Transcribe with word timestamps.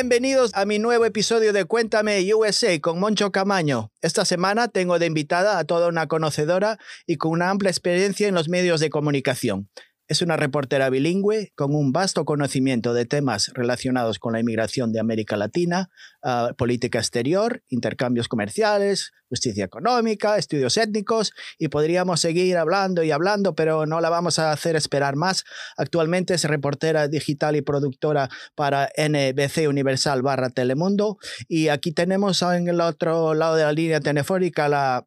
Bienvenidos 0.00 0.52
a 0.54 0.64
mi 0.64 0.78
nuevo 0.78 1.04
episodio 1.04 1.52
de 1.52 1.66
Cuéntame 1.66 2.24
USA 2.34 2.80
con 2.80 2.98
Moncho 2.98 3.32
Camaño. 3.32 3.92
Esta 4.00 4.24
semana 4.24 4.68
tengo 4.68 4.98
de 4.98 5.04
invitada 5.04 5.58
a 5.58 5.64
toda 5.64 5.88
una 5.88 6.06
conocedora 6.06 6.78
y 7.06 7.16
con 7.16 7.32
una 7.32 7.50
amplia 7.50 7.70
experiencia 7.70 8.26
en 8.26 8.34
los 8.34 8.48
medios 8.48 8.80
de 8.80 8.88
comunicación. 8.88 9.68
Es 10.08 10.22
una 10.22 10.38
reportera 10.38 10.88
bilingüe 10.88 11.52
con 11.54 11.74
un 11.74 11.92
vasto 11.92 12.24
conocimiento 12.24 12.94
de 12.94 13.04
temas 13.04 13.52
relacionados 13.52 14.18
con 14.18 14.32
la 14.32 14.40
inmigración 14.40 14.90
de 14.90 15.00
América 15.00 15.36
Latina, 15.36 15.90
uh, 16.22 16.54
política 16.56 16.98
exterior, 16.98 17.62
intercambios 17.68 18.26
comerciales, 18.26 19.12
justicia 19.30 19.64
económica, 19.64 20.36
estudios 20.36 20.76
étnicos 20.76 21.32
y 21.58 21.68
podríamos 21.68 22.20
seguir 22.20 22.58
hablando 22.58 23.02
y 23.02 23.12
hablando, 23.12 23.54
pero 23.54 23.86
no 23.86 24.00
la 24.00 24.10
vamos 24.10 24.38
a 24.38 24.52
hacer 24.52 24.76
esperar 24.76 25.16
más. 25.16 25.44
Actualmente 25.76 26.34
es 26.34 26.44
reportera 26.44 27.08
digital 27.08 27.56
y 27.56 27.62
productora 27.62 28.28
para 28.54 28.90
NBC 28.96 29.68
Universal 29.68 30.22
barra 30.22 30.50
Telemundo 30.50 31.18
y 31.48 31.68
aquí 31.68 31.92
tenemos 31.92 32.42
en 32.42 32.68
el 32.68 32.80
otro 32.80 33.34
lado 33.34 33.54
de 33.54 33.62
la 33.62 33.72
línea 33.72 34.00
telefónica 34.00 34.50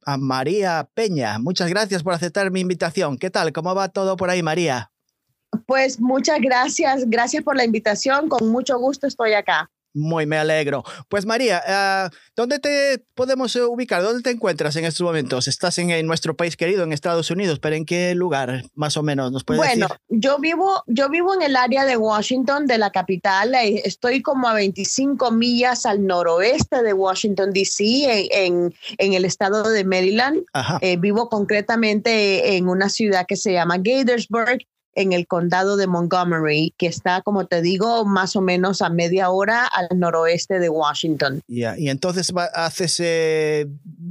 a 0.05 0.17
María 0.17 0.89
Peña. 0.93 1.37
Muchas 1.39 1.69
gracias 1.69 2.01
por 2.01 2.13
aceptar 2.13 2.49
mi 2.49 2.61
invitación. 2.61 3.17
¿Qué 3.17 3.29
tal? 3.29 3.51
¿Cómo 3.51 3.75
va 3.75 3.89
todo 3.89 4.15
por 4.15 4.29
ahí, 4.29 4.41
María? 4.41 4.91
Pues 5.67 5.99
muchas 5.99 6.39
gracias, 6.39 7.03
gracias 7.07 7.43
por 7.43 7.55
la 7.55 7.65
invitación, 7.65 8.29
con 8.29 8.47
mucho 8.47 8.79
gusto 8.79 9.05
estoy 9.05 9.33
acá. 9.33 9.69
Muy 9.93 10.25
me 10.25 10.37
alegro. 10.37 10.83
Pues 11.07 11.25
María, 11.25 11.61
uh, 11.67 12.15
¿dónde 12.35 12.59
te 12.59 13.03
podemos 13.13 13.55
ubicar? 13.55 14.01
¿Dónde 14.01 14.23
te 14.23 14.31
encuentras 14.31 14.75
en 14.75 14.85
estos 14.85 15.05
momentos? 15.05 15.47
Estás 15.47 15.77
en, 15.77 15.91
en, 15.91 16.07
nuestro 16.07 16.35
país 16.35 16.57
querido, 16.57 16.83
en 16.83 16.93
Estados 16.93 17.29
Unidos, 17.29 17.59
pero 17.59 17.75
¿en 17.75 17.85
qué 17.85 18.15
lugar 18.15 18.63
más 18.73 18.97
o 18.97 19.03
menos 19.03 19.31
nos 19.31 19.43
puedes 19.43 19.59
bueno, 19.59 19.87
decir? 19.87 19.99
Bueno, 20.09 20.21
yo 20.21 20.39
vivo, 20.39 20.83
yo 20.87 21.09
vivo 21.09 21.33
en 21.35 21.43
el 21.43 21.55
área 21.55 21.85
de 21.85 21.95
Washington, 21.95 22.65
de 22.65 22.77
la 22.79 22.91
capital. 22.91 23.53
Estoy 23.55 24.21
como 24.21 24.47
a 24.47 24.53
25 24.53 25.31
millas 25.31 25.85
al 25.85 26.05
noroeste 26.05 26.81
de 26.81 26.93
Washington, 26.93 27.51
D.C., 27.51 27.83
en, 27.83 28.27
en, 28.31 28.73
en, 28.97 29.13
el 29.13 29.25
estado 29.25 29.69
de 29.69 29.83
Maryland. 29.83 30.43
Eh, 30.81 30.97
vivo 30.97 31.29
concretamente 31.29 32.57
en 32.57 32.67
una 32.67 32.89
ciudad 32.89 33.25
que 33.27 33.35
se 33.35 33.53
llama 33.53 33.77
Gaithersburg 33.77 34.65
en 34.95 35.13
el 35.13 35.27
condado 35.27 35.77
de 35.77 35.87
Montgomery, 35.87 36.73
que 36.77 36.87
está, 36.87 37.21
como 37.21 37.45
te 37.45 37.61
digo, 37.61 38.05
más 38.05 38.35
o 38.35 38.41
menos 38.41 38.81
a 38.81 38.89
media 38.89 39.29
hora 39.29 39.65
al 39.65 39.87
noroeste 39.97 40.59
de 40.59 40.69
Washington. 40.69 41.41
Yeah. 41.47 41.77
¿Y 41.77 41.89
entonces 41.89 42.31
haces 42.53 42.99
eh, 42.99 43.67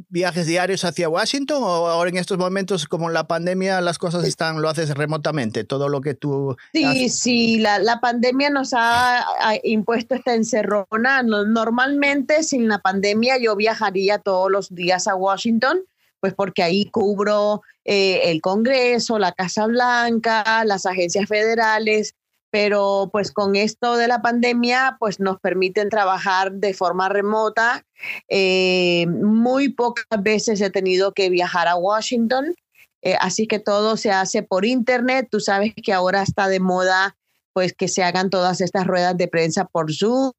viajes 0.09 0.47
diarios 0.47 0.85
hacia 0.85 1.09
Washington 1.09 1.63
o 1.63 1.87
ahora 1.89 2.11
en 2.11 2.17
estos 2.17 2.39
momentos, 2.39 2.87
como 2.87 3.11
la 3.11 3.27
pandemia, 3.27 3.81
las 3.81 3.99
cosas 3.99 4.25
están, 4.25 4.61
lo 4.61 4.69
haces 4.69 4.91
remotamente, 4.91 5.65
todo 5.65 5.89
lo 5.89 6.01
que 6.01 6.15
tú... 6.15 6.57
Sí, 6.73 6.85
haces? 6.85 7.19
sí, 7.19 7.59
la, 7.59 7.79
la, 7.79 8.01
pandemia 8.01 8.51
nos 8.51 8.73
ha, 8.75 9.21
ha, 9.21 9.55
impuesto 9.63 10.15
esta 10.15 10.35
encerrona. 10.35 11.23
Normalmente, 11.23 12.43
sin 12.43 12.69
la 12.69 12.79
pandemia, 12.79 13.39
yo 13.39 13.55
viajaría 13.57 14.19
todos 14.19 14.51
los 14.51 14.75
días 14.75 15.07
a 15.07 15.15
Washington 15.15 15.85
pues 16.23 16.35
porque 16.35 16.63
ahí 16.63 16.85
cubro 16.85 17.63
eh, 17.85 18.31
el 18.31 18.41
Congreso, 18.41 19.19
la 19.19 19.33
Casa 19.33 19.67
Blanca, 19.67 20.65
las 20.65 20.87
agencias 20.87 21.29
federales, 21.29 22.15
pero 22.49 23.09
pues 23.11 23.33
con 23.33 23.57
esto 23.57 23.97
de 23.97 24.07
la 24.07 24.23
pandemia, 24.23 24.99
pues 25.01 25.19
nos 25.19 25.41
permiten 25.41 25.89
trabajar 25.89 26.53
de 26.53 26.75
forma 26.75 27.09
remota. 27.09 27.85
Eh, 28.29 29.05
muy 29.09 29.71
pocas 29.71 30.23
veces 30.23 30.61
he 30.61 30.71
tenido 30.71 31.13
que 31.13 31.29
viajar 31.29 31.67
a 31.67 31.75
Washington, 31.75 32.55
eh, 33.03 33.17
así 33.19 33.49
que 33.49 33.59
todo 33.59 33.97
se 33.97 34.13
hace 34.13 34.45
por 34.45 34.65
internet. 34.65 35.27
Tú 35.29 35.41
sabes 35.41 35.73
que 35.75 35.93
ahora 35.93 36.23
está 36.23 36.47
de 36.47 36.61
moda 36.61 37.17
pues 37.53 37.73
que 37.73 37.89
se 37.89 38.05
hagan 38.05 38.31
todas 38.31 38.61
estas 38.61 38.87
ruedas 38.87 39.17
de 39.17 39.27
prensa 39.27 39.65
por 39.65 39.93
Zoom 39.93 40.31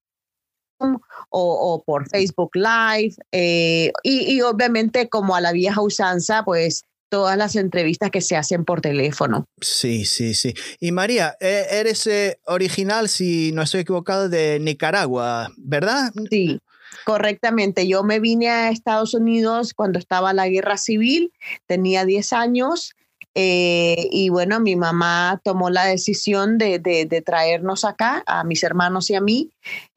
o, 0.84 1.74
o, 1.74 1.84
por 1.84 2.08
Facebook 2.10 2.52
Live 2.54 3.16
eh, 3.32 3.92
y, 4.04 4.34
y, 4.34 4.42
obviamente 4.42 5.10
como 5.10 5.36
a 5.36 5.42
la 5.42 5.52
vieja 5.52 5.82
usanza, 5.82 6.44
pues 6.44 6.84
todas 7.14 7.38
las 7.38 7.56
entrevistas 7.56 8.10
que 8.10 8.22
se 8.22 8.36
hacen 8.36 8.66
por 8.66 8.82
teléfono. 8.82 9.46
Sí, 9.62 10.04
sí, 10.04 10.34
sí. 10.34 10.56
Y 10.80 10.92
María, 10.92 11.38
e, 11.40 11.68
eres 11.70 12.08
eh, 12.08 12.40
original, 12.46 13.08
si 13.08 13.52
no 13.52 13.62
estoy 13.62 13.82
equivocado, 13.82 14.30
de 14.30 14.60
Nicaragua, 14.60 15.52
¿verdad? 15.58 16.12
Sí. 16.32 16.60
Correctamente, 17.06 17.88
yo 17.88 18.02
me 18.04 18.20
vine 18.20 18.50
a 18.50 18.72
Estados 18.72 19.14
Unidos 19.14 19.76
cuando 19.76 20.00
estaba 20.00 20.34
la 20.34 20.48
guerra 20.48 20.78
civil, 20.78 21.32
tenía 21.68 22.04
10 22.04 22.34
años 22.34 22.96
eh, 23.36 24.08
y 24.12 24.30
bueno, 24.30 24.60
mi 24.60 24.76
mamá 24.76 25.42
tomó 25.44 25.70
la 25.70 25.86
decisión 25.86 26.58
de, 26.58 26.78
de, 26.78 27.06
de, 27.06 27.22
traernos 27.22 27.84
acá, 27.84 28.24
a 28.28 28.44
mis 28.44 28.64
hermanos 28.64 29.10
y 29.10 29.16
a 29.16 29.22
mí. 29.22 29.50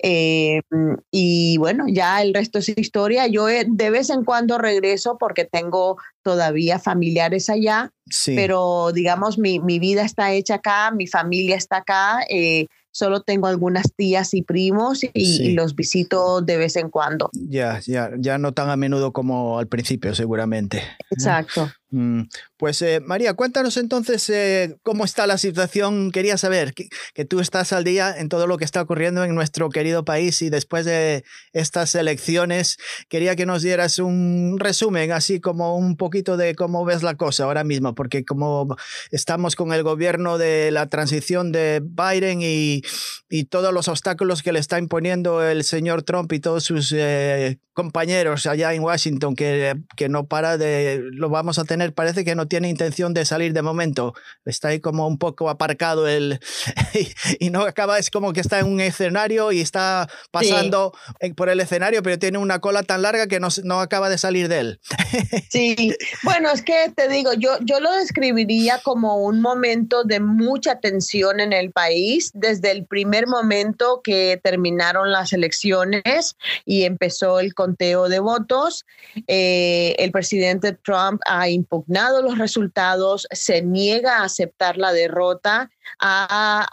Eh, 0.02 0.62
y 1.10 1.58
bueno, 1.58 1.84
ya 1.88 2.22
el 2.22 2.32
resto 2.32 2.58
es 2.58 2.68
historia. 2.70 3.26
Yo 3.26 3.48
eh, 3.48 3.66
de 3.68 3.90
vez 3.90 4.08
en 4.08 4.24
cuando 4.24 4.56
regreso 4.56 5.18
porque 5.18 5.44
tengo 5.44 5.98
todavía 6.22 6.78
familiares 6.78 7.50
allá, 7.50 7.90
sí. 8.08 8.34
pero 8.34 8.90
digamos, 8.92 9.38
mi, 9.38 9.60
mi, 9.60 9.78
vida 9.78 10.02
está 10.02 10.32
hecha 10.32 10.56
acá, 10.56 10.90
mi 10.90 11.06
familia 11.06 11.56
está 11.56 11.78
acá. 11.78 12.20
Eh, 12.30 12.66
solo 12.90 13.20
tengo 13.20 13.46
algunas 13.46 13.92
tías 13.94 14.32
y 14.32 14.40
primos 14.40 15.04
y, 15.04 15.08
sí. 15.08 15.42
y, 15.42 15.52
los 15.52 15.74
visito 15.76 16.40
de 16.40 16.56
vez 16.56 16.76
en 16.76 16.88
cuando. 16.88 17.28
Ya, 17.34 17.78
ya, 17.86 18.10
ya 18.18 18.38
no 18.38 18.52
tan 18.52 18.70
a 18.70 18.76
menudo 18.76 19.12
como 19.12 19.58
al 19.58 19.68
principio, 19.68 20.14
seguramente. 20.14 20.82
Exacto. 21.10 21.70
Mm. 21.90 22.22
Pues 22.56 22.82
eh, 22.82 23.00
María, 23.00 23.34
cuéntanos 23.34 23.76
entonces 23.76 24.28
eh, 24.28 24.76
cómo 24.82 25.04
está 25.04 25.26
la 25.26 25.38
situación. 25.38 26.10
Quería 26.10 26.36
saber 26.36 26.74
que, 26.74 26.88
tú 27.24 27.40
estás 27.40 27.72
al 27.72 27.84
día 27.84 28.14
en 28.16 28.28
todo 28.28 28.46
lo 28.46 28.56
que 28.56 28.64
está 28.64 28.82
ocurriendo 28.82 29.24
en 29.24 29.34
nuestro 29.34 29.68
querido 29.70 30.04
país 30.04 30.42
y 30.42 30.50
después 30.50 30.84
de 30.84 31.24
estas 31.52 31.94
elecciones, 31.94 32.78
quería 33.08 33.36
que 33.36 33.46
nos 33.46 33.62
dieras 33.62 33.98
un 33.98 34.56
resumen, 34.58 35.12
así 35.12 35.40
como 35.40 35.76
un 35.76 35.96
poquito 35.96 36.36
de 36.36 36.54
cómo 36.54 36.84
ves 36.84 37.02
la 37.02 37.16
cosa 37.16 37.44
ahora 37.44 37.64
mismo, 37.64 37.94
porque 37.94 38.24
como 38.24 38.76
estamos 39.10 39.54
con 39.54 39.72
el 39.72 39.82
gobierno 39.82 40.38
de 40.38 40.70
la 40.70 40.88
transición 40.88 41.52
de 41.52 41.82
Biden 41.84 42.40
y, 42.42 42.82
y 43.28 43.44
todos 43.44 43.72
los 43.72 43.88
obstáculos 43.88 44.42
que 44.42 44.52
le 44.52 44.58
está 44.58 44.78
imponiendo 44.78 45.42
el 45.42 45.64
señor 45.64 46.02
Trump 46.02 46.32
y 46.32 46.40
todos 46.40 46.64
sus 46.64 46.92
eh, 46.92 47.58
compañeros 47.76 48.46
allá 48.46 48.72
en 48.72 48.82
Washington, 48.82 49.36
que, 49.36 49.76
que 49.96 50.08
no 50.08 50.26
para 50.26 50.56
de, 50.56 51.02
lo 51.12 51.28
vamos 51.28 51.58
a 51.58 51.64
tener, 51.64 51.75
parece 51.92 52.24
que 52.24 52.34
no 52.34 52.46
tiene 52.46 52.68
intención 52.68 53.14
de 53.14 53.24
salir 53.24 53.52
de 53.52 53.62
momento, 53.62 54.14
está 54.44 54.68
ahí 54.68 54.80
como 54.80 55.06
un 55.06 55.18
poco 55.18 55.50
aparcado 55.50 56.08
el, 56.08 56.40
y, 56.94 57.08
y 57.46 57.50
no 57.50 57.62
acaba, 57.62 57.98
es 57.98 58.10
como 58.10 58.32
que 58.32 58.40
está 58.40 58.58
en 58.60 58.66
un 58.66 58.80
escenario 58.80 59.52
y 59.52 59.60
está 59.60 60.08
pasando 60.30 60.92
sí. 61.20 61.32
por 61.32 61.48
el 61.48 61.60
escenario, 61.60 62.02
pero 62.02 62.18
tiene 62.18 62.38
una 62.38 62.60
cola 62.60 62.82
tan 62.82 63.02
larga 63.02 63.26
que 63.26 63.40
no, 63.40 63.48
no 63.64 63.80
acaba 63.80 64.08
de 64.08 64.18
salir 64.18 64.48
de 64.48 64.60
él. 64.60 64.80
Sí, 65.48 65.94
bueno, 66.22 66.50
es 66.50 66.62
que 66.62 66.92
te 66.94 67.08
digo, 67.08 67.32
yo, 67.32 67.58
yo 67.62 67.80
lo 67.80 67.90
describiría 67.92 68.80
como 68.82 69.16
un 69.16 69.40
momento 69.40 70.04
de 70.04 70.20
mucha 70.20 70.80
tensión 70.80 71.40
en 71.40 71.52
el 71.52 71.72
país 71.72 72.30
desde 72.34 72.72
el 72.72 72.84
primer 72.84 73.26
momento 73.26 74.00
que 74.02 74.38
terminaron 74.42 75.12
las 75.12 75.32
elecciones 75.32 76.36
y 76.64 76.82
empezó 76.84 77.40
el 77.40 77.54
conteo 77.54 78.08
de 78.08 78.18
votos. 78.18 78.84
Eh, 79.26 79.94
el 79.98 80.10
presidente 80.10 80.72
Trump 80.72 81.20
ha 81.26 81.48
impugnado 81.66 82.22
los 82.22 82.38
resultados, 82.38 83.26
se 83.32 83.60
niega 83.60 84.18
a 84.18 84.24
aceptar 84.24 84.78
la 84.78 84.92
derrota, 84.92 85.70
ha 85.98 86.66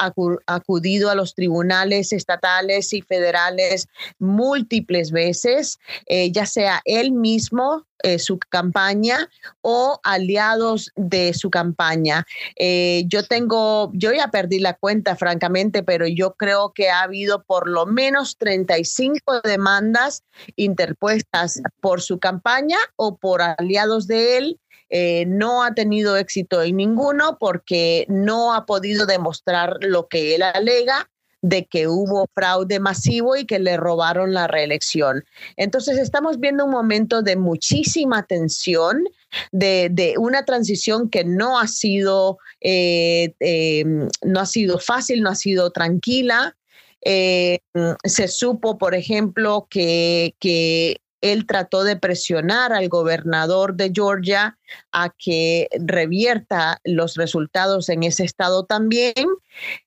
acudido 0.47 1.09
a 1.09 1.15
los 1.15 1.33
tribunales 1.33 2.13
estatales 2.13 2.93
y 2.93 3.01
federales 3.01 3.87
múltiples 4.19 5.11
veces, 5.11 5.79
eh, 6.05 6.31
ya 6.31 6.45
sea 6.45 6.81
él 6.85 7.11
mismo 7.11 7.85
eh, 8.05 8.19
su 8.19 8.37
campaña 8.37 9.29
o 9.61 9.97
aliados 10.03 10.91
de 10.97 11.33
su 11.33 11.49
campaña. 11.49 12.25
Eh, 12.57 13.05
yo 13.07 13.25
tengo, 13.25 13.91
yo 13.93 14.11
ya 14.11 14.27
perdí 14.27 14.59
la 14.59 14.73
cuenta, 14.73 15.15
francamente, 15.15 15.83
pero 15.83 16.05
yo 16.05 16.33
creo 16.33 16.73
que 16.73 16.89
ha 16.89 17.03
habido 17.03 17.43
por 17.43 17.69
lo 17.69 17.85
menos 17.85 18.37
35 18.37 19.39
demandas 19.45 20.23
interpuestas 20.57 21.61
por 21.79 22.01
su 22.01 22.19
campaña 22.19 22.77
o 22.97 23.15
por 23.15 23.41
aliados 23.41 24.05
de 24.05 24.37
él 24.37 24.59
eh, 24.95 25.25
no 25.25 25.63
ha 25.63 25.73
tenido 25.73 26.17
éxito 26.17 26.61
en 26.61 26.77
ninguno 26.77 27.37
porque 27.39 28.05
no 28.09 28.53
ha 28.53 28.67
podido 28.67 29.07
demostrar 29.07 29.77
lo 29.81 30.07
que 30.07 30.35
él 30.35 30.43
alega 30.43 31.09
de 31.41 31.65
que 31.65 31.87
hubo 31.87 32.27
fraude 32.35 32.79
masivo 32.79 33.35
y 33.35 33.47
que 33.47 33.57
le 33.57 33.75
robaron 33.75 34.35
la 34.35 34.45
reelección. 34.45 35.25
Entonces 35.57 35.97
estamos 35.97 36.39
viendo 36.39 36.65
un 36.65 36.69
momento 36.69 37.23
de 37.23 37.35
muchísima 37.35 38.21
tensión, 38.27 39.03
de, 39.51 39.89
de 39.91 40.13
una 40.19 40.45
transición 40.45 41.09
que 41.09 41.25
no 41.25 41.59
ha 41.59 41.67
sido, 41.67 42.37
eh, 42.61 43.33
eh, 43.39 43.83
no 44.21 44.39
ha 44.39 44.45
sido 44.45 44.77
fácil, 44.77 45.23
no 45.23 45.31
ha 45.31 45.35
sido 45.35 45.71
tranquila. 45.71 46.55
Se 47.03 48.27
supo, 48.27 48.77
por 48.77 48.93
ejemplo, 48.93 49.65
que, 49.71 50.35
que 50.39 51.01
él 51.23 51.47
trató 51.47 51.85
de 51.85 51.95
presionar 51.95 52.73
al 52.73 52.89
gobernador 52.89 53.75
de 53.75 53.91
Georgia 53.93 54.57
a 54.91 55.09
que 55.17 55.69
revierta 55.79 56.79
los 56.83 57.15
resultados 57.15 57.87
en 57.87 58.03
ese 58.03 58.25
estado 58.25 58.65
también. 58.65 59.13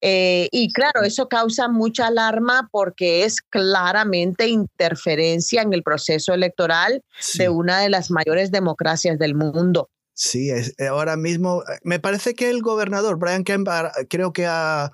Eh, 0.01 0.49
y 0.51 0.73
claro, 0.73 1.03
eso 1.03 1.29
causa 1.29 1.69
mucha 1.69 2.07
alarma 2.07 2.69
porque 2.73 3.25
es 3.25 3.43
claramente 3.43 4.49
interferencia 4.49 5.61
en 5.61 5.75
el 5.75 5.83
proceso 5.83 6.33
electoral 6.33 7.03
de 7.35 7.49
una 7.51 7.81
de 7.81 7.91
las 7.91 8.11
mayores 8.11 8.51
democracias 8.51 9.19
del 9.19 9.35
mundo. 9.35 9.91
Sí, 10.15 10.49
es, 10.49 10.75
ahora 10.89 11.17
mismo 11.19 11.63
me 11.83 12.01
parece 12.01 12.35
que 12.35 12.49
el 12.49 12.63
gobernador 12.63 13.19
Brian 13.19 13.45
Kemp 13.45 13.69
creo 14.09 14.33
que 14.33 14.47
ha 14.47 14.91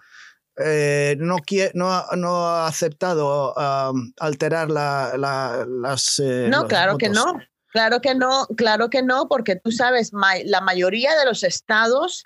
eh, 0.64 1.16
no, 1.18 1.38
no, 1.74 2.04
no, 2.16 2.46
ha 2.46 2.66
aceptado 2.66 3.54
alterar 4.18 4.70
la, 4.70 5.12
las... 5.16 6.18
Eh, 6.18 6.48
no, 6.50 6.66
claro 6.66 6.98
que 6.98 7.08
no. 7.08 7.38
Claro 7.68 8.00
que 8.00 8.14
no, 8.14 8.46
claro 8.54 8.90
que 8.90 9.02
no, 9.02 9.28
porque 9.28 9.56
tú 9.56 9.72
sabes, 9.72 10.12
la 10.44 10.60
mayoría 10.60 11.16
de 11.16 11.24
los 11.24 11.42
estados 11.42 12.24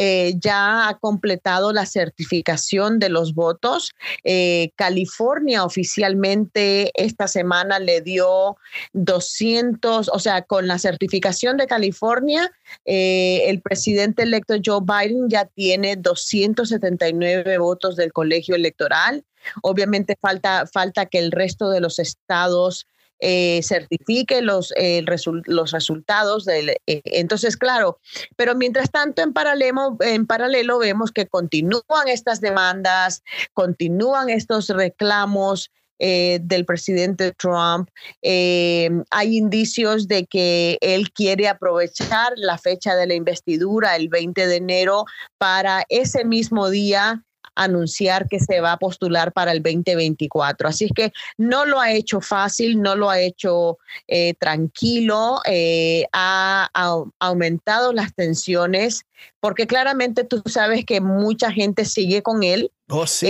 eh, 0.00 0.34
ya 0.38 0.88
ha 0.88 0.96
completado 0.98 1.72
la 1.72 1.84
certificación 1.84 3.00
de 3.00 3.08
los 3.08 3.34
votos. 3.34 3.90
Eh, 4.22 4.70
California 4.76 5.64
oficialmente 5.64 6.92
esta 6.94 7.26
semana 7.26 7.80
le 7.80 8.00
dio 8.00 8.56
200, 8.92 10.08
o 10.08 10.18
sea, 10.20 10.42
con 10.42 10.68
la 10.68 10.78
certificación 10.78 11.56
de 11.56 11.66
California, 11.66 12.48
eh, 12.84 13.42
el 13.46 13.60
presidente 13.60 14.22
electo 14.22 14.54
Joe 14.64 14.82
Biden 14.82 15.28
ya 15.28 15.46
tiene 15.46 15.96
279 15.96 17.58
votos 17.58 17.96
del 17.96 18.12
colegio 18.12 18.54
electoral. 18.54 19.24
Obviamente 19.62 20.16
falta, 20.20 20.68
falta 20.72 21.06
que 21.06 21.18
el 21.18 21.32
resto 21.32 21.70
de 21.70 21.80
los 21.80 21.98
estados 21.98 22.86
eh, 23.20 23.60
certifique 23.64 24.42
los, 24.42 24.72
eh, 24.76 25.04
los 25.46 25.72
resultados. 25.72 26.44
Del, 26.44 26.70
eh, 26.86 27.02
entonces, 27.04 27.56
claro, 27.56 27.98
pero 28.36 28.54
mientras 28.54 28.90
tanto, 28.90 29.22
en 29.22 29.32
paralelo, 29.32 29.96
en 30.00 30.26
paralelo 30.26 30.78
vemos 30.78 31.10
que 31.10 31.26
continúan 31.26 32.06
estas 32.06 32.40
demandas, 32.40 33.22
continúan 33.54 34.30
estos 34.30 34.68
reclamos. 34.68 35.70
del 36.00 36.64
presidente 36.64 37.32
Trump. 37.32 37.88
hay 38.22 39.36
indicios 39.36 40.06
de 40.06 40.26
que 40.26 40.78
él 40.80 41.10
quiere 41.10 41.48
aprovechar 41.48 42.34
la 42.36 42.56
fecha 42.56 42.94
de 42.94 43.08
la 43.08 43.14
investidura, 43.14 43.96
el 43.96 44.08
20 44.08 44.46
de 44.46 44.56
enero, 44.58 45.06
para 45.38 45.84
ese 45.88 46.24
mismo 46.24 46.70
día 46.70 47.24
anunciar 47.58 48.28
que 48.28 48.40
se 48.40 48.60
va 48.60 48.72
a 48.72 48.78
postular 48.78 49.32
para 49.32 49.52
el 49.52 49.62
2024. 49.62 50.68
Así 50.68 50.86
es 50.86 50.92
que 50.94 51.12
no 51.36 51.66
lo 51.66 51.80
ha 51.80 51.92
hecho 51.92 52.20
fácil, 52.20 52.80
no 52.80 52.94
lo 52.96 53.10
ha 53.10 53.20
hecho 53.20 53.78
eh, 54.06 54.34
tranquilo, 54.34 55.40
eh, 55.44 56.06
ha, 56.12 56.70
aumentado 57.18 57.92
las 57.92 58.14
tensiones, 58.14 59.04
porque 59.40 59.66
claramente 59.66 60.24
tú 60.24 60.42
sabes 60.46 60.84
que 60.84 61.00
mucha 61.00 61.50
gente 61.52 61.84
sigue 61.84 62.22
con 62.22 62.42
él. 62.42 62.70
Oh, 62.88 63.06
sí, 63.06 63.26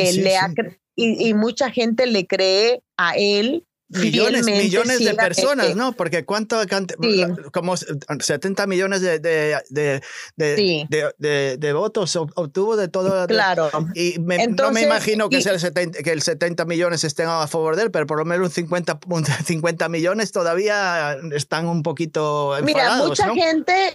y, 1.01 1.29
y, 1.29 1.35
mucha 1.35 1.71
gente 1.71 2.07
le 2.07 2.27
cree 2.27 2.83
a 2.97 3.17
él 3.17 3.65
Millones, 3.91 4.45
millones 4.45 4.99
de 4.99 5.15
personas, 5.15 5.75
¿no? 5.75 5.93
Porque 5.93 6.25
cuánto, 6.27 6.59
como 7.53 7.75
70 7.77 8.67
millones 8.67 9.01
de, 9.01 9.19
de, 9.19 10.03
de, 10.37 11.57
de, 11.59 11.73
votos 11.73 12.15
obtuvo 12.17 12.77
de 12.77 12.89
todo. 12.89 13.27
Claro. 13.27 13.71
Y 13.95 14.17
no 14.19 14.73
me 14.73 14.83
imagino 14.83 15.31
que, 15.31 15.39
el 15.39 15.59
70, 15.59 16.03
que 16.03 16.13
el 16.13 16.21
70 16.21 16.67
millones 16.67 17.03
estén 17.05 17.29
a 17.29 17.47
favor 17.47 17.77
de 17.77 17.85
él, 17.85 17.91
pero 17.91 18.07
por 18.07 18.19
lo 18.19 18.27
menos 18.27 18.53
50, 18.53 19.01
50 19.47 19.89
millones 19.89 20.33
todavía 20.33 21.17
están 21.33 21.67
un 21.67 21.83
poquito 21.83 22.59
enfadados, 22.59 23.19
Mira, 23.19 23.33
mucha 23.33 23.35
gente, 23.35 23.95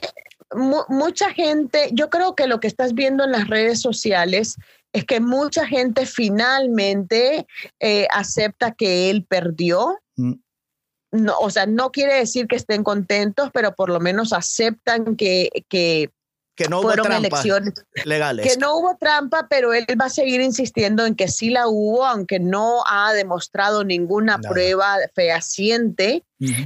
mucha 0.89 1.31
gente, 1.33 1.89
yo 1.93 2.09
creo 2.09 2.33
que 2.33 2.47
lo 2.47 2.59
que 2.59 2.67
estás 2.67 2.95
viendo 2.95 3.23
en 3.25 3.31
las 3.31 3.47
redes 3.47 3.79
sociales 3.79 4.57
es 4.93 5.05
que 5.05 5.19
mucha 5.19 5.65
gente 5.65 6.05
finalmente 6.05 7.47
eh, 7.79 8.07
acepta 8.11 8.71
que 8.71 9.09
él 9.09 9.25
perdió. 9.25 9.99
Mm. 10.15 10.33
No, 11.11 11.37
o 11.39 11.49
sea, 11.49 11.65
no 11.65 11.91
quiere 11.91 12.15
decir 12.15 12.47
que 12.47 12.55
estén 12.55 12.83
contentos, 12.83 13.49
pero 13.53 13.75
por 13.75 13.89
lo 13.89 13.99
menos 13.99 14.33
aceptan 14.33 15.15
que, 15.15 15.49
que, 15.69 16.09
que 16.55 16.67
no 16.67 16.81
hubo 16.81 16.91
elecciones 16.91 17.73
legales. 18.05 18.47
Que 18.47 18.57
no 18.57 18.77
hubo 18.77 18.97
trampa, 18.99 19.47
pero 19.49 19.73
él 19.73 19.85
va 19.99 20.05
a 20.05 20.09
seguir 20.09 20.41
insistiendo 20.41 21.05
en 21.05 21.15
que 21.15 21.27
sí 21.27 21.49
la 21.49 21.67
hubo, 21.67 22.05
aunque 22.05 22.39
no 22.39 22.83
ha 22.87 23.13
demostrado 23.13 23.83
ninguna 23.83 24.39
prueba 24.39 24.97
fehaciente. 25.15 26.23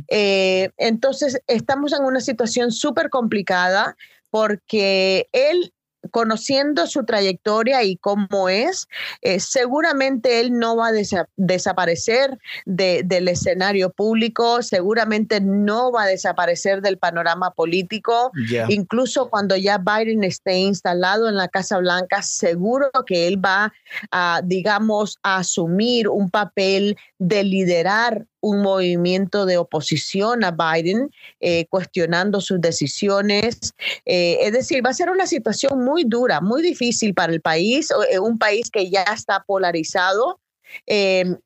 Eh, 0.09 0.69
entonces, 0.77 1.41
estamos 1.47 1.94
en 1.94 2.03
una 2.03 2.21
situación 2.21 2.71
súper 2.71 3.09
complicada 3.09 3.95
porque 4.30 5.30
él 5.31 5.73
conociendo 6.11 6.88
su 6.88 7.03
trayectoria 7.03 7.83
y 7.83 7.97
cómo 7.97 8.49
es, 8.49 8.88
eh, 9.21 9.39
seguramente 9.39 10.39
él 10.39 10.57
no 10.57 10.75
va 10.75 10.88
a 10.88 10.91
desaparecer 11.35 12.38
del 12.65 13.27
escenario 13.27 13.89
público, 13.91 14.61
seguramente 14.61 15.41
no 15.41 15.91
va 15.91 16.03
a 16.03 16.07
desaparecer 16.07 16.81
del 16.81 16.97
panorama 16.97 17.51
político. 17.51 18.31
Incluso 18.69 19.29
cuando 19.29 19.55
ya 19.55 19.77
Biden 19.77 20.23
esté 20.23 20.57
instalado 20.57 21.27
en 21.27 21.35
la 21.35 21.47
Casa 21.47 21.77
Blanca, 21.79 22.21
seguro 22.21 22.89
que 23.05 23.27
él 23.27 23.44
va 23.44 23.73
a, 24.11 24.41
digamos, 24.44 25.17
a 25.23 25.38
asumir 25.38 26.07
un 26.07 26.29
papel 26.29 26.97
de 27.19 27.44
liderar 27.44 28.25
un 28.42 28.62
movimiento 28.62 29.46
de 29.46 29.58
oposición 29.58 30.44
a 30.44 30.52
Biden, 30.52 31.10
eh, 31.40 31.66
cuestionando 31.69 32.42
sus 32.42 32.62
decisiones. 32.62 33.74
Eh, 34.06 34.38
es 34.42 34.54
decir, 34.54 34.86
va 34.86 34.92
a 34.92 34.94
ser 34.94 35.10
una 35.10 35.28
situación 35.28 35.84
muy 35.84 36.04
dura, 36.04 36.42
muy 36.42 36.62
difícil 36.62 37.14
para 37.14 37.34
el 37.34 37.42
país, 37.42 37.90
eh, 38.12 38.19
un 38.19 38.38
país 38.38 38.69
que 38.69 38.90
ya 38.90 39.04
está 39.04 39.44
polarizado, 39.45 40.40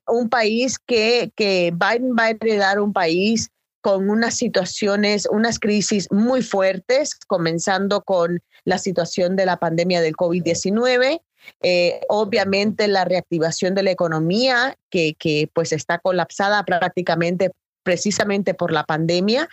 un 0.08 0.28
país 0.28 0.78
que, 0.80 1.30
que 1.36 1.72
Biden 1.72 2.16
va 2.18 2.24
a 2.24 2.30
heredar 2.30 2.80
un 2.80 2.92
país 2.92 3.50
con 3.80 4.10
unas 4.10 4.34
situaciones, 4.34 5.28
unas 5.30 5.58
crisis 5.58 6.08
muy 6.10 6.42
fuertes, 6.42 7.14
comenzando 7.26 8.02
con 8.02 8.40
la 8.64 8.78
situación 8.78 9.36
de 9.36 9.46
la 9.46 9.58
pandemia 9.58 10.00
del 10.00 10.14
COVID-19, 10.14 11.20
eh, 11.62 12.00
obviamente 12.08 12.88
la 12.88 13.04
reactivación 13.04 13.74
de 13.74 13.82
la 13.82 13.90
economía 13.90 14.76
que, 14.90 15.14
que 15.18 15.48
pues 15.52 15.72
está 15.72 15.98
colapsada 15.98 16.64
prácticamente 16.64 17.50
precisamente 17.82 18.54
por 18.54 18.72
la 18.72 18.84
pandemia. 18.84 19.48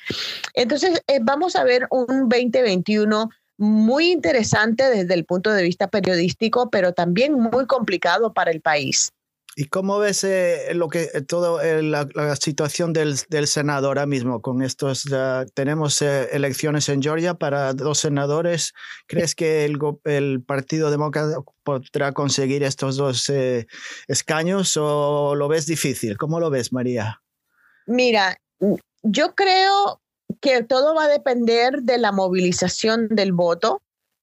Entonces, 0.53 1.01
eh, 1.07 1.19
vamos 1.21 1.55
a 1.55 1.63
ver 1.63 1.87
un 1.89 2.29
2021 2.29 3.29
muy 3.57 4.11
interesante 4.11 4.89
desde 4.89 5.13
el 5.13 5.25
punto 5.25 5.51
de 5.51 5.63
vista 5.63 5.87
periodístico, 5.87 6.69
pero 6.69 6.93
también 6.93 7.33
muy 7.33 7.65
complicado 7.65 8.33
para 8.33 8.51
el 8.51 8.61
país. 8.61 9.11
¿Y 9.59 9.65
cómo 9.65 9.99
ves 9.99 10.23
eh, 10.23 10.73
lo 10.73 10.87
que 10.87 11.09
eh, 11.13 11.21
todo 11.21 11.59
eh, 11.59 11.83
la, 11.83 12.07
situación 12.37 12.93
del, 12.93 13.17
del, 13.27 13.45
Senado 13.45 13.87
ahora 13.87 14.05
mismo 14.05 14.41
con 14.41 14.61
estos? 14.61 15.03
tenemos 15.53 16.01
elecciones 16.01 16.87
en 16.87 17.01
Georgia 17.01 17.33
para 17.33 17.73
dos 17.73 17.99
senadores. 17.99 18.73
¿Crees 19.05 19.35
que 19.35 19.65
el, 19.65 20.43
Partido 20.43 20.89
Demócrata 20.91 21.41
podrá 21.63 22.13
conseguir 22.13 22.63
estos 22.63 22.95
dos 22.95 23.29
escaños 24.07 24.77
o 24.77 25.35
lo 25.35 25.49
ves 25.49 25.65
difícil? 25.65 26.17
¿Cómo 26.17 26.39
lo 26.39 26.49
ves, 26.49 26.71
María? 26.71 27.21
Mira, 27.85 28.37
yo 29.03 29.35
creo 29.35 29.99
que 30.39 30.63
todo 30.63 30.95
va 30.95 31.03
a 31.03 31.09
depender 31.09 31.81
de 31.81 31.97
la 31.97 32.13
movilización 32.13 33.09
del 33.09 33.33
voto. 33.33 33.81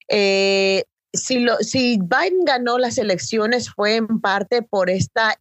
Eh, 0.09 0.85
si, 1.13 1.41
lo, 1.41 1.57
si 1.59 1.99
Biden 1.99 2.45
ganó 2.45 2.79
las 2.79 2.99
elecciones 2.99 3.71
fue 3.71 3.97
en 3.97 4.21
parte 4.21 4.63
por 4.63 4.91
esta 4.91 5.37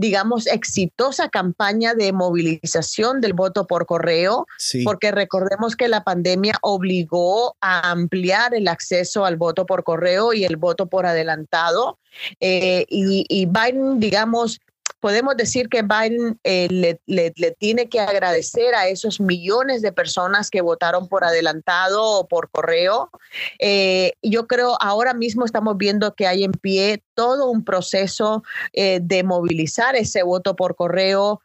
digamos, 0.00 0.46
exitosa 0.46 1.28
campaña 1.28 1.92
de 1.94 2.12
movilización 2.12 3.20
del 3.20 3.34
voto 3.34 3.66
por 3.66 3.84
correo, 3.84 4.46
porque 4.84 5.10
recordemos 5.10 5.76
que 5.76 5.88
la 5.88 6.04
pandemia 6.04 6.54
obligó 6.62 7.56
a 7.60 7.90
ampliar 7.90 8.54
el 8.54 8.68
acceso 8.68 9.26
al 9.26 9.36
voto 9.36 9.66
por 9.66 9.84
correo 9.84 10.32
y 10.32 10.44
el 10.44 10.56
voto 10.56 10.86
por 10.86 11.04
adelantado. 11.04 11.98
Eh, 12.40 12.86
y, 12.88 13.26
y, 13.28 13.46
Biden, 13.46 14.00
digamos, 14.00 14.60
podemos 15.00 15.36
decir 15.36 15.68
que 15.68 15.82
Biden 15.82 16.38
eh, 16.44 16.96
le, 17.06 17.50
tiene 17.58 17.88
que 17.88 18.00
agradecer 18.00 18.74
a 18.74 18.88
esos 18.88 19.20
millones 19.20 19.82
de 19.82 19.92
personas 19.92 20.50
que 20.50 20.60
votaron 20.60 21.08
por 21.08 21.24
adelantado 21.24 22.02
o 22.02 22.28
por 22.28 22.50
correo. 22.50 23.10
Eh, 23.58 24.12
yo 24.22 24.46
creo 24.46 24.76
ahora 24.80 25.14
mismo 25.14 25.44
estamos 25.44 25.76
viendo 25.76 26.14
que 26.14 26.26
hay 26.26 26.44
en 26.44 26.52
pie 26.52 27.02
todo 27.14 27.50
un 27.50 27.64
proceso 27.64 28.42
eh, 28.72 29.00
de 29.02 29.22
movilizar 29.24 29.96
ese 29.96 30.22
voto 30.22 30.54
por 30.54 30.76
correo 30.76 31.40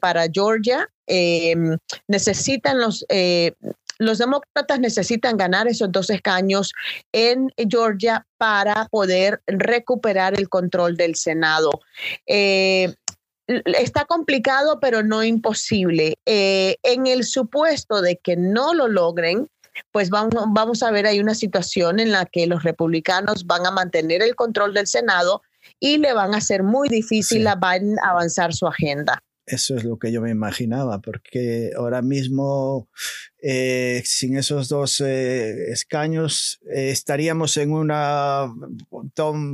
para 0.00 0.28
Georgia. 0.32 0.88
necesitan 2.08 2.80
los 2.80 3.04
los 3.98 4.18
demócratas 4.18 4.80
necesitan 4.80 5.36
ganar 5.36 5.68
esos 5.68 5.90
dos 5.90 6.10
escaños 6.10 6.72
en 7.12 7.50
Georgia 7.68 8.26
para 8.38 8.86
poder 8.90 9.42
recuperar 9.46 10.38
el 10.38 10.48
control 10.48 10.96
del 10.96 11.14
Senado. 11.14 11.70
Eh, 12.26 12.94
está 13.46 14.04
complicado, 14.04 14.78
pero 14.80 15.02
no 15.02 15.22
imposible. 15.22 16.18
Eh, 16.26 16.76
en 16.82 17.06
el 17.06 17.24
supuesto 17.24 18.02
de 18.02 18.16
que 18.16 18.36
no 18.36 18.74
lo 18.74 18.88
logren, 18.88 19.48
pues 19.92 20.10
vamos, 20.10 20.44
vamos 20.48 20.82
a 20.82 20.90
ver, 20.90 21.06
hay 21.06 21.20
una 21.20 21.34
situación 21.34 21.98
en 21.98 22.12
la 22.12 22.26
que 22.26 22.46
los 22.46 22.62
republicanos 22.62 23.46
van 23.46 23.66
a 23.66 23.70
mantener 23.70 24.22
el 24.22 24.36
control 24.36 24.72
del 24.72 24.86
Senado 24.86 25.42
y 25.80 25.98
le 25.98 26.12
van 26.12 26.34
a 26.34 26.38
hacer 26.38 26.62
muy 26.62 26.88
difícil 26.88 27.46
a 27.46 27.56
Biden 27.56 27.96
avanzar 28.04 28.52
su 28.54 28.66
agenda. 28.66 29.22
Eso 29.46 29.76
es 29.76 29.84
lo 29.84 29.98
que 29.98 30.10
yo 30.10 30.22
me 30.22 30.30
imaginaba, 30.30 31.00
porque 31.00 31.70
ahora 31.76 32.00
mismo 32.00 32.88
eh, 33.46 34.00
sin 34.06 34.38
esos 34.38 34.70
dos 34.70 35.02
eh, 35.02 35.70
escaños 35.70 36.60
eh, 36.74 36.88
estaríamos 36.88 37.58
en 37.58 37.72
una 37.72 38.50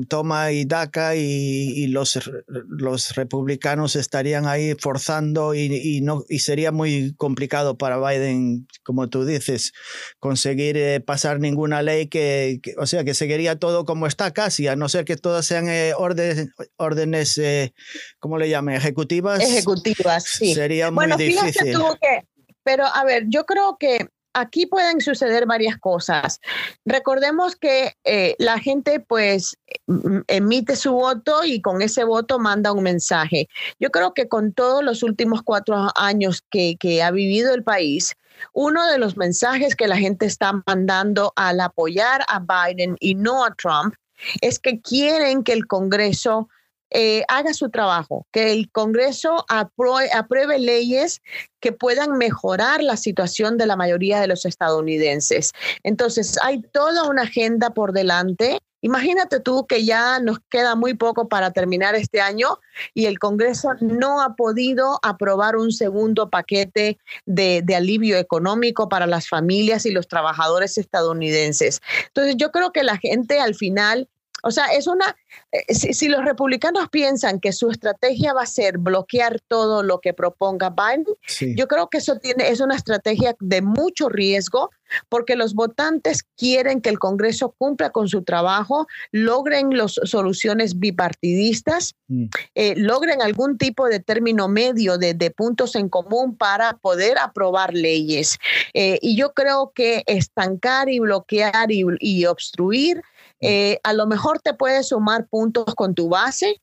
toma 0.06 0.52
y 0.52 0.64
daca 0.64 1.16
y, 1.16 1.88
los, 1.88 2.20
los 2.46 3.16
republicanos 3.16 3.96
estarían 3.96 4.46
ahí 4.46 4.76
forzando 4.78 5.56
y, 5.56 6.02
no, 6.02 6.24
y 6.28 6.38
sería 6.38 6.70
muy 6.70 7.14
complicado 7.16 7.76
para 7.76 7.98
Biden, 7.98 8.68
como 8.84 9.08
tú 9.08 9.24
dices, 9.24 9.72
conseguir 10.20 11.02
pasar 11.04 11.40
ninguna 11.40 11.82
ley 11.82 12.06
que, 12.06 12.60
o 12.78 12.86
sea, 12.86 13.02
que 13.02 13.14
seguiría 13.14 13.58
todo 13.58 13.84
como 13.84 14.06
está 14.06 14.30
casi, 14.30 14.68
a 14.68 14.76
no 14.76 14.88
ser 14.88 15.04
que 15.04 15.16
todas 15.16 15.46
sean 15.46 15.66
órdenes, 15.96 16.50
órdenes 16.76 17.40
¿cómo 18.20 18.38
le 18.38 18.48
llaman? 18.48 18.76
Ejecutivas. 18.76 19.40
Ejecutivas, 19.40 20.22
sí. 20.22 20.54
Sería 20.54 20.92
muy 20.92 21.08
difícil. 21.16 21.74
Pero 22.62 22.84
a 22.86 23.04
ver, 23.04 23.24
yo 23.28 23.44
creo 23.44 23.76
que 23.78 24.08
aquí 24.32 24.66
pueden 24.66 25.00
suceder 25.00 25.46
varias 25.46 25.76
cosas. 25.78 26.40
Recordemos 26.84 27.56
que 27.56 27.94
eh, 28.04 28.36
la 28.38 28.58
gente 28.58 29.00
pues 29.00 29.56
emite 30.28 30.76
su 30.76 30.92
voto 30.92 31.44
y 31.44 31.60
con 31.60 31.82
ese 31.82 32.04
voto 32.04 32.38
manda 32.38 32.72
un 32.72 32.84
mensaje. 32.84 33.48
Yo 33.78 33.90
creo 33.90 34.14
que 34.14 34.28
con 34.28 34.52
todos 34.52 34.84
los 34.84 35.02
últimos 35.02 35.42
cuatro 35.42 35.88
años 35.96 36.42
que, 36.50 36.76
que 36.78 37.02
ha 37.02 37.10
vivido 37.10 37.54
el 37.54 37.64
país, 37.64 38.14
uno 38.52 38.86
de 38.86 38.98
los 38.98 39.16
mensajes 39.16 39.76
que 39.76 39.88
la 39.88 39.96
gente 39.96 40.26
está 40.26 40.62
mandando 40.66 41.32
al 41.36 41.60
apoyar 41.60 42.24
a 42.28 42.40
Biden 42.40 42.96
y 43.00 43.14
no 43.14 43.44
a 43.44 43.54
Trump 43.54 43.94
es 44.40 44.58
que 44.58 44.80
quieren 44.80 45.42
que 45.42 45.52
el 45.52 45.66
Congreso 45.66 46.48
eh, 46.90 47.22
haga 47.28 47.54
su 47.54 47.70
trabajo, 47.70 48.26
que 48.32 48.52
el 48.52 48.70
Congreso 48.70 49.44
apruebe, 49.48 50.58
leyes 50.58 51.22
que 51.60 51.72
puedan 51.72 52.18
mejorar 52.18 52.82
la 52.82 52.96
situación 52.96 53.58
de 53.58 53.66
la 53.66 53.76
mayoría 53.76 54.20
de 54.20 54.26
los 54.26 54.44
estadounidenses. 54.44 55.52
Entonces, 55.84 56.36
hay 56.42 56.62
toda 56.72 57.04
una 57.04 57.22
agenda 57.22 57.70
por 57.70 57.92
delante. 57.92 58.58
Imagínate 58.82 59.40
tú 59.40 59.66
que 59.66 59.84
ya 59.84 60.18
nos 60.20 60.38
queda 60.48 60.74
muy 60.74 60.94
poco 60.94 61.28
para 61.28 61.52
terminar 61.52 61.94
este 61.94 62.20
año 62.20 62.58
y 62.94 63.06
el 63.06 63.18
Congreso 63.18 63.74
no 63.80 64.22
ha 64.22 64.34
podido 64.34 64.98
aprobar 65.02 65.56
un 65.56 65.70
segundo 65.70 66.30
paquete 66.30 66.98
de, 67.26 67.60
de, 67.62 67.76
alivio 67.76 68.16
económico 68.16 68.88
para 68.88 69.06
las 69.06 69.28
familias 69.28 69.84
y 69.84 69.90
los 69.90 70.08
trabajadores 70.08 70.78
estadounidenses. 70.78 71.82
Entonces 72.06 72.36
yo 72.38 72.50
creo 72.52 72.72
que 72.72 72.82
la 72.82 72.96
gente 72.96 73.38
al 73.38 73.54
final 73.54 74.08
o 74.42 74.50
sea, 74.50 74.66
es 74.66 74.86
una, 74.86 75.16
eh, 75.52 75.74
si, 75.74 76.08
los 76.08 76.24
republicanos 76.24 76.88
piensan 76.88 77.40
que 77.40 77.52
su 77.52 77.70
estrategia 77.70 78.32
va 78.32 78.42
a 78.42 78.46
ser 78.46 78.78
bloquear 78.78 79.40
todo 79.40 79.82
lo 79.82 80.00
que 80.00 80.12
proponga 80.12 80.70
Biden, 80.70 81.04
yo 81.56 81.68
creo 81.68 81.88
que 81.88 81.98
eso 81.98 82.16
tiene, 82.16 82.48
es 82.48 82.60
una 82.60 82.76
estrategia 82.76 83.36
de 83.40 83.62
mucho 83.62 84.08
riesgo 84.08 84.70
porque 85.08 85.36
los 85.36 85.54
votantes 85.54 86.24
quieren 86.36 86.80
que 86.80 86.90
el 86.90 86.98
Congreso 86.98 87.54
cumpla 87.56 87.90
con 87.90 88.08
su 88.08 88.22
trabajo, 88.22 88.86
logren 89.12 89.76
las 89.76 89.92
soluciones 90.04 90.78
bipartidistas, 90.78 91.94
mm. 92.08 92.24
eh, 92.54 92.74
logren 92.76 93.22
algún 93.22 93.58
tipo 93.58 93.86
de 93.86 94.00
término 94.00 94.48
medio 94.48 94.98
de, 94.98 95.30
puntos 95.36 95.76
en 95.76 95.88
común 95.88 96.36
para 96.36 96.76
poder 96.78 97.18
aprobar 97.18 97.72
leyes. 97.72 98.38
Eh, 98.74 98.98
y 99.00 99.16
yo 99.16 99.32
creo 99.32 99.72
que 99.74 100.02
estancar 100.06 100.88
y 100.88 100.98
bloquear 100.98 101.70
y 101.70 102.26
obstruir 102.26 103.02
eh, 103.40 103.78
a 103.82 103.92
lo 103.92 104.06
mejor 104.06 104.40
te 104.40 104.54
puedes 104.54 104.88
sumar 104.88 105.26
puntos 105.26 105.74
con 105.74 105.94
tu 105.94 106.08
base, 106.08 106.60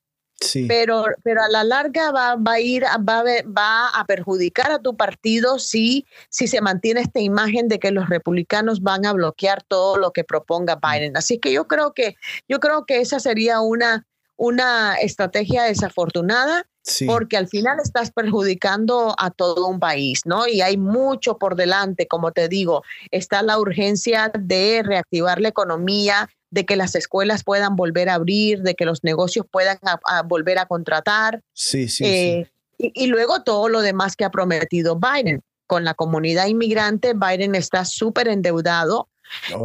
pero, 0.67 1.05
pero 1.23 1.41
a 1.41 1.49
la 1.49 1.63
larga 1.63 2.11
va, 2.11 2.35
va 2.35 2.53
a 2.53 2.59
ir, 2.59 2.83
va, 2.83 3.23
va, 3.23 3.89
a 3.89 4.05
perjudicar 4.05 4.71
a 4.71 4.79
tu 4.79 4.95
partido 4.95 5.57
si, 5.57 6.05
si 6.29 6.47
se 6.47 6.61
mantiene 6.61 7.01
esta 7.01 7.19
imagen 7.19 7.67
de 7.67 7.79
que 7.79 7.91
los 7.91 8.07
republicanos 8.07 8.81
van 8.81 9.05
a 9.05 9.13
bloquear 9.13 9.63
todo 9.63 9.97
lo 9.97 10.11
que 10.11 10.23
proponga 10.23 10.79
Biden. 10.81 11.17
Así 11.17 11.39
que 11.39 11.51
yo 11.51 11.67
creo 11.67 11.93
que, 11.93 12.15
yo 12.47 12.59
creo 12.59 12.85
que 12.85 13.01
esa 13.01 13.19
sería 13.19 13.61
una, 13.61 14.05
una 14.35 14.95
estrategia 14.95 15.63
desafortunada. 15.63 16.67
Porque 17.05 17.35
al 17.35 17.49
final 17.49 17.79
estás 17.83 18.11
perjudicando 18.11 19.13
a 19.17 19.29
todo 19.29 19.67
un 19.67 19.77
país, 19.77 20.21
¿no? 20.23 20.47
Y 20.47 20.61
hay 20.61 20.77
mucho 20.77 21.37
por 21.37 21.57
delante, 21.57 22.07
como 22.07 22.31
te 22.31 22.47
digo, 22.47 22.81
está 23.11 23.41
la 23.41 23.59
urgencia 23.59 24.31
de 24.33 24.83
reactivar 24.85 25.41
la 25.41 25.49
economía, 25.49 26.29
de 26.49 26.65
que 26.65 26.75
las 26.75 26.95
escuelas 26.95 27.43
puedan 27.43 27.75
volver 27.75 28.09
a 28.09 28.15
abrir, 28.15 28.61
de 28.61 28.75
que 28.75 28.85
los 28.85 29.03
negocios 29.03 29.45
puedan 29.49 29.77
volver 30.25 30.59
a 30.59 30.65
contratar. 30.65 31.41
Sí, 31.53 31.87
sí, 31.87 32.05
eh, 32.05 32.51
Y, 32.77 33.07
luego 33.07 33.43
todo 33.43 33.69
lo 33.69 33.81
demás 33.81 34.15
que 34.15 34.25
ha 34.25 34.31
prometido 34.31 34.99
Biden. 34.99 35.41
Con 35.65 35.83
la 35.83 35.93
comunidad 35.93 36.47
inmigrante, 36.47 37.13
Biden 37.13 37.55
está 37.55 37.83
súper 37.83 38.29
endeudado. 38.29 39.09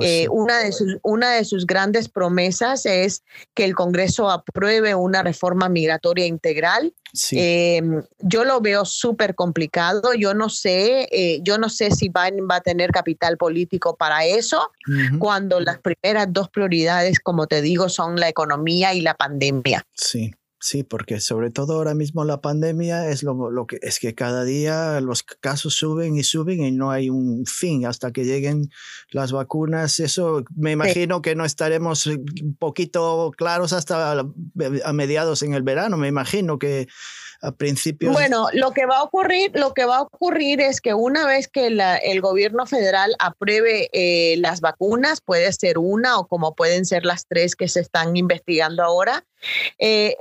Eh, 0.03 0.29
una, 0.31 0.59
de 0.59 0.73
sus, 0.73 0.97
una 1.03 1.33
de 1.33 1.45
sus 1.45 1.67
grandes 1.67 2.09
promesas 2.09 2.87
es 2.87 3.23
que 3.55 3.65
el 3.65 3.75
Congreso 3.75 4.31
apruebe 4.31 4.95
una 4.95 5.23
reforma 5.23 5.69
migratoria 5.69 6.27
integral. 6.27 6.95
Em, 7.33 8.03
yo 8.21 8.45
lo 8.45 8.61
veo 8.61 8.85
súper 8.85 9.35
complicado. 9.35 10.15
Yo 10.15 10.35
no 10.35 10.49
sé, 10.49 11.09
eh, 11.11 11.41
yo 11.43 11.59
no 11.59 11.69
sé 11.69 11.91
si 11.91 12.09
Biden 12.09 12.49
va 12.51 12.57
a 12.57 12.61
tener 12.61 12.91
capital 12.91 13.37
político 13.37 13.97
para 13.97 14.25
eso, 14.25 14.71
cuando 15.19 15.61
las 15.61 15.79
primeras 15.79 16.27
dos 16.31 16.49
prioridades, 16.49 17.21
como 17.21 17.47
te 17.47 17.61
digo, 17.61 17.89
son 17.89 18.19
la 18.19 18.29
economía 18.29 18.95
y 18.95 19.01
la 19.01 19.15
pandemia. 19.15 19.87
Sí. 19.95 20.33
Sí, 20.65 20.85
porque 20.85 21.19
sobre 21.19 21.51
todo 21.51 21.75
ahora 21.75 21.93
mismo 21.93 22.25
la 22.25 22.41
pandemia 22.41 23.09
es 23.09 23.25
lo, 23.25 23.51
lo, 23.51 23.67
que 23.67 23.81
es 23.83 23.99
que 23.99 24.15
cada 24.15 24.45
día 24.45 25.01
los 25.01 25.25
casos 25.25 25.75
suben 25.75 26.17
y 26.17 26.23
suben 26.23 26.63
y 26.63 26.71
no 26.71 26.93
hay 26.93 27.11
un 27.11 27.45
fin 27.47 27.85
hasta 27.85 28.13
que 28.13 28.25
lleguen 28.25 28.71
las 29.11 29.33
vacunas. 29.33 29.99
Eso 29.99 30.45
me 30.55 30.71
imagino 30.71 31.21
que 31.21 31.35
no 31.35 31.45
estaremos 31.45 32.07
un 32.07 32.57
poquito 32.57 33.33
claros 33.37 33.73
hasta 33.73 34.21
a 34.21 34.93
mediados 34.93 35.43
en 35.43 35.55
el 35.55 35.65
verano. 35.65 35.97
Me 35.97 36.07
imagino 36.07 36.61
que 36.61 36.87
a 37.41 37.51
principios. 37.51 38.13
Bueno, 38.13 38.47
lo 38.53 38.71
que 38.71 38.87
va 38.87 38.99
a 38.99 39.03
ocurrir, 39.03 39.51
lo 39.55 39.75
que 39.75 39.85
va 39.85 39.97
a 39.97 40.03
ocurrir 40.03 40.61
es 40.61 40.81
que 40.81 40.95
una 40.95 41.27
vez 41.27 41.49
que 41.49 41.67
el 41.67 42.21
gobierno 42.21 42.67
federal 42.67 43.17
apruebe 43.19 43.91
eh, 43.93 44.37
las 44.39 44.61
vacunas, 44.61 45.21
puede 45.21 45.53
ser 45.53 45.79
una 45.79 46.19
o 46.19 46.29
como 46.29 46.55
pueden 46.55 46.87
ser 46.87 47.05
las 47.05 47.27
tres 47.27 47.57
que 47.57 47.67
se 47.67 47.81
están 47.81 48.17
investigando 48.17 48.85
ahora. 48.85 49.25
Eh, 49.81 50.15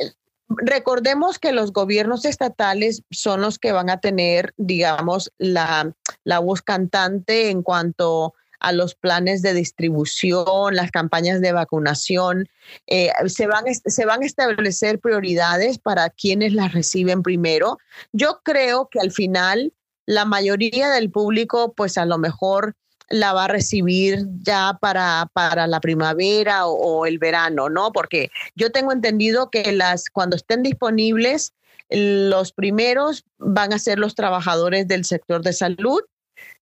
recordemos 0.57 1.39
que 1.39 1.51
los 1.51 1.71
gobiernos 1.73 2.25
estatales 2.25 3.03
son 3.11 3.41
los 3.41 3.59
que 3.59 3.71
van 3.71 3.89
a 3.89 3.99
tener, 3.99 4.53
digamos, 4.57 5.31
la, 5.37 5.93
voz 6.41 6.61
cantante 6.61 7.49
en 7.49 7.61
cuanto 7.63 8.33
a 8.59 8.71
los 8.71 8.93
planes 8.93 9.41
de 9.41 9.53
distribución, 9.53 10.75
las 10.75 10.91
campañas 10.91 11.41
de 11.41 11.51
vacunación. 11.51 12.47
Eh, 12.87 13.09
se, 13.27 13.47
van, 13.47 13.65
se 13.73 14.05
van 14.05 14.21
a 14.21 14.25
establecer 14.25 14.99
prioridades 14.99 15.79
para 15.79 16.09
quienes 16.09 16.53
las 16.53 16.73
reciben 16.73 17.23
primero. 17.23 17.79
Yo 18.11 18.41
creo 18.43 18.87
que 18.89 18.99
al 18.99 19.11
final 19.11 19.73
la 20.05 20.25
mayoría 20.25 20.89
del 20.89 21.09
público, 21.09 21.73
pues 21.73 21.97
a 21.97 22.05
lo 22.05 22.17
mejor 22.17 22.75
la 23.11 23.33
va 23.33 23.45
a 23.45 23.47
recibir 23.47 24.25
ya 24.41 24.77
para, 24.79 25.27
para 25.33 25.67
la 25.67 25.79
primavera 25.79 26.65
o, 26.65 27.05
el 27.05 27.19
verano, 27.19 27.69
¿no? 27.69 27.91
Porque 27.91 28.29
yo 28.55 28.71
tengo 28.71 28.91
entendido 28.91 29.49
que 29.49 29.71
las, 29.71 30.09
cuando 30.09 30.35
estén 30.35 30.63
disponibles, 30.63 31.53
los 31.89 32.53
primeros 32.53 33.25
van 33.37 33.73
a 33.73 33.79
ser 33.79 33.99
los 33.99 34.15
trabajadores 34.15 34.87
del 34.87 35.03
sector 35.03 35.41
de 35.41 35.53
salud, 35.53 36.01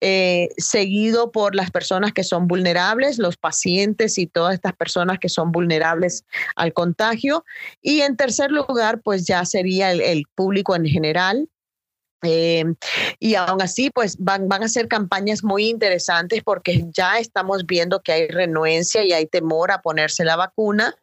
eh, 0.01 0.49
seguido 0.57 1.31
por 1.31 1.55
las 1.55 1.71
personas 1.71 2.13
que 2.13 2.25
son 2.25 2.49
vulnerables, 2.49 3.19
los 3.19 3.37
pacientes 3.37 4.19
y 4.19 4.27
todas 4.27 4.55
estas 4.55 4.75
personas 4.75 5.21
que 5.21 5.29
son 5.29 5.53
vulnerables 5.53 6.25
al 6.57 6.73
contagio. 6.73 7.45
Y 7.83 8.01
en 8.01 8.17
tercer 8.17 8.51
lugar, 8.51 9.01
pues 9.03 9.27
ya 9.27 9.45
sería 9.45 9.93
el 9.93 10.25
público 10.35 10.75
en 10.75 10.87
general, 10.87 11.49
eh, 12.23 12.65
y 13.19 13.35
aún 13.35 13.61
así, 13.61 13.91
pues 13.91 14.17
van, 14.19 14.51
a 14.53 14.69
ser 14.69 14.89
campañas 14.89 15.43
muy 15.43 15.69
interesantes 15.69 16.43
porque 16.45 16.85
ya 16.91 17.19
estamos 17.19 17.67
viendo 17.67 18.01
que 18.01 18.13
hay 18.13 18.29
renuencia 18.29 19.05
y 19.05 19.13
hay 19.13 19.27
temor 19.27 19.73
a 19.73 19.83
ponerse 19.83 20.25
la 20.25 20.37
vacuna. 20.37 20.95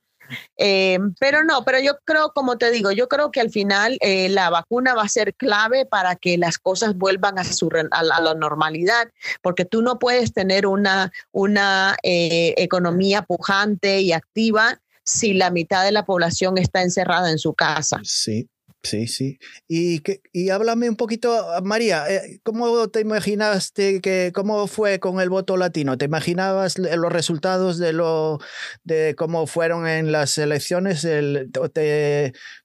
Eh, 0.58 1.00
pero 1.20 1.44
no, 1.44 1.66
pero 1.66 1.80
yo 1.80 1.98
creo, 2.06 2.32
como 2.34 2.60
te 2.60 2.70
digo, 2.70 2.92
yo 2.92 3.08
creo 3.08 3.32
que 3.32 3.42
al 3.42 3.50
final 3.50 3.98
eh, 4.00 4.30
la 4.30 4.52
vacuna 4.52 4.94
va 4.94 5.02
a 5.02 5.10
ser 5.10 5.34
clave 5.34 5.88
para 5.88 6.16
que 6.16 6.38
las 6.38 6.60
cosas 6.60 6.96
vuelvan 6.96 7.40
a, 7.40 7.44
su, 7.44 7.68
a, 7.90 8.04
la, 8.04 8.34
normalidad, 8.36 9.10
porque 9.42 9.66
tú 9.66 9.82
no 9.82 9.98
puedes 9.98 10.32
tener 10.32 10.68
una, 10.68 11.12
una 11.32 11.98
economía 12.04 13.24
pujante 13.24 14.02
y 14.02 14.14
activa 14.14 14.80
si 15.04 15.34
la 15.34 15.50
mitad 15.50 15.84
de 15.84 15.92
la 15.92 16.06
población 16.06 16.60
está 16.60 16.84
encerrada 16.84 17.32
en 17.32 17.40
su 17.40 17.56
casa. 17.56 18.00
Sí, 18.04 18.48
Sí, 18.84 19.08
sí. 19.08 19.40
Y, 19.68 20.00
que, 20.00 20.22
y 20.32 20.50
háblame 20.50 20.90
un 20.90 20.96
poquito, 20.96 21.46
María, 21.64 22.06
eh, 22.10 22.40
¿cómo 22.44 22.88
te 22.88 23.02
imaginaste 23.02 24.00
que, 24.00 24.32
cómo 24.34 24.68
fue 24.68 25.00
con 25.00 25.20
el 25.20 25.30
voto 25.30 25.58
latino? 25.58 25.98
¿Te 25.98 26.06
imaginabas 26.06 26.78
los 26.78 27.12
resultados 27.12 27.78
de 27.78 27.92
lo 27.92 28.40
de 28.86 29.16
cómo 29.18 29.48
fueron 29.48 29.86
en 29.86 30.14
las 30.14 30.38
elecciones? 30.38 31.04
El, 31.04 31.52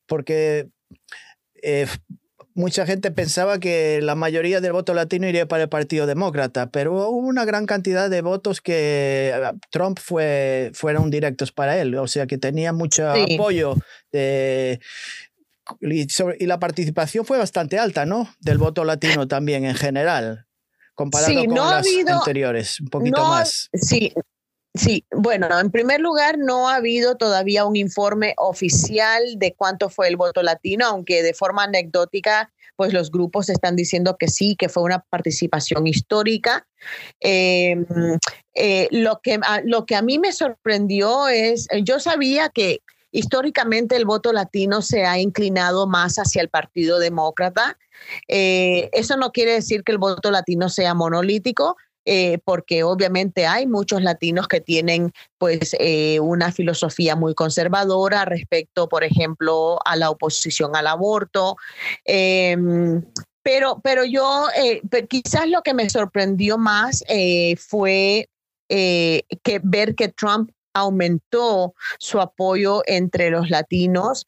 porque 0.06 0.68
eh, 1.62 1.86
mucha 2.54 2.86
gente 2.86 3.10
pensaba 3.10 3.58
que 3.58 4.00
la 4.00 4.14
mayoría 4.14 4.60
del 4.60 4.72
voto 4.72 4.94
latino 4.94 5.28
iría 5.28 5.46
para 5.46 5.64
el 5.64 5.68
Partido 5.68 6.06
Demócrata, 6.06 6.70
pero 6.70 6.92
hubo 6.92 7.26
una 7.26 7.44
gran 7.44 7.66
cantidad 7.66 8.08
de 8.08 8.22
votos 8.22 8.60
que 8.60 9.32
eh, 9.34 9.52
Trump 9.70 9.98
fue, 10.00 10.70
fueron 10.74 11.10
directos 11.10 11.50
para 11.50 11.76
él, 11.80 11.94
o 11.96 12.06
sea 12.06 12.26
que 12.26 12.38
tenía 12.38 12.72
mucho 12.72 13.10
apoyo 13.10 13.74
de, 14.12 14.80
y, 15.80 16.46
la 16.46 16.58
participación 16.58 17.24
fue 17.24 17.38
bastante 17.38 17.78
alta, 17.78 18.06
¿no? 18.06 18.28
Del 18.40 18.58
voto 18.58 18.84
latino 18.84 19.28
también 19.28 19.64
en 19.64 19.74
general, 19.74 20.46
comparado 20.94 21.44
con 21.44 21.54
las 21.54 21.86
anteriores, 22.06 22.80
un 22.80 22.88
poquito 22.88 23.24
más. 23.24 23.70
Sí, 23.72 24.12
Sí, 24.76 25.04
bueno, 25.12 25.46
en 25.60 25.70
primer 25.70 26.00
lugar, 26.00 26.36
no 26.36 26.68
ha 26.68 26.74
habido 26.74 27.16
todavía 27.16 27.64
un 27.64 27.76
informe 27.76 28.34
oficial 28.38 29.22
de 29.36 29.54
cuánto 29.54 29.88
fue 29.88 30.08
el 30.08 30.16
voto 30.16 30.42
latino, 30.42 30.84
aunque 30.86 31.22
de 31.22 31.32
forma 31.32 31.62
anecdótica, 31.62 32.52
pues 32.74 32.92
los 32.92 33.12
grupos 33.12 33.48
están 33.48 33.76
diciendo 33.76 34.16
que 34.18 34.26
sí, 34.26 34.56
que 34.58 34.68
fue 34.68 34.82
una 34.82 34.98
participación 34.98 35.86
histórica. 35.86 36.66
Em, 37.20 37.86
eh, 38.54 38.88
lo, 38.90 39.20
que, 39.22 39.38
lo 39.62 39.86
que 39.86 39.94
a 39.94 40.02
mí 40.02 40.18
me 40.18 40.32
sorprendió 40.32 41.28
es, 41.28 41.68
yo 41.84 42.00
sabía 42.00 42.48
que 42.48 42.80
históricamente 43.14 43.94
el 43.94 44.04
voto 44.04 44.32
latino 44.32 44.82
se 44.82 45.06
ha 45.06 45.18
inclinado 45.18 45.86
más 45.86 46.16
hacia 46.16 46.42
el 46.42 46.48
Partido 46.48 46.98
Demócrata. 46.98 47.78
Eh, 48.26 48.90
eso 48.92 49.16
no 49.16 49.30
quiere 49.30 49.52
decir 49.52 49.84
que 49.84 49.92
el 49.92 49.98
voto 49.98 50.32
latino 50.32 50.68
sea 50.68 50.94
monolítico, 50.94 51.76
eh, 52.04 52.38
porque 52.44 52.82
obviamente 52.82 53.46
hay 53.46 53.68
muchos 53.68 54.02
latinos 54.02 54.48
que 54.48 54.60
tienen 54.60 55.12
pues 55.38 55.76
eh, 55.78 56.18
una 56.18 56.50
filosofía 56.50 57.14
muy 57.14 57.34
conservadora 57.34 58.24
respecto, 58.24 58.88
por 58.88 59.04
ejemplo, 59.04 59.78
a 59.84 59.94
la 59.94 60.10
oposición 60.10 60.74
al 60.74 60.88
aborto. 60.88 61.56
Em, 62.04 63.00
pero, 63.44 63.80
pero 63.84 64.04
yo, 64.04 64.48
quizás 65.08 65.48
lo 65.48 65.62
que 65.62 65.72
me 65.72 65.88
sorprendió 65.88 66.58
más 66.58 67.04
fue 67.58 68.28
que 68.68 69.60
ver 69.62 69.94
que 69.94 70.08
Trump 70.08 70.50
aumentó 70.74 71.74
su 71.98 72.20
apoyo 72.20 72.82
entre 72.86 73.30
los 73.30 73.50
latinos, 73.50 74.26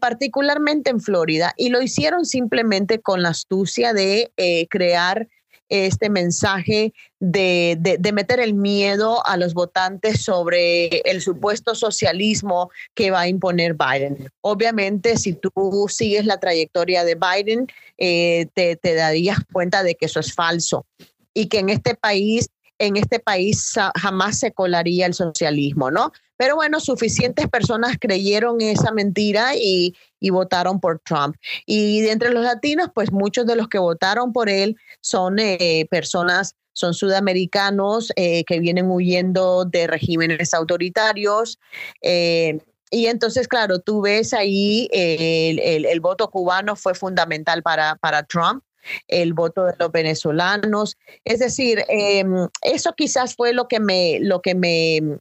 particularmente 0.00 0.90
en 0.90 1.00
Florida, 1.00 1.52
y 1.56 1.68
lo 1.68 1.82
hicieron 1.82 2.24
simplemente 2.24 3.00
con 3.00 3.22
la 3.22 3.30
astucia 3.30 3.92
de 3.92 4.32
crear 4.70 5.28
este 5.72 6.10
mensaje 6.10 6.92
de, 7.18 7.98
meter 8.12 8.40
el 8.40 8.52
miedo 8.52 9.26
a 9.26 9.38
los 9.38 9.54
votantes 9.54 10.22
sobre 10.22 11.00
el 11.10 11.22
supuesto 11.22 11.74
socialismo 11.74 12.70
que 12.94 13.10
va 13.10 13.20
a 13.20 13.28
imponer 13.28 13.74
Biden. 13.74 14.28
Obviamente, 14.42 15.16
si 15.16 15.32
tú 15.32 15.86
sigues 15.88 16.26
la 16.26 16.38
trayectoria 16.38 17.04
de 17.04 17.14
Biden, 17.16 17.68
eh, 17.96 18.48
te 18.54 18.94
darías 18.94 19.38
cuenta 19.50 19.82
de 19.82 19.94
que 19.94 20.06
eso 20.06 20.20
es 20.20 20.34
falso 20.34 20.84
y 21.32 21.46
que 21.46 21.60
en 21.60 21.70
este 21.70 21.94
país 21.94 22.50
en 22.82 22.96
este 22.96 23.20
país 23.20 23.74
jamás 23.96 24.40
se 24.40 24.52
colaría 24.52 25.06
el 25.06 25.14
socialismo, 25.14 25.90
¿no? 25.90 26.12
Pero 26.36 26.56
bueno, 26.56 26.80
suficientes 26.80 27.48
personas 27.48 27.96
creyeron 28.00 28.60
esa 28.60 28.90
mentira 28.90 29.54
y, 29.54 29.94
votaron 30.30 30.80
por 30.80 30.98
Trump. 30.98 31.36
Y 31.66 32.00
de 32.00 32.10
entre 32.10 32.30
los 32.30 32.42
latinos, 32.42 32.88
pues 32.92 33.12
muchos 33.12 33.46
de 33.46 33.54
los 33.54 33.68
que 33.68 33.78
votaron 33.78 34.32
por 34.32 34.48
él 34.48 34.76
son 35.00 35.38
eh, 35.38 35.86
personas, 35.90 36.56
son 36.72 36.94
sudamericanos 36.94 38.12
eh, 38.16 38.42
que 38.44 38.58
vienen 38.58 38.90
huyendo 38.90 39.64
de 39.64 39.86
regímenes 39.86 40.52
autoritarios. 40.54 41.60
Eh, 42.00 42.58
y 42.90 43.06
entonces, 43.06 43.46
claro, 43.46 43.78
tú 43.78 44.00
ves 44.00 44.32
ahí 44.32 44.88
el, 44.92 46.00
voto 46.00 46.28
cubano 46.28 46.74
fue 46.74 46.94
fundamental 46.94 47.62
para, 47.62 47.94
para 47.96 48.24
Trump 48.24 48.64
el 49.08 49.32
voto 49.32 49.64
de 49.64 49.74
los 49.78 49.92
venezolanos. 49.92 50.96
Es 51.24 51.38
decir, 51.38 51.84
em, 51.88 52.48
eso 52.62 52.92
quizás 52.96 53.34
fue 53.34 53.52
lo 53.52 53.68
que 53.68 53.80
me, 53.80 54.18
lo 54.20 54.40
que 54.42 54.54
me, 54.54 55.18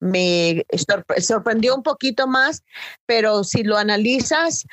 me 0.00 0.64
sorprendió 1.18 1.74
un 1.74 1.82
poquito 1.82 2.26
más, 2.26 2.62
pero 3.06 3.44
si 3.44 3.62
lo 3.62 3.76
analizas, 3.76 4.66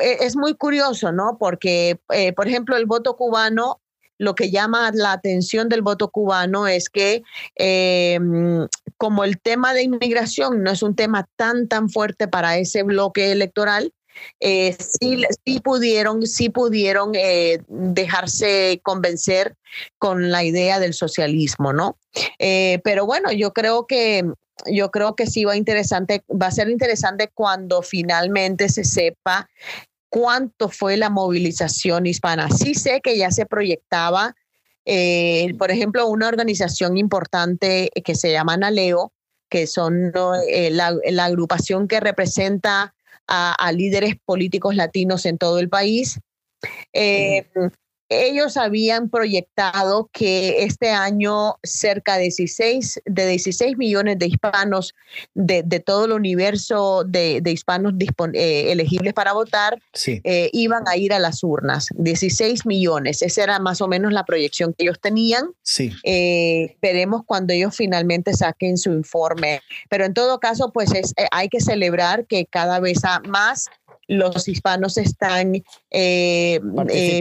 e, 0.00 0.18
es 0.20 0.36
muy 0.36 0.54
curioso, 0.54 1.12
¿no? 1.12 1.36
Porque, 1.38 1.98
eh, 2.12 2.32
por 2.32 2.48
ejemplo, 2.48 2.76
el 2.76 2.86
voto 2.86 3.16
cubano, 3.16 3.80
lo 4.18 4.34
que 4.34 4.50
llama 4.50 4.90
la 4.94 5.12
atención 5.12 5.68
del 5.68 5.82
voto 5.82 6.08
cubano 6.08 6.66
es 6.66 6.88
que 6.88 7.22
em, 7.56 8.66
como 8.96 9.24
el 9.24 9.38
tema 9.40 9.74
de 9.74 9.82
inmigración 9.82 10.62
no 10.62 10.70
es 10.70 10.82
un 10.82 10.94
tema 10.94 11.28
tan, 11.36 11.68
tan 11.68 11.90
fuerte 11.90 12.28
para 12.28 12.56
ese 12.56 12.82
bloque 12.82 13.32
electoral, 13.32 13.92
eh, 14.40 14.76
sí, 14.78 15.60
pudieron, 15.60 16.26
sí 16.26 16.50
pudieron 16.50 17.12
eh, 17.14 17.60
dejarse 17.68 18.80
convencer 18.82 19.56
con 19.98 20.30
la 20.30 20.44
idea 20.44 20.78
del 20.78 20.94
socialismo, 20.94 21.72
¿no? 21.72 21.98
Eh, 22.38 22.80
pero 22.84 23.06
bueno, 23.06 23.32
yo 23.32 23.52
creo 23.52 23.86
que 23.86 24.24
yo 24.66 24.90
creo 24.90 25.14
que 25.14 25.26
sí 25.26 25.44
va 25.44 25.54
interesante, 25.54 26.24
va 26.30 26.46
a 26.46 26.50
ser 26.50 26.70
interesante 26.70 27.30
cuando 27.32 27.82
finalmente 27.82 28.70
se 28.70 28.84
sepa 28.84 29.50
cuánto 30.08 30.70
fue 30.70 30.96
la 30.96 31.10
movilización 31.10 32.06
hispana. 32.06 32.48
Sí 32.50 32.74
sé 32.74 33.02
que 33.02 33.18
ya 33.18 33.30
se 33.30 33.44
proyectaba, 33.44 34.34
por 35.58 35.70
ejemplo, 35.70 36.06
una 36.06 36.28
organización 36.28 36.96
importante 36.96 37.90
que 38.02 38.14
se 38.14 38.32
llama 38.32 38.56
NALEO, 38.56 39.12
que 39.50 39.66
son 39.66 40.10
la, 40.14 40.96
la, 41.04 41.24
agrupación 41.26 41.86
que 41.86 42.00
representa 42.00 42.94
a, 43.28 43.72
líderes 43.72 44.14
políticos 44.24 44.74
latinos 44.76 45.26
en 45.26 45.38
todo 45.38 45.58
el 45.58 45.68
país. 45.68 46.20
Eh, 46.92 47.48
ellos 48.08 48.56
habían 48.56 49.08
proyectado 49.08 50.08
que 50.12 50.64
este 50.64 50.90
año 50.90 51.56
cerca 51.62 52.16
de 52.16 52.24
16, 52.24 53.02
de 53.04 53.26
16 53.26 53.76
millones 53.76 54.18
de 54.18 54.26
hispanos 54.26 54.94
de, 55.34 55.62
todo 55.84 56.06
el 56.06 56.12
universo 56.12 57.04
de, 57.04 57.42
hispanos 57.44 57.94
eh, 58.34 58.72
elegibles 58.72 59.12
para 59.12 59.32
votar 59.32 59.78
eh, 60.06 60.50
iban 60.52 60.84
a 60.86 60.96
ir 60.96 61.12
a 61.12 61.18
las 61.18 61.42
urnas. 61.42 61.88
16 61.96 62.66
millones, 62.66 63.22
esa 63.22 63.42
era 63.42 63.58
más 63.58 63.80
o 63.80 63.88
menos 63.88 64.12
la 64.12 64.24
proyección 64.24 64.72
que 64.72 64.84
ellos 64.84 65.00
tenían. 65.00 65.50
Sí. 65.62 65.92
Eh, 66.04 66.76
veremos 66.80 67.22
cuando 67.26 67.52
ellos 67.52 67.74
finalmente 67.76 68.34
saquen 68.34 68.78
su 68.78 68.92
informe. 68.92 69.60
Pero 69.88 70.04
en 70.04 70.14
todo 70.14 70.38
caso, 70.40 70.70
pues 70.72 70.92
es, 70.94 71.12
hay 71.30 71.48
que 71.48 71.60
celebrar 71.60 72.26
que 72.26 72.46
cada 72.46 72.80
vez 72.80 73.00
más 73.28 73.66
los 74.08 74.48
hispanos 74.48 74.98
están 74.98 75.56
eh, 75.56 75.64
eh, 75.90 77.20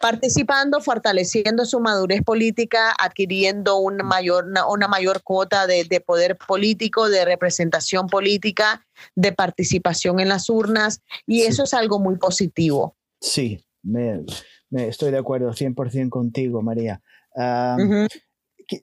participando. 0.00 0.80
fortaleciendo 0.80 1.64
su 1.64 1.80
madurez 1.80 2.22
política, 2.22 2.94
adquiriendo 2.98 3.78
una 3.78 4.04
mayor, 4.04 4.46
una, 4.68 4.88
mayor 4.88 5.22
cuota 5.22 5.66
de, 5.66 5.84
poder 6.04 6.36
político, 6.36 7.08
de 7.08 7.24
representación 7.24 8.06
política, 8.06 8.86
de 9.14 9.32
participación 9.32 10.20
en 10.20 10.28
las 10.28 10.48
urnas, 10.48 11.02
y 11.26 11.42
eso 11.42 11.64
es 11.64 11.74
algo 11.74 11.98
muy 11.98 12.16
positivo. 12.16 12.96
Sí, 13.20 13.64
me, 13.82 14.24
estoy 14.70 15.10
de 15.10 15.18
acuerdo 15.18 15.52
100% 15.52 16.08
contigo, 16.10 16.62
María. 16.62 17.02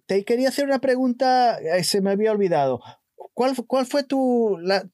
Te 0.05 0.23
quería 0.23 0.49
hacer 0.49 0.65
una 0.65 0.79
pregunta, 0.79 1.59
eh, 1.59 1.83
se 1.83 2.01
me 2.01 2.11
había 2.11 2.31
olvidado. 2.31 2.81
¿Cuál, 3.33 3.55
cuál 3.67 3.85
fue 3.85 4.03
tu, 4.03 4.57
la 4.61 4.85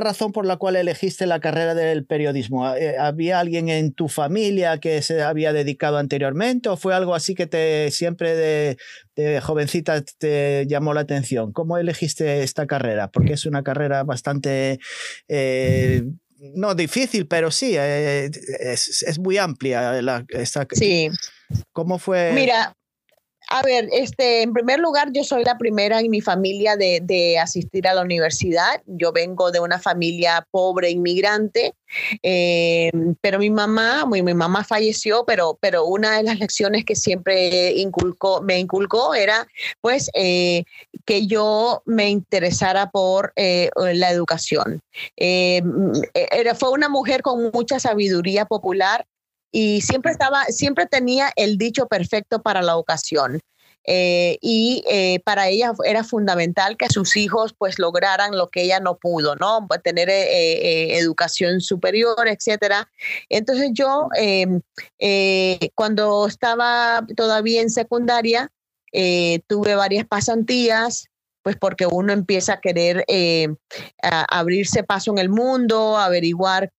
razón 0.00 0.32
por 0.32 0.46
la 0.46 0.56
cual 0.56 0.76
elegiste 0.76 1.26
la 1.26 1.40
carrera 1.40 1.74
del 1.74 2.04
periodismo? 2.04 2.74
Eh, 2.74 2.96
¿Había 2.98 3.40
alguien 3.40 3.68
en 3.68 3.92
tu 3.92 4.08
familia 4.08 4.78
que 4.78 5.00
se 5.02 5.22
había 5.22 5.52
dedicado 5.52 5.98
anteriormente 5.98 6.68
o 6.68 6.76
fue 6.76 6.94
algo 6.94 7.14
así 7.14 7.34
que 7.34 7.46
te 7.46 7.90
siempre 7.90 8.76
de, 9.16 9.40
jovencita 9.40 10.02
te 10.18 10.66
llamó 10.68 10.92
la 10.94 11.02
atención? 11.02 11.52
¿Cómo 11.52 11.78
elegiste 11.78 12.42
esta 12.42 12.66
carrera? 12.66 13.08
Porque 13.08 13.34
es 13.34 13.46
una 13.46 13.62
carrera 13.62 14.02
bastante... 14.04 14.80
Eh, 15.28 16.04
no 16.54 16.74
difícil, 16.74 17.26
pero 17.26 17.50
sí, 17.50 17.76
eh, 17.78 18.30
es, 18.60 19.18
muy 19.18 19.38
amplia. 19.38 20.02
La, 20.02 20.24
sí. 20.72 21.08
¿Cómo 21.72 21.98
fue? 21.98 22.32
Mira, 22.34 22.74
a 23.48 23.62
ver, 23.62 23.88
este, 23.92 24.42
en 24.42 24.52
primer 24.52 24.80
lugar, 24.80 25.12
yo 25.12 25.22
soy 25.22 25.44
la 25.44 25.56
primera 25.56 26.00
en 26.00 26.10
mi 26.10 26.20
familia 26.20 26.76
de, 26.76 27.38
asistir 27.40 27.86
a 27.86 27.94
la 27.94 28.02
universidad. 28.02 28.82
Yo 28.86 29.12
vengo 29.12 29.52
de 29.52 29.60
una 29.60 29.78
familia 29.78 30.46
pobre, 30.50 30.90
inmigrante, 30.90 31.74
eh, 32.22 32.90
pero 33.20 33.38
mi 33.38 33.50
mamá, 33.50 34.04
mi, 34.06 34.22
mamá 34.22 34.64
falleció, 34.64 35.24
pero, 35.26 35.58
pero 35.60 35.84
una 35.84 36.16
de 36.16 36.24
las 36.24 36.38
lecciones 36.38 36.84
que 36.84 36.96
siempre 36.96 37.72
inculcó, 37.74 38.42
me 38.42 38.58
inculcó 38.58 39.14
era, 39.14 39.46
pues, 39.80 40.10
eh, 40.14 40.64
que 41.04 41.26
yo 41.26 41.82
me 41.84 42.08
interesara 42.08 42.90
por 42.90 43.32
eh, 43.36 43.70
la 43.76 44.10
educación. 44.10 44.82
era, 45.16 46.54
fue 46.54 46.70
una 46.70 46.88
mujer 46.88 47.22
con 47.22 47.50
mucha 47.52 47.78
sabiduría 47.78 48.44
popular 48.46 49.06
y 49.50 49.80
siempre 49.80 50.12
estaba, 50.12 50.44
siempre 50.46 50.86
tenía 50.86 51.32
el 51.36 51.58
dicho 51.58 51.86
perfecto 51.86 52.42
para 52.42 52.62
la 52.62 52.76
ocasión. 52.76 53.40
Eh, 53.88 54.38
y 54.40 54.82
eh, 54.88 55.20
para 55.24 55.48
ella 55.48 55.72
era 55.84 56.02
fundamental 56.02 56.76
que 56.76 56.88
sus 56.88 57.16
hijos 57.16 57.54
pues 57.56 57.78
lograran 57.78 58.36
lo 58.36 58.48
que 58.48 58.62
ella 58.62 58.80
no 58.80 58.98
pudo, 58.98 59.36
¿no? 59.36 59.64
Pues, 59.68 59.80
tener 59.82 60.10
eh, 60.10 60.98
educación 60.98 61.60
superior, 61.60 62.26
etcétera. 62.26 62.90
Entonces 63.28 63.70
yo 63.72 64.08
em, 64.16 64.60
cuando 65.74 66.26
estaba 66.26 67.06
todavía 67.16 67.62
en 67.62 67.70
secundaria 67.70 68.50
tuve 69.46 69.74
varias 69.74 70.06
pasantías 70.06 71.08
pues 71.46 71.54
porque 71.56 71.86
uno 71.86 72.12
empieza 72.12 72.54
a 72.54 72.60
querer 72.60 73.04
eh, 73.06 73.46
abrirse 74.02 74.82
paso 74.82 75.12
en 75.12 75.18
el 75.18 75.28
mundo, 75.28 75.96
averiguar 75.96 76.72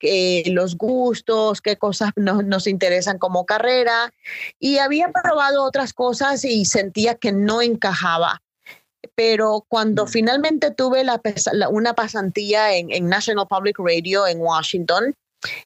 los 0.47 0.75
gustos, 0.75 1.61
qué 1.61 1.77
cosas 1.77 2.11
nos, 2.17 2.67
interesan 2.67 3.17
como 3.17 3.45
carrera. 3.45 4.11
Y 4.59 4.79
había 4.79 5.09
probado 5.13 5.63
otras 5.63 5.93
cosas 5.93 6.43
y 6.43 6.65
sentía 6.65 7.15
que 7.15 7.31
no 7.31 7.61
encajaba 7.61 8.41
pero 9.15 9.65
cuando 9.69 10.03
mm. 10.03 10.09
finalmente 10.09 10.71
tuve 10.71 11.05
la, 11.05 11.21
una 11.69 11.93
pasantía 11.93 12.75
en, 12.75 13.07
National 13.07 13.47
Public 13.47 13.79
Radio 13.79 14.27
en 14.27 14.41
Washington, 14.41 15.13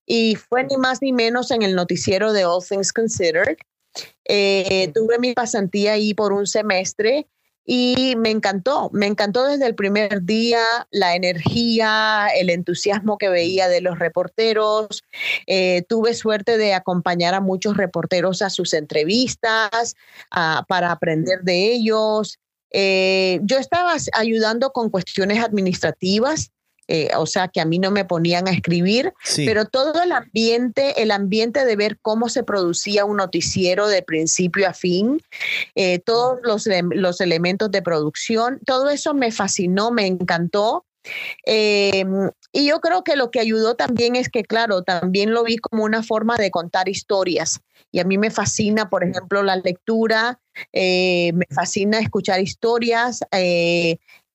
y 0.06 0.36
fue 0.36 0.64
ni 0.66 0.78
más 0.78 1.02
ni 1.02 1.12
menos 1.12 1.50
en 1.50 1.64
el 1.64 1.74
noticiero 1.74 2.34
de 2.34 2.46
All 2.46 2.64
Things 2.64 2.94
Considered, 2.94 3.58
eh, 4.26 4.92
tuve 4.94 5.18
mi 5.18 5.34
pasantía 5.34 5.94
ahí 5.94 6.14
por 6.14 6.34
un 6.34 6.46
semestre 6.46 7.26
y 7.66 8.16
me 8.18 8.32
encantó, 8.32 8.90
me 8.92 9.06
encantó 9.06 9.46
desde 9.46 9.68
el 9.68 9.76
primer 9.76 10.24
día 10.24 10.62
la 10.90 11.16
energía, 11.16 12.28
el 12.36 12.50
entusiasmo 12.50 13.18
que 13.18 13.30
veía 13.30 13.68
de 13.68 13.82
los 13.82 14.00
reporteros. 14.00 15.04
Eh, 15.46 15.84
tuve 15.88 16.14
suerte 16.14 16.58
de 16.58 16.74
acompañar 16.74 17.34
a 17.34 17.42
muchos 17.42 17.78
reporteros 17.78 18.42
a 18.42 18.50
sus 18.50 18.74
entrevistas 18.74 19.96
para 20.68 20.92
aprender 20.92 21.42
de 21.44 21.72
ellos. 21.72 22.40
Eh, 22.72 23.40
yo 23.44 23.58
estaba 23.58 23.94
ayudando 24.14 24.72
con 24.72 24.90
cuestiones 24.90 25.44
administrativas 25.44 26.52
eh, 26.94 27.10
o 27.16 27.26
sea, 27.26 27.48
que 27.48 27.62
a 27.62 27.66
mí 27.66 27.80
no 27.80 27.90
me 27.90 28.04
ponían 28.04 28.50
a 28.50 28.52
escribir, 28.52 29.14
pero 29.38 29.64
todo 29.64 30.04
el 30.04 30.12
ambiente, 30.12 31.02
el 31.02 31.12
ambiente 31.12 31.64
de 31.64 31.78
ver 31.78 31.98
cómo 32.02 32.28
se 32.28 32.44
producía 32.44 33.06
un 33.06 33.16
noticiero 33.16 33.88
de 33.88 34.02
principio 34.02 34.68
a 34.68 34.74
fin, 34.74 35.22
eh, 35.76 36.00
todos 36.00 36.40
los, 36.44 36.68
los, 36.90 37.22
elementos 37.22 37.72
de 37.72 37.82
producción, 37.82 38.60
todo 38.66 38.90
eso 38.90 39.14
me 39.14 39.32
fascinó, 39.32 39.92
me 39.92 40.06
encantó. 40.06 40.84
Em, 41.46 42.30
y 42.52 42.68
yo 42.68 42.82
creo 42.82 43.06
que 43.06 43.16
lo 43.16 43.32
que 43.32 43.40
ayudó 43.40 43.76
también 43.76 44.18
es 44.18 44.28
que, 44.28 44.44
claro, 44.44 44.84
también 44.84 45.32
lo 45.32 45.46
vi 45.46 45.60
como 45.60 45.86
una 45.86 46.04
forma 46.04 46.36
de 46.36 46.52
contar 46.52 46.90
historias. 46.90 47.62
Y 47.94 48.00
a 48.00 48.04
mí 48.04 48.18
me 48.18 48.32
fascina, 48.32 48.90
por 48.90 49.06
ejemplo, 49.06 49.44
la 49.44 49.56
lectura, 49.56 50.42
eh, 50.74 51.32
me 51.34 51.46
fascina 51.50 52.00
escuchar 52.00 52.42
historias, 52.42 53.22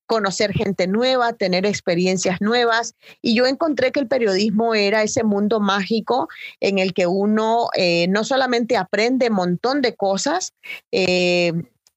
conocer 0.06 0.52
gente 0.52 0.86
nueva, 0.86 1.32
tener 1.32 1.66
experiencias 1.66 2.40
nuevas. 2.40 2.94
Y 3.22 3.34
yo 3.34 3.46
encontré 3.46 3.92
que 3.92 4.00
el 4.00 4.08
periodismo 4.08 4.74
era 4.74 5.02
ese 5.02 5.24
mundo 5.24 5.60
mágico 5.60 6.28
en 6.60 6.78
el 6.78 6.94
que 6.94 7.06
uno 7.06 7.68
eh, 7.76 8.06
no 8.08 8.24
solamente 8.24 8.76
aprende 8.76 9.28
un 9.28 9.34
montón 9.34 9.82
de 9.82 9.94
cosas, 9.94 10.54
eh, 10.92 11.52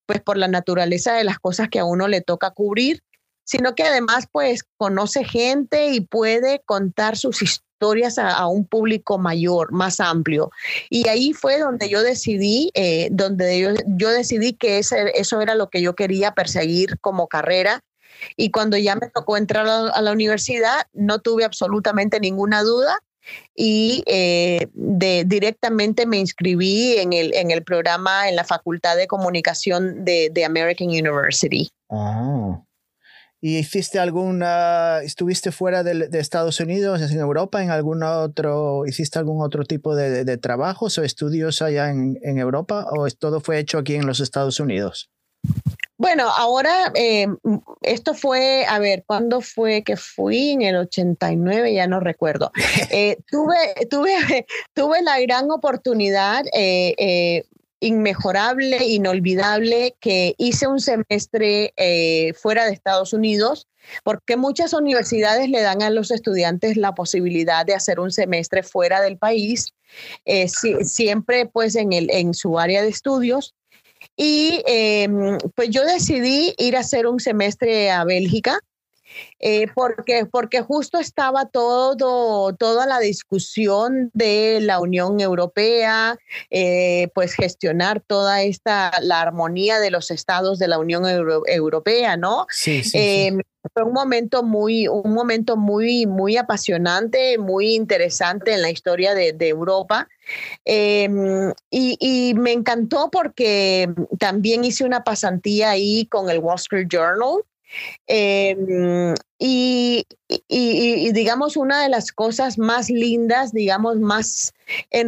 pues 0.06 0.22
por 0.22 0.38
la 0.38 0.48
naturaleza 0.48 1.14
de 1.14 1.24
las 1.24 1.40
cosas 1.40 1.70
que 1.70 1.80
a 1.80 1.86
uno 1.86 2.08
le 2.08 2.22
toca 2.22 2.52
cubrir, 2.52 3.02
sino 3.44 3.76
que 3.76 3.84
además 3.84 4.28
pues 4.32 4.64
conoce 4.78 5.24
gente 5.24 5.92
y 5.92 6.02
puede 6.02 6.62
contar 6.66 7.16
sus 7.18 7.42
historias 7.42 8.18
a, 8.18 8.46
un 8.48 8.66
público 8.66 9.18
mayor, 9.18 9.72
más 9.72 10.00
amplio. 10.00 10.52
Y 10.90 11.08
ahí 11.08 11.34
fue 11.34 11.60
donde 11.60 11.90
yo 11.90 12.04
decidí, 12.04 12.72
eh, 12.74 13.08
donde 13.12 13.74
yo, 13.98 14.10
decidí 14.10 14.54
que 14.54 14.80
eso 14.80 15.42
era 15.42 15.56
lo 15.56 15.70
que 15.70 15.82
yo 15.82 15.96
quería 15.96 16.34
perseguir 16.34 17.00
como 17.00 17.28
carrera 17.28 17.82
y 18.36 18.52
cuando 18.52 18.78
ya 18.78 18.96
me 18.96 19.10
tocó 19.10 19.38
entrar 19.38 19.68
a 19.68 20.02
la, 20.02 20.12
universidad, 20.12 20.88
no 20.94 21.20
tuve 21.20 21.44
absolutamente 21.46 22.20
ninguna 22.20 22.64
duda 22.64 23.00
y 23.56 24.04
eh, 24.08 24.68
de, 24.74 25.24
directamente 25.26 26.06
me 26.06 26.18
inscribí 26.18 26.98
en 26.98 27.14
el, 27.14 27.34
en 27.36 27.52
el 27.52 27.64
programa 27.64 28.28
en 28.28 28.36
la 28.36 28.44
Facultad 28.44 28.98
de 28.98 29.08
Comunicación 29.08 30.04
de, 30.04 30.30
de 30.32 30.46
American 30.46 30.88
University. 30.88 31.70
Ah. 31.90 32.64
¿Y 33.42 33.58
hiciste 33.58 34.00
alguna, 34.00 35.00
estuviste 35.02 35.52
fuera 35.52 35.82
de, 35.84 36.10
de, 36.10 36.20
Estados 36.20 36.60
Unidos, 36.60 37.02
en 37.02 37.20
Europa, 37.20 37.64
en 37.64 37.70
algún 37.70 38.04
otro, 38.04 38.86
hiciste 38.86 39.18
algún 39.18 39.42
otro 39.42 39.64
tipo 39.64 39.96
de, 39.96 40.26
de 40.26 40.38
trabajos 40.38 40.98
o 40.98 41.04
estudios 41.04 41.62
allá 41.62 41.90
en, 41.90 42.20
en 42.22 42.38
Europa 42.38 42.86
o 42.92 43.08
todo 43.12 43.40
fue 43.40 43.60
hecho 43.60 43.78
aquí 43.78 43.96
en 43.96 44.06
los 44.06 44.20
Estados 44.20 44.60
Unidos? 44.60 45.10
Bueno, 46.00 46.30
ahora 46.30 46.94
eh, 46.96 47.28
esto 47.82 48.14
fue, 48.14 48.66
a 48.66 48.80
ver, 48.80 49.04
¿cuándo 49.06 49.42
fue 49.42 49.84
que 49.84 49.98
fui? 49.98 50.52
En 50.52 50.62
el 50.62 50.78
89, 50.78 51.74
ya 51.74 51.88
no 51.88 52.00
recuerdo. 52.00 52.52
Eh, 52.92 53.18
tuve, 53.30 53.58
tuve, 53.90 54.16
tuve 54.74 55.02
la 55.04 55.20
gran 55.20 55.52
oportunidad 55.52 56.46
eh, 56.54 57.44
inmejorable, 57.82 58.88
inolvidable, 58.88 59.98
que 60.00 60.36
hice 60.38 60.68
un 60.68 60.80
semestre 60.80 61.74
fuera 62.42 62.66
de 62.66 62.72
Estados 62.72 63.12
Unidos, 63.12 63.68
porque 64.06 64.38
muchas 64.38 64.74
universidades 64.74 65.50
le 65.50 65.62
dan 65.62 65.82
a 65.82 65.90
los 65.90 66.12
estudiantes 66.12 66.78
la 66.78 66.96
posibilidad 66.96 67.66
de 67.66 67.76
hacer 67.76 68.00
un 68.00 68.12
semestre 68.12 68.64
fuera 68.64 69.02
del 69.02 69.18
país, 69.18 69.74
siempre 70.84 71.46
pues 71.46 71.76
en, 71.76 71.92
el, 71.94 72.10
en 72.10 72.34
su 72.34 72.58
área 72.58 72.82
de 72.82 72.90
estudios. 72.90 73.54
Y 74.22 74.62
em, 74.66 75.38
pues 75.56 75.70
yo 75.70 75.86
decidí 75.86 76.54
ir 76.58 76.76
a 76.76 76.82
hacer 76.82 77.08
un 77.08 77.22
semestre 77.22 77.90
a 77.90 78.04
Bélgica. 78.04 78.60
Eh, 79.40 79.68
porque, 79.74 80.26
porque 80.26 80.62
justo 80.62 81.00
estaba 81.00 81.46
todo, 81.46 82.54
toda 82.56 82.86
la 82.86 83.00
discusión 83.00 84.12
de 84.14 84.60
la 84.62 84.80
Unión 84.80 85.20
Europea, 85.20 86.18
eh, 86.50 87.10
pues 87.14 87.34
gestionar 87.34 88.02
toda 88.02 88.42
esta, 88.42 88.92
la 89.02 89.22
armonía 89.22 89.80
de 89.80 89.92
los 89.92 90.12
estados 90.12 90.60
de 90.60 90.68
la 90.68 90.78
Unión 90.78 91.04
Europea, 91.48 92.18
¿no? 92.18 92.48
Sí, 92.50 92.84
sí, 92.84 92.98
em, 92.98 93.42
fue 93.74 93.84
un 93.84 93.94
momento 93.94 94.44
muy, 94.44 94.88
un 94.88 95.14
momento 95.14 95.58
muy, 95.58 96.06
muy 96.06 96.38
apasionante, 96.38 97.38
muy 97.38 97.76
interesante 97.76 98.54
en 98.54 98.62
la 98.62 98.70
historia 98.70 99.14
de, 99.14 99.36
Europa. 99.40 100.08
Em, 100.66 101.52
y, 101.70 102.34
me 102.36 102.52
encantó 102.52 103.10
porque 103.12 103.90
también 104.20 104.64
hice 104.64 104.84
una 104.84 105.04
pasantía 105.04 105.72
ahí 105.72 106.06
con 106.06 106.30
el 106.30 106.40
Wall 106.40 106.56
Street 106.56 106.88
Journal. 106.90 107.44
Em, 108.08 109.14
y, 109.38 110.06
digamos, 111.14 111.58
una 111.58 111.84
de 111.84 111.90
las 111.90 112.12
cosas 112.12 112.58
más 112.58 112.90
lindas, 112.90 113.52
digamos, 113.54 114.00
más 114.00 114.54
eh, 114.92 115.06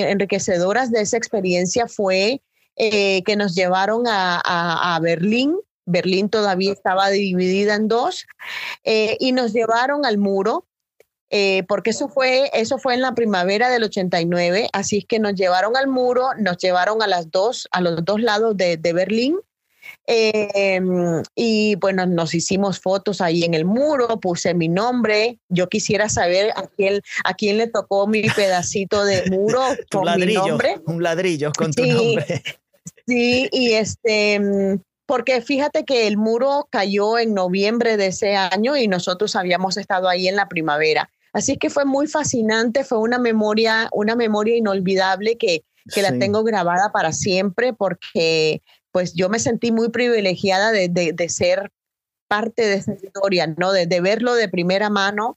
enriquecedoras 0.00 0.90
de 0.90 1.00
esa 1.00 1.16
experiencia 1.16 1.86
fue 1.86 2.40
eh, 2.76 3.22
que 3.24 3.36
nos 3.36 3.54
llevaron 3.54 4.04
a 4.06 4.98
Berlín 5.02 5.56
Berlín 5.88 6.28
todavía 6.28 6.72
estaba 6.72 7.08
dividida 7.08 7.74
en 7.74 7.88
dos, 7.88 8.26
eh, 8.84 9.16
y 9.18 9.32
nos 9.32 9.52
llevaron 9.52 10.04
al 10.04 10.18
muro, 10.18 10.66
eh, 11.30 11.64
porque 11.66 11.90
eso 11.90 12.08
fue, 12.08 12.50
eso 12.52 12.78
fue 12.78 12.94
en 12.94 13.00
la 13.00 13.14
primavera 13.14 13.70
del 13.70 13.84
89, 13.84 14.68
así 14.72 15.02
que 15.02 15.18
nos 15.18 15.34
llevaron 15.34 15.76
al 15.76 15.88
muro, 15.88 16.30
nos 16.38 16.58
llevaron 16.58 17.02
a, 17.02 17.06
las 17.06 17.30
dos, 17.30 17.68
a 17.72 17.80
los 17.80 18.04
dos 18.04 18.20
lados 18.20 18.56
de, 18.56 18.76
Berlín. 18.76 19.38
Em, 20.06 21.22
y 21.34 21.74
bueno, 21.76 22.06
nos 22.06 22.34
hicimos 22.34 22.80
fotos 22.80 23.20
ahí 23.20 23.44
en 23.44 23.54
el 23.54 23.64
muro, 23.64 24.20
puse 24.20 24.54
mi 24.54 24.68
nombre. 24.68 25.38
Yo 25.48 25.68
quisiera 25.68 26.08
saber 26.08 26.50
a 26.56 26.66
quién, 26.66 27.00
a 27.24 27.34
quién 27.34 27.58
le 27.58 27.66
tocó 27.66 28.06
mi 28.06 28.22
pedacito 28.22 29.04
de 29.04 29.24
muro 29.30 29.60
con 29.90 30.04
ladrillo, 30.04 30.42
mi 30.42 30.48
nombre. 30.48 30.80
Un 30.86 31.02
ladrillo 31.02 31.52
con 31.56 31.72
tu 31.72 31.84
nombre. 31.84 32.42
Sí, 33.06 33.48
y 33.52 33.72
este 33.72 34.80
porque 35.08 35.40
fíjate 35.40 35.86
que 35.86 36.06
el 36.06 36.18
muro 36.18 36.68
cayó 36.70 37.18
en 37.18 37.32
noviembre 37.32 37.96
de 37.96 38.08
ese 38.08 38.36
año 38.36 38.76
y 38.76 38.88
nosotros 38.88 39.36
habíamos 39.36 39.78
estado 39.78 40.06
ahí 40.06 40.28
en 40.28 40.36
la 40.36 40.50
primavera. 40.50 41.10
Así 41.32 41.56
que 41.56 41.70
fue 41.70 41.86
muy 41.86 42.06
fascinante, 42.06 42.84
fue 42.84 42.98
una 42.98 43.18
memoria, 43.18 43.88
una 43.92 44.14
memoria 44.16 44.54
inolvidable 44.54 45.38
que, 45.38 45.64
que 45.94 46.02
la 46.02 46.18
tengo 46.18 46.44
grabada 46.44 46.92
para 46.92 47.12
siempre 47.12 47.72
porque 47.72 48.60
pues 48.98 49.14
yo 49.14 49.28
me 49.28 49.38
sentí 49.38 49.70
muy 49.70 49.90
privilegiada 49.90 50.72
de, 50.72 50.88
de, 50.88 51.28
ser 51.28 51.70
parte 52.26 52.66
de 52.66 52.74
esa 52.74 52.94
historia, 52.94 53.46
¿no? 53.46 53.70
De, 53.70 53.86
de 53.86 54.00
verlo 54.00 54.34
de 54.34 54.48
primera 54.48 54.90
mano, 54.90 55.36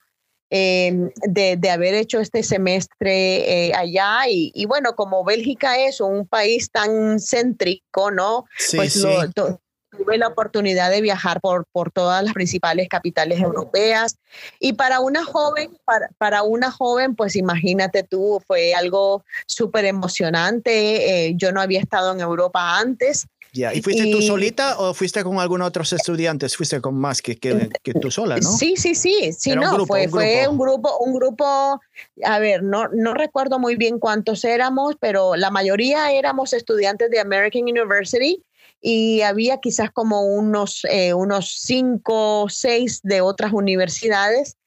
em, 0.50 1.12
de, 1.28 1.58
de, 1.58 1.69
haber 1.69 1.93
hecho 1.93 2.19
este 2.19 2.41
semestre 2.41 3.67
eh, 3.67 3.74
allá. 3.76 4.21
Y, 4.28 4.52
y, 4.56 4.65
bueno, 4.65 4.95
como 4.95 5.24
Bélgica 5.24 5.78
es 5.78 6.02
un 6.02 6.26
país 6.26 6.71
tan 6.71 7.19
céntrico, 7.19 8.10
¿no? 8.10 8.45
pues 8.76 8.95
Lo, 8.95 9.60
tuve 9.91 10.17
la 10.17 10.30
oportunidad 10.30 10.89
de 10.89 11.02
viajar 11.02 11.39
por, 11.39 11.65
por 11.71 11.91
todas 11.91 12.24
las 12.24 12.34
principales 12.34 12.89
capitales 12.89 13.39
europeas. 13.39 14.17
Y 14.60 14.74
para 14.74 15.02
una 15.02 15.24
joven, 15.24 15.78
para, 15.86 16.10
para 16.17 16.41
una 16.41 16.71
joven, 16.71 17.15
pues 17.15 17.36
imagínate 17.36 18.02
tú, 18.02 18.41
fue 18.47 18.74
algo 18.74 19.24
súper 19.45 19.86
emocionante. 19.86 21.28
Eh, 21.28 21.34
yo 21.36 21.52
no 21.52 21.62
había 21.62 21.80
estado 21.80 22.12
en 22.12 22.21
Europa 22.21 22.80
antes. 22.80 23.28
¿Y 23.53 23.81
fuiste 23.81 24.09
tú 24.11 24.21
solita 24.21 24.79
o 24.79 24.93
fuiste 24.93 25.23
con 25.23 25.39
algunos 25.39 25.67
otros 25.67 25.91
estudiantes? 25.91 26.55
Fuiste 26.55 26.79
con 26.79 26.95
más 26.95 27.21
que, 27.21 27.37
que, 27.37 27.93
tú 27.99 28.09
sola, 28.09 28.37
¿no? 28.37 28.49
Sí, 28.49 28.75
sí, 28.77 28.95
sí. 28.95 29.33
Sí, 29.33 29.55
no, 29.55 29.85
fue, 29.85 30.05
un 30.05 30.11
fue 30.11 30.47
un 30.47 30.57
grupo, 30.57 30.97
un 30.99 31.13
grupo, 31.13 31.79
a 32.23 32.39
ver, 32.39 32.63
no, 32.63 32.87
no 32.93 33.13
recuerdo 33.13 33.59
muy 33.59 33.75
bien 33.75 33.99
cuántos 33.99 34.45
éramos, 34.45 34.95
pero 35.01 35.35
la 35.35 35.51
mayoría 35.51 36.11
éramos 36.11 36.53
estudiantes 36.53 37.09
de 37.11 37.19
American 37.19 37.63
University 37.63 38.41
y 38.79 39.21
había 39.21 39.57
quizás 39.59 39.91
como 39.91 40.21
unos, 40.21 40.85
eh, 40.89 41.13
unos 41.13 41.57
cinco 41.59 42.43
o 42.43 42.49
seis 42.49 43.01
de 43.03 43.21
otras 43.21 43.53
universidades 43.53 44.57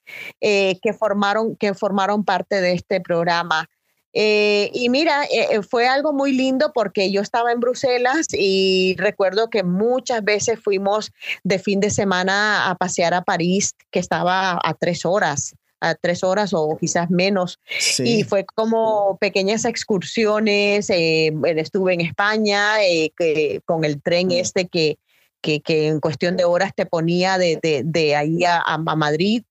eh, 0.40 0.78
que, 0.82 0.92
formaron, 0.92 1.56
que 1.56 1.74
formaron 1.74 2.24
parte 2.24 2.60
de 2.60 2.74
este 2.74 3.00
programa. 3.00 3.68
Eh, 4.14 4.70
y 4.72 4.88
mira, 4.90 5.24
eh, 5.24 5.48
eh, 5.50 5.62
fue 5.62 5.88
algo 5.88 6.12
muy 6.12 6.32
lindo 6.32 6.72
porque 6.72 7.10
yo 7.10 7.20
estaba 7.20 7.50
en 7.50 7.58
Bruselas 7.58 8.28
y 8.32 8.94
recuerdo 8.96 9.50
que 9.50 9.64
muchas 9.64 10.22
veces 10.22 10.60
fuimos 10.62 11.10
de 11.42 11.58
fin 11.58 11.80
de 11.80 11.90
semana 11.90 12.70
a 12.70 12.76
pasear 12.76 13.12
a 13.12 13.22
París, 13.22 13.74
que 13.90 13.98
estaba 13.98 14.58
a 14.62 14.74
tres 14.74 15.04
horas 15.04 15.54
a 15.80 15.94
tres 15.94 16.24
horas 16.24 16.54
o 16.54 16.78
quizás 16.80 17.10
menos. 17.10 17.58
Y 17.98 18.24
fue 18.24 18.46
como 18.46 19.18
pequeñas 19.18 19.66
excursiones. 19.66 20.88
estuve 20.88 21.92
en 21.92 22.00
España 22.00 22.76
que, 23.18 23.60
con 23.66 23.84
el 23.84 24.00
tren 24.00 24.28
mm. 24.28 24.32
este 24.32 24.66
que, 24.66 24.96
que, 25.42 25.88
en 25.88 26.00
cuestión 26.00 26.38
de 26.38 26.44
horas 26.44 26.72
te 26.74 26.86
ponía 26.86 27.36
de, 27.36 27.58
de, 27.84 28.16
ahí 28.16 28.44
a, 28.44 28.78
Madrid. 28.78 29.42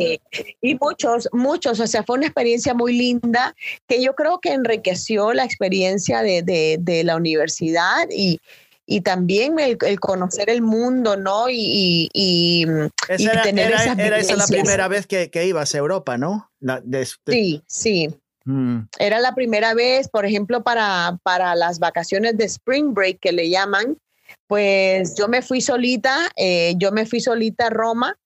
Eh, 0.00 0.20
y 0.60 0.74
muchos, 0.76 1.28
muchos, 1.32 1.80
o 1.80 1.86
sea, 1.86 2.02
fue 2.02 2.16
una 2.16 2.26
experiencia 2.26 2.74
muy 2.74 2.96
linda 2.96 3.54
que 3.86 4.02
yo 4.02 4.14
creo 4.14 4.40
que 4.40 4.52
enriqueció 4.52 5.32
la 5.32 5.44
experiencia 5.44 6.22
de, 6.22 6.42
de, 6.78 7.04
la 7.04 7.16
universidad 7.16 8.06
y, 8.10 8.40
y 8.86 9.00
también 9.00 9.58
el, 9.58 9.78
conocer 10.00 10.50
el 10.50 10.62
mundo, 10.62 11.16
¿no? 11.16 11.48
Y, 11.50 12.08
y, 12.12 12.66
era, 13.08 13.42
tener 13.42 13.72
era, 13.72 13.92
era 13.92 14.18
esa 14.18 14.36
la 14.36 14.46
primera 14.46 14.88
vez 14.88 15.06
que, 15.06 15.30
que, 15.30 15.46
ibas 15.46 15.74
a 15.74 15.78
Europa, 15.78 16.16
¿no? 16.16 16.50
Sí, 17.26 17.62
sí. 17.66 18.08
Mm. 18.44 18.82
Era 18.98 19.20
la 19.20 19.34
primera 19.34 19.74
vez, 19.74 20.08
por 20.08 20.24
ejemplo, 20.24 20.62
para, 20.62 21.18
para 21.22 21.54
las 21.56 21.78
vacaciones 21.78 22.36
de 22.38 22.44
Spring 22.44 22.94
Break 22.94 23.18
que 23.20 23.32
le 23.32 23.50
llaman, 23.50 23.98
pues 24.46 25.16
yo 25.16 25.28
me 25.28 25.42
fui 25.42 25.60
solita, 25.60 26.30
eh, 26.36 26.74
yo 26.76 26.92
me 26.92 27.06
fui 27.06 27.20
solita 27.20 27.66
a 27.66 27.70
Roma 27.70 28.16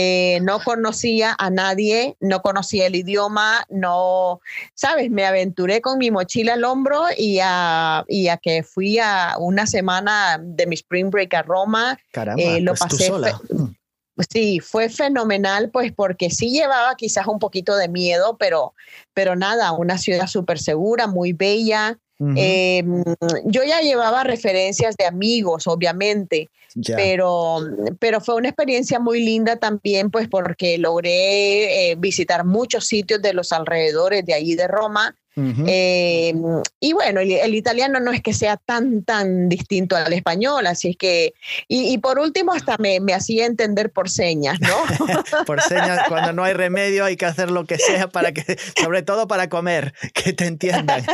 eh, 0.00 0.38
no 0.42 0.60
conocía 0.60 1.34
a 1.36 1.50
nadie, 1.50 2.16
no 2.20 2.40
conocía 2.40 2.86
el 2.86 2.94
idioma, 2.94 3.66
no, 3.68 4.40
sabes, 4.74 5.10
me 5.10 5.26
aventuré 5.26 5.80
con 5.80 5.98
mi 5.98 6.12
mochila 6.12 6.52
al 6.52 6.62
hombro 6.62 7.06
y 7.16 7.40
a, 7.42 8.04
y 8.06 8.28
a 8.28 8.36
que 8.36 8.62
fui 8.62 9.00
a 9.00 9.34
una 9.40 9.66
semana 9.66 10.38
de 10.40 10.68
mi 10.68 10.76
spring 10.76 11.10
break 11.10 11.34
a 11.34 11.42
Roma. 11.42 11.98
Caramba, 12.12 12.40
eh, 12.40 12.60
lo 12.60 12.76
pues 12.76 12.80
pasé. 12.80 13.10
Mm. 13.50 13.74
Sí, 14.30 14.60
fue 14.60 14.88
fenomenal, 14.88 15.70
pues 15.70 15.90
porque 15.90 16.30
sí 16.30 16.50
llevaba 16.52 16.94
quizás 16.94 17.26
un 17.26 17.40
poquito 17.40 17.74
de 17.74 17.88
miedo, 17.88 18.36
pero, 18.38 18.74
pero 19.14 19.34
nada, 19.34 19.72
una 19.72 19.98
ciudad 19.98 20.28
súper 20.28 20.60
segura, 20.60 21.08
muy 21.08 21.32
bella. 21.32 21.98
Em, 22.20 23.04
yo 23.44 23.62
ya 23.62 23.80
llevaba 23.80 24.24
referencias 24.24 24.96
de 24.96 25.06
amigos, 25.06 25.68
obviamente, 25.68 26.50
pero, 26.96 27.60
pero 27.98 28.20
fue 28.20 28.34
una 28.34 28.48
experiencia 28.48 28.98
muy 28.98 29.22
linda 29.24 29.56
también, 29.56 30.10
pues 30.10 30.28
porque 30.28 30.78
logré 30.78 31.90
eh, 31.90 31.94
visitar 31.96 32.44
muchos 32.44 32.86
sitios 32.86 33.22
de 33.22 33.34
los 33.34 33.52
alrededores 33.52 34.24
de 34.26 34.34
allí 34.34 34.56
de 34.56 34.66
Roma 34.66 35.14
eh, 35.66 36.34
y 36.80 36.92
bueno, 36.92 37.20
el, 37.20 37.54
italiano 37.54 38.00
no 38.00 38.12
es 38.12 38.22
que 38.22 38.32
sea 38.32 38.56
tan, 38.56 39.04
tan 39.04 39.48
distinto 39.48 39.94
al 39.94 40.12
español, 40.12 40.66
así 40.66 40.90
es 40.90 40.96
que, 40.96 41.34
y, 41.68 41.96
por 41.98 42.18
último, 42.18 42.52
hasta 42.52 42.76
me, 42.78 43.00
me, 43.00 43.14
hacía 43.14 43.46
entender 43.46 43.90
por 43.90 44.10
señas, 44.10 44.58
¿no? 44.60 45.44
por 45.46 45.60
señas, 45.62 46.00
cuando 46.08 46.32
no 46.32 46.44
hay 46.44 46.54
remedio 46.54 47.04
hay 47.04 47.16
que 47.16 47.26
hacer 47.26 47.50
lo 47.50 47.66
que 47.66 47.78
sea 47.78 48.08
para 48.08 48.32
que, 48.32 48.58
sobre 48.80 49.02
todo 49.02 49.28
para 49.28 49.48
comer, 49.48 49.94
que 50.12 50.32
te 50.32 50.46
entiendan. 50.46 51.04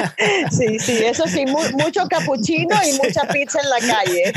sí, 0.50 0.78
sí, 0.78 1.04
eso 1.04 1.26
sí, 1.26 1.44
mucho 1.46 2.06
capuchino 2.08 2.76
y 2.88 2.92
mucha 2.94 3.22
pizza 3.28 3.60
en 3.60 3.70
la 3.70 3.94
calle. 3.94 4.32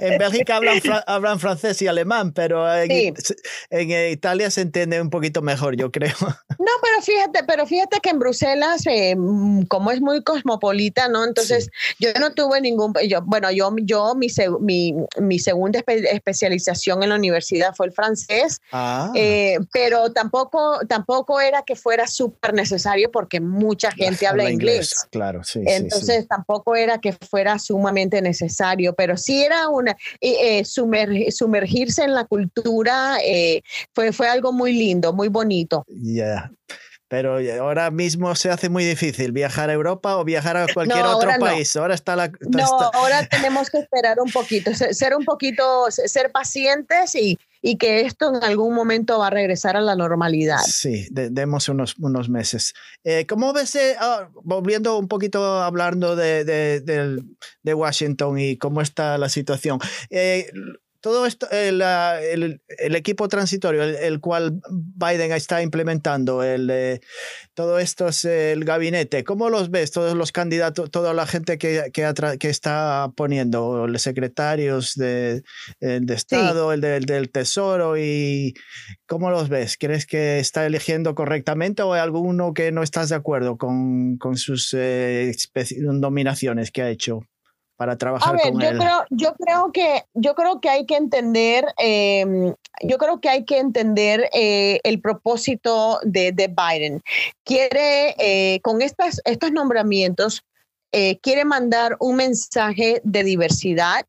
en 0.00 0.18
Bélgica 0.18 0.56
hablan, 0.56 0.80
hablan 1.06 1.40
francés 1.40 1.82
y 1.82 1.86
alemán, 1.86 2.32
pero 2.32 2.72
en, 2.74 3.14
en 3.70 4.12
Italia 4.12 4.50
se 4.50 4.62
entiende 4.62 5.00
un 5.00 5.10
poquito 5.10 5.42
mejor, 5.42 5.76
yo 5.76 5.90
creo. 5.90 6.16
No, 6.20 6.72
pero 6.82 7.02
fíjate, 7.02 7.44
pero 7.44 7.66
fíjate 7.66 7.89
que 7.98 8.10
en 8.10 8.18
Bruselas, 8.18 8.86
eh, 8.86 9.16
mm, 9.16 9.62
como 9.62 9.90
es 9.90 10.00
muy 10.00 10.22
cosmopolita, 10.22 11.08
¿no? 11.08 11.24
Entonces, 11.24 11.70
yo 11.98 12.10
no 12.20 12.32
tuve 12.32 12.60
ningún, 12.60 12.94
yo, 13.08 13.22
bueno, 13.22 13.50
yo, 13.50 13.74
yo 13.82 14.14
mi, 14.14 14.28
mi, 14.60 14.94
mi 15.20 15.38
segunda 15.38 15.80
especialización 15.86 17.02
en 17.02 17.08
la 17.08 17.16
universidad 17.16 17.74
fue 17.74 17.86
el 17.86 17.92
francés, 17.92 18.60
ah. 18.72 19.10
eh, 19.14 19.58
pero 19.72 20.12
tampoco, 20.12 20.80
tampoco 20.88 21.40
era 21.40 21.62
que 21.62 21.76
fuera 21.76 22.06
súper 22.06 22.54
necesario 22.54 23.10
porque 23.10 23.40
mucha 23.40 23.90
gente 23.92 24.26
habla, 24.26 24.50
inglés. 24.50 25.06
Claro, 25.10 25.42
sí. 25.42 25.62
Entonces, 25.66 26.28
tampoco 26.28 26.76
era 26.76 26.98
que 26.98 27.12
fuera 27.12 27.58
sumamente 27.58 28.22
necesario, 28.22 28.94
pero 28.94 29.16
sí 29.16 29.42
era 29.42 29.68
una, 29.68 29.96
eh, 30.20 30.64
sumergirse 30.64 32.04
en 32.04 32.14
la 32.14 32.24
cultura 32.24 33.18
fue, 33.94 34.12
fue 34.12 34.28
algo 34.28 34.52
muy 34.52 34.72
lindo, 34.72 35.12
muy 35.12 35.28
bonito. 35.28 35.84
Ya. 35.88 36.50
Pero 37.10 37.38
ahora 37.60 37.90
mismo 37.90 38.36
se 38.36 38.50
hace 38.50 38.68
muy 38.68 38.84
difícil 38.84 39.32
viajar 39.32 39.68
a 39.68 39.72
Europa 39.72 40.16
o 40.16 40.24
viajar 40.24 40.56
a 40.56 40.72
cualquier 40.72 41.02
otro 41.02 41.28
país. 41.40 41.74
Ahora 41.74 41.94
está 41.94 42.14
la. 42.14 42.30
No, 42.38 42.64
ahora 42.92 43.26
tenemos 43.26 43.68
que 43.68 43.78
esperar 43.78 44.20
un 44.20 44.30
poquito, 44.30 44.70
ser 44.72 45.16
un 45.16 45.24
poquito, 45.24 45.90
ser 45.90 46.30
pacientes 46.30 47.16
y, 47.16 47.36
y 47.62 47.78
que 47.78 48.02
esto 48.02 48.32
en 48.32 48.44
algún 48.44 48.76
momento 48.76 49.18
va 49.18 49.26
a 49.26 49.30
regresar 49.30 49.76
a 49.76 49.80
la 49.80 49.96
normalidad. 49.96 50.60
Sí, 50.64 51.08
demos 51.10 51.68
unos, 51.68 51.96
unos 51.98 52.28
meses. 52.28 52.74
Eh, 53.02 53.26
¿Cómo 53.26 53.52
ves, 53.52 53.74
eh, 53.74 53.96
ah, 53.98 54.28
volviendo 54.44 54.96
un 54.96 55.08
poquito 55.08 55.60
hablando 55.60 56.14
de, 56.14 56.44
de, 56.44 56.80
de, 56.80 57.74
Washington 57.74 58.38
y 58.38 58.56
cómo 58.56 58.82
está 58.82 59.18
la 59.18 59.28
situación? 59.28 59.80
Eh, 60.10 60.48
todo 61.00 61.26
esto, 61.26 61.48
el, 61.50 61.82
el, 61.82 62.94
equipo 62.94 63.28
transitorio, 63.28 63.82
el, 63.82 64.20
cual 64.20 64.60
Biden 64.70 65.32
está 65.32 65.62
implementando, 65.62 66.42
el, 66.42 66.68
eh, 66.70 67.00
todo 67.54 67.78
esto 67.78 68.08
es 68.08 68.24
el 68.24 68.64
gabinete, 68.64 69.24
¿cómo 69.24 69.48
los 69.48 69.70
ves? 69.70 69.90
Todos 69.90 70.14
los 70.14 70.32
candidatos, 70.32 70.90
toda 70.90 71.14
la 71.14 71.26
gente 71.26 71.58
que, 71.58 71.90
que, 71.92 72.12
que 72.38 72.48
está 72.48 73.10
poniendo, 73.16 73.86
los 73.86 74.02
secretarios 74.02 74.94
de, 74.94 75.42
de 75.80 76.14
Estado, 76.14 76.72
el, 76.72 76.80
del 76.80 77.30
Tesoro, 77.30 77.96
y 77.96 78.54
¿cómo 79.06 79.30
los 79.30 79.48
ves? 79.48 79.76
¿Crees 79.78 80.06
que 80.06 80.38
está 80.38 80.66
eligiendo 80.66 81.14
correctamente 81.14 81.82
o 81.82 81.94
hay 81.94 82.00
alguno 82.00 82.52
que 82.52 82.72
no 82.72 82.82
estás 82.82 83.08
de 83.08 83.16
acuerdo 83.16 83.56
con, 83.56 84.18
con 84.18 84.36
sus 84.36 84.74
eh, 84.74 85.32
dominaciones 85.78 86.70
que 86.70 86.82
ha 86.82 86.90
hecho? 86.90 87.20
Para 87.80 87.96
trabajar 87.96 88.28
a 88.28 88.32
ver, 88.36 88.52
yo 88.52 88.78
Creo, 88.78 89.04
yo 89.08 89.34
creo 89.36 89.72
que 89.72 90.04
yo 90.12 90.34
creo 90.34 90.60
que 90.60 90.68
hay 90.68 90.84
que 90.84 90.96
entender, 90.96 91.64
em, 91.78 92.54
yo 92.82 92.98
creo 92.98 93.22
que 93.22 93.30
hay 93.30 93.46
que 93.46 93.56
entender 93.56 94.28
eh, 94.34 94.80
el 94.84 95.00
propósito 95.00 95.98
de, 96.02 96.32
de 96.32 96.48
Biden. 96.48 97.00
Quiere 97.42 98.14
eh, 98.18 98.60
con 98.60 98.82
estas, 98.82 99.22
estos 99.24 99.52
nombramientos 99.52 100.42
eh, 100.92 101.16
quiere 101.22 101.46
mandar 101.46 101.96
un 102.00 102.16
mensaje 102.16 103.00
de 103.02 103.24
diversidad, 103.24 104.04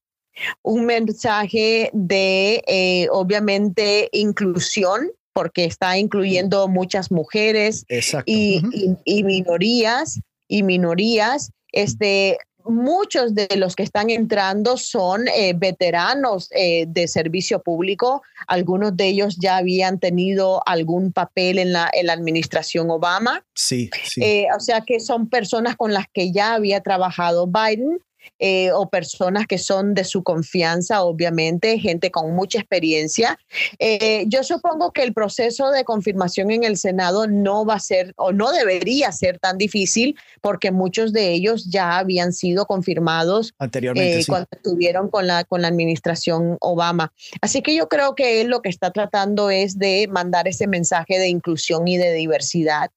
un 0.63 0.85
mensaje 0.85 1.91
de 1.93 3.07
obviamente 3.09 4.09
inclusión 4.11 5.11
porque 5.31 5.63
está 5.63 5.97
incluyendo 5.97 6.67
muchas 6.67 7.09
mujeres 7.09 7.85
y, 8.25 8.61
y, 8.73 8.97
y, 9.05 9.23
minorías 9.23 10.19
y 10.49 10.63
minorías. 10.63 11.53
Este, 11.71 12.37
muchos 12.65 13.35
de 13.35 13.47
los 13.55 13.75
que 13.75 13.83
están 13.83 14.09
entrando 14.09 14.77
son 14.77 15.27
eh, 15.27 15.53
veteranos 15.55 16.49
eh, 16.51 16.85
de 16.87 17.07
servicio 17.07 17.61
público. 17.61 18.21
Algunos 18.47 18.95
de 18.95 19.07
ellos 19.07 19.37
ya 19.39 19.57
habían 19.57 19.99
tenido 19.99 20.61
algún 20.65 21.11
papel 21.11 21.59
en 21.59 21.73
la, 21.73 21.89
en 21.93 22.07
la 22.07 22.13
administración 22.13 22.89
Obama. 22.89 23.43
Sí, 23.53 23.89
sí. 24.03 24.23
Eh, 24.23 24.47
o 24.55 24.59
sea 24.59 24.81
que 24.81 24.99
son 24.99 25.29
personas 25.29 25.75
con 25.75 25.93
las 25.93 26.05
que 26.13 26.31
ya 26.31 26.53
había 26.53 26.81
trabajado 26.81 27.47
Biden 27.47 27.99
eh, 28.39 28.71
o 28.71 28.89
personas 28.89 29.45
que 29.45 29.57
son 29.57 29.93
de 29.93 30.03
su 30.03 30.23
confianza, 30.23 31.03
obviamente, 31.03 31.77
gente 31.79 32.09
con 32.11 32.33
mucha 32.33 32.59
experiencia. 32.59 33.37
Eh, 33.79 34.25
yo 34.27 34.43
supongo 34.43 34.91
que 34.91 35.03
el 35.03 35.13
proceso 35.13 35.69
de 35.71 35.83
confirmación 35.83 36.51
en 36.51 36.63
el 36.63 36.77
Senado 36.77 37.27
no 37.27 37.65
va 37.65 37.75
a 37.75 37.79
ser 37.79 38.13
o 38.17 38.31
no 38.31 38.51
debería 38.51 39.11
ser 39.11 39.39
tan 39.39 39.57
difícil 39.57 40.15
porque 40.41 40.71
muchos 40.71 41.13
de 41.13 41.31
ellos 41.31 41.69
ya 41.69 41.97
habían 41.97 42.33
sido 42.33 42.65
confirmados 42.65 43.53
anteriormente 43.59 44.21
eh, 44.21 44.25
cuando 44.27 44.47
estuvieron 44.51 45.09
con 45.09 45.27
la, 45.27 45.43
con 45.43 45.61
la 45.61 45.67
administración 45.67 46.57
Obama. 46.61 47.13
Así 47.41 47.61
que 47.61 47.75
yo 47.75 47.89
creo 47.89 48.15
que 48.15 48.41
él 48.41 48.47
lo 48.47 48.61
que 48.61 48.69
está 48.69 48.91
tratando 48.91 49.49
es 49.49 49.77
de 49.77 50.07
mandar 50.09 50.47
ese 50.47 50.67
mensaje 50.67 51.19
de 51.19 51.27
inclusión 51.27 51.87
y 51.87 51.97
de 51.97 52.13
diversidad. 52.13 52.91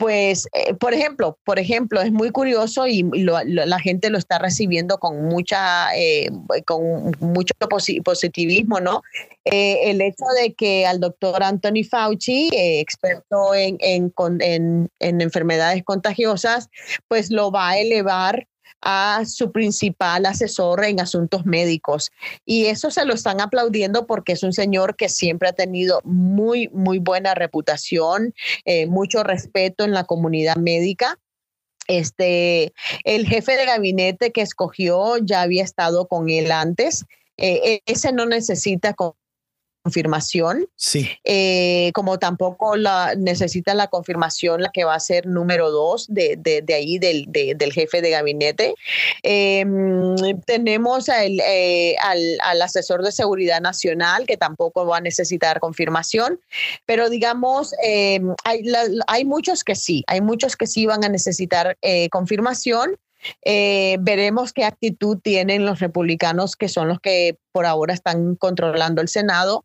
Pues, 0.00 0.48
eh, 0.54 0.72
por 0.72 0.94
ejemplo, 0.94 1.38
por 1.44 1.58
ejemplo, 1.58 2.00
es 2.00 2.10
muy 2.10 2.30
curioso 2.30 2.86
y 2.86 3.02
la 3.02 3.78
gente 3.80 4.08
lo 4.08 4.16
está 4.16 4.38
recibiendo 4.38 4.96
con 4.96 5.26
mucha, 5.26 5.94
eh, 5.94 6.30
con 6.64 7.12
mucho 7.20 7.52
positivismo, 8.02 8.80
¿no? 8.80 9.02
Eh, 9.44 9.90
el 9.90 10.00
hecho 10.00 10.24
de 10.40 10.54
que 10.54 10.86
al 10.86 11.00
doctor 11.00 11.42
Anthony 11.42 11.84
Fauci, 11.86 12.48
experto 12.50 13.54
en, 13.54 13.76
en, 13.80 14.88
enfermedades 15.00 15.84
contagiosas, 15.84 16.70
pues 17.06 17.30
lo 17.30 17.50
va 17.50 17.68
a 17.68 17.78
elevar 17.78 18.46
a 18.82 19.24
su 19.26 19.52
principal 19.52 20.26
asesor 20.26 20.84
en 20.84 21.00
asuntos 21.00 21.44
médicos. 21.46 22.10
Y 22.44 22.66
eso 22.66 22.90
se 22.90 23.04
lo 23.04 23.14
están 23.14 23.40
aplaudiendo 23.40 24.06
porque 24.06 24.32
es 24.32 24.42
un 24.42 24.52
señor 24.52 24.96
que 24.96 25.08
siempre 25.08 25.48
ha 25.48 25.52
tenido 25.52 26.00
muy, 26.04 26.68
muy 26.68 26.98
buena 26.98 27.34
reputación, 27.34 28.34
eh, 28.64 28.86
mucho 28.86 29.22
respeto 29.22 29.84
en 29.84 29.92
la 29.92 30.04
comunidad 30.04 30.56
médica. 30.56 31.18
Este, 31.86 32.72
el 33.04 33.26
jefe 33.26 33.56
de 33.56 33.66
gabinete 33.66 34.30
que 34.30 34.42
escogió 34.42 35.18
ya 35.18 35.42
había 35.42 35.64
estado 35.64 36.06
con 36.06 36.30
él 36.30 36.52
antes. 36.52 37.04
Eh, 37.36 37.80
ese 37.86 38.12
no 38.12 38.26
necesita 38.26 38.94
confirmación. 39.82 40.68
Sí. 40.76 41.08
Eh, 41.24 41.90
como 41.94 42.18
tampoco 42.18 42.76
la, 42.76 43.14
necesita 43.16 43.74
la 43.74 43.88
confirmación 43.88 44.62
la 44.62 44.70
que 44.70 44.84
va 44.84 44.94
a 44.94 45.00
ser 45.00 45.26
número 45.26 45.70
dos 45.70 46.06
de, 46.08 46.36
de, 46.36 46.74
ahí 46.74 46.98
del, 46.98 47.26
del, 47.28 47.72
jefe 47.72 48.02
de 48.02 48.10
gabinete. 48.10 48.74
Em, 49.22 50.16
tenemos 50.44 51.08
eh, 51.08 51.96
al, 52.02 52.38
al, 52.42 52.62
asesor 52.62 53.02
de 53.02 53.12
seguridad 53.12 53.60
nacional 53.60 54.26
que 54.26 54.36
tampoco 54.36 54.86
va 54.86 54.98
a 54.98 55.00
necesitar 55.00 55.60
confirmación, 55.60 56.40
pero 56.84 57.08
digamos, 57.08 57.72
em, 57.82 58.34
hay, 58.44 58.62
hay 59.06 59.24
muchos 59.24 59.64
que 59.64 59.74
sí, 59.74 60.04
hay 60.06 60.20
muchos 60.20 60.56
que 60.56 60.66
sí 60.66 60.86
van 60.86 61.04
a 61.04 61.08
necesitar 61.08 61.76
eh, 61.80 62.08
confirmación. 62.10 62.96
veremos 63.44 64.52
qué 64.52 64.64
actitud 64.64 65.18
tienen 65.22 65.66
los 65.66 65.80
republicanos, 65.80 66.56
que 66.56 66.68
son 66.68 66.88
los 66.88 67.00
que 67.00 67.36
por 67.52 67.66
ahora 67.66 67.94
están 67.94 68.34
controlando 68.36 69.02
el 69.02 69.08
Senado. 69.08 69.64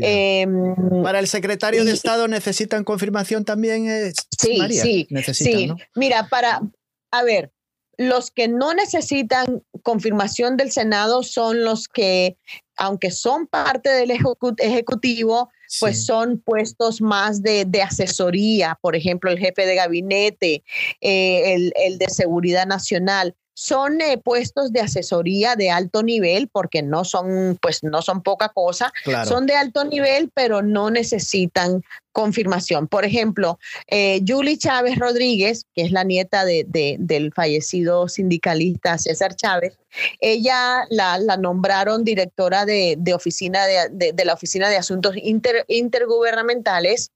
Em, 0.00 0.74
Para 1.02 1.18
el 1.18 1.28
secretario 1.28 1.84
de 1.84 1.92
Estado 1.92 2.28
necesitan 2.28 2.84
confirmación 2.84 3.44
también. 3.44 3.88
Eh, 3.88 4.12
sí, 4.38 4.60
sí, 4.70 5.34
sí. 5.34 5.72
Mira, 5.94 6.28
para, 6.28 6.62
a 7.10 7.22
ver, 7.22 7.52
los 7.96 8.30
que 8.30 8.48
no 8.48 8.74
necesitan 8.74 9.62
confirmación 9.82 10.56
del 10.56 10.70
Senado 10.70 11.22
son 11.22 11.64
los 11.64 11.88
que, 11.88 12.36
aunque 12.76 13.10
son 13.10 13.46
parte 13.46 13.90
del 13.90 14.10
Ejecutivo, 14.10 15.50
pues 15.80 16.04
son 16.04 16.38
puestos 16.38 17.00
más 17.00 17.42
de, 17.42 17.66
asesoría, 17.82 18.78
por 18.80 18.96
ejemplo, 18.96 19.30
el 19.30 19.38
jefe 19.38 19.66
de 19.66 19.74
gabinete, 19.74 20.62
eh, 21.00 21.54
el, 21.54 21.72
el 21.76 21.98
de 21.98 22.08
seguridad 22.08 22.66
nacional 22.66 23.34
son 23.58 24.02
eh, 24.02 24.18
puestos 24.18 24.70
de 24.70 24.80
asesoría 24.80 25.56
de 25.56 25.70
alto 25.70 26.02
nivel 26.02 26.48
porque 26.52 26.82
no 26.82 27.04
son 27.04 27.58
pues 27.62 27.82
no 27.82 28.02
son 28.02 28.22
poca 28.22 28.50
cosa. 28.50 28.92
Son 29.26 29.46
de 29.46 29.56
alto 29.56 29.84
nivel 29.84 30.30
pero 30.34 30.60
no 30.60 30.90
necesitan 30.90 31.82
confirmación. 32.12 32.86
Por 32.86 33.06
ejemplo 33.06 33.58
eh, 33.86 34.20
Julie 34.26 34.58
Chávez 34.58 34.98
Rodríguez 34.98 35.64
que 35.74 35.82
es 35.82 35.90
la 35.90 36.04
nieta 36.04 36.44
de, 36.44 36.66
del 36.98 37.32
fallecido 37.32 38.08
sindicalista 38.08 38.98
César 38.98 39.34
Chávez 39.34 39.78
ella 40.20 40.84
la, 40.90 41.18
nombraron 41.38 42.04
directora 42.04 42.66
de, 42.66 42.98
oficina 43.14 43.64
de, 43.66 44.14
la 44.24 44.34
oficina 44.34 44.68
de 44.68 44.76
asuntos 44.76 45.14
intergubernamentales. 45.68 47.10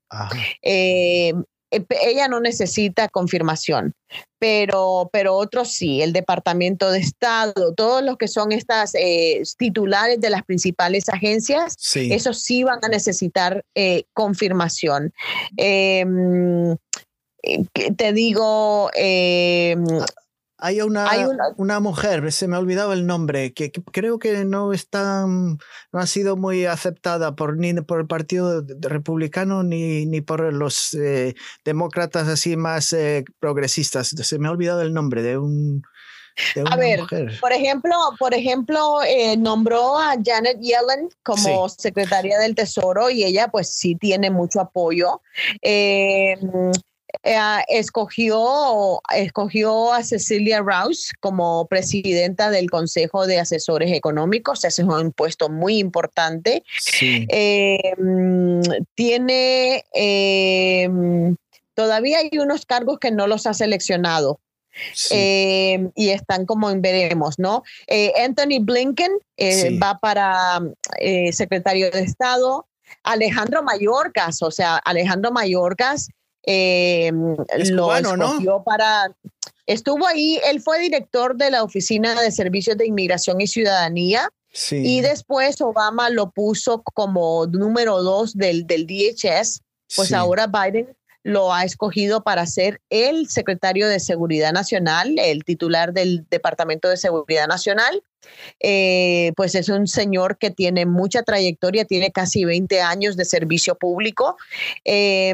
Eh, 0.63 1.33
ella 1.71 2.27
no 2.27 2.39
necesita 2.39 3.07
confirmación, 3.07 3.93
pero, 4.39 5.09
pero 5.11 5.35
otros 5.35 5.71
sí, 5.71 6.01
el 6.01 6.13
Departamento 6.13 6.91
de 6.91 6.99
Estado, 6.99 7.73
todos 7.75 8.03
los 8.03 8.17
que 8.17 8.27
son 8.27 8.51
estas 8.51 8.93
eh, 8.95 9.41
titulares 9.57 10.19
de 10.19 10.29
las 10.29 10.43
principales 10.43 11.07
agencias, 11.09 11.77
esos 11.95 12.41
sí 12.41 12.63
van 12.63 12.79
a 12.83 12.89
necesitar 12.89 13.63
eh, 13.75 14.03
confirmación. 14.13 15.13
Em, 15.57 16.75
eh, 17.43 17.65
te 17.95 18.13
digo, 18.13 18.91
em, 20.61 20.67
hay 20.67 20.81
una, 20.81 21.07
una, 21.57 21.79
mujer, 21.79 22.31
se 22.31 22.47
me 22.47 22.55
ha 22.55 22.59
olvidado 22.59 22.93
el 22.93 23.05
nombre, 23.05 23.53
que, 23.53 23.71
creo 23.71 24.19
que 24.19 24.45
no 24.45 24.73
está, 24.73 25.25
no 25.25 25.57
ha 25.93 26.07
sido 26.07 26.37
muy 26.37 26.65
aceptada 26.65 27.35
por 27.35 27.57
ni 27.57 27.73
por 27.81 27.99
el 28.01 28.07
Partido 28.07 28.63
Republicano 28.81 29.63
ni, 29.63 30.05
ni 30.05 30.21
por 30.21 30.53
los 30.53 30.93
eh, 30.93 31.35
demócratas 31.65 32.27
así 32.27 32.55
más 32.57 32.93
eh, 32.93 33.23
progresistas. 33.39 34.09
Se 34.09 34.39
me 34.39 34.47
ha 34.47 34.51
olvidado 34.51 34.81
el 34.81 34.93
nombre 34.93 35.21
de 35.23 35.37
un 35.37 35.83
a 36.69 36.75
ver, 36.75 37.01
por 37.39 37.51
ejemplo, 37.51 37.95
por 38.17 38.33
ejemplo, 38.33 39.01
eh, 39.03 39.35
nombró 39.37 39.97
a 39.97 40.15
Janet 40.23 40.59
Yellen 40.59 41.09
como 41.23 41.67
secretaria 41.69 42.39
del 42.39 42.55
Tesoro 42.55 43.09
y 43.09 43.23
ella 43.23 43.49
pues 43.49 43.73
sí 43.73 43.95
tiene 43.95 44.29
mucho 44.31 44.61
apoyo. 44.61 45.21
Eh, 45.61 46.37
eh, 47.23 47.37
escogió, 47.67 48.99
escogió 49.13 49.93
a 49.93 50.03
Cecilia 50.03 50.61
Rouse 50.61 51.11
como 51.19 51.67
presidenta 51.67 52.49
del 52.49 52.71
Consejo 52.71 53.27
de 53.27 53.39
Asesores 53.39 53.91
Económicos. 53.91 54.65
Ese 54.65 54.81
es 54.81 54.87
un 54.87 55.11
puesto 55.11 55.49
muy 55.49 55.77
importante. 55.77 56.63
Eh, 57.01 57.93
tiene, 58.95 59.85
eh, 59.93 60.89
todavía 61.75 62.19
hay 62.19 62.39
unos 62.39 62.65
cargos 62.65 62.97
que 62.99 63.11
no 63.11 63.27
los 63.27 63.45
ha 63.45 63.53
seleccionado. 63.53 64.39
y 65.11 66.09
están 66.09 66.45
como 66.45 66.69
en 66.69 66.81
veremos, 66.81 67.37
¿no? 67.37 67.63
Anthony 68.17 68.61
Blinken 68.61 69.11
va 69.83 69.99
para 69.99 70.61
secretario 71.31 71.91
de 71.91 72.01
Estado. 72.01 72.67
Alejandro 73.03 73.63
Mayorkas, 73.63 74.41
o 74.41 74.49
sea, 74.49 74.77
Alejandro 74.77 75.31
Mayorkas 75.31 76.07
eh, 76.43 77.11
lo 77.69 77.95
escogió 77.95 78.63
para... 78.63 79.15
Estuvo 79.67 80.05
ahí, 80.07 80.39
él 80.49 80.61
fue 80.61 80.79
director 80.79 81.35
de 81.35 81.51
la 81.51 81.63
Oficina 81.63 82.19
de 82.19 82.31
Servicios 82.31 82.77
de 82.77 82.87
Inmigración 82.87 83.39
y 83.39 83.47
Ciudadanía. 83.47 84.29
Y 84.69 84.99
después 84.99 85.61
Obama 85.61 86.09
lo 86.09 86.31
puso 86.31 86.81
como 86.93 87.45
número 87.47 88.03
dos 88.03 88.35
del, 88.35 88.67
del 88.67 88.85
DHS. 88.85 89.61
Pues 89.95 90.11
ahora 90.13 90.47
Biden 90.47 90.93
lo 91.23 91.53
ha 91.53 91.63
escogido 91.63 92.23
para 92.23 92.45
ser 92.47 92.81
el 92.89 93.29
secretario 93.29 93.87
de 93.87 93.99
Seguridad 93.99 94.51
Nacional, 94.51 95.15
el 95.19 95.43
titular 95.43 95.93
del 95.93 96.25
Departamento 96.29 96.89
de 96.89 96.97
Seguridad 96.97 97.47
Nacional. 97.47 98.03
Eh, 98.59 99.31
pues 99.35 99.55
es 99.55 99.69
un 99.69 99.87
señor 99.87 100.37
que 100.37 100.51
tiene 100.51 100.85
mucha 100.85 101.23
trayectoria, 101.23 101.85
tiene 101.85 102.11
casi 102.11 102.45
20 102.45 102.81
años 102.81 103.17
de 103.17 103.25
servicio 103.25 103.75
público. 103.75 104.37
Eh, 104.83 105.33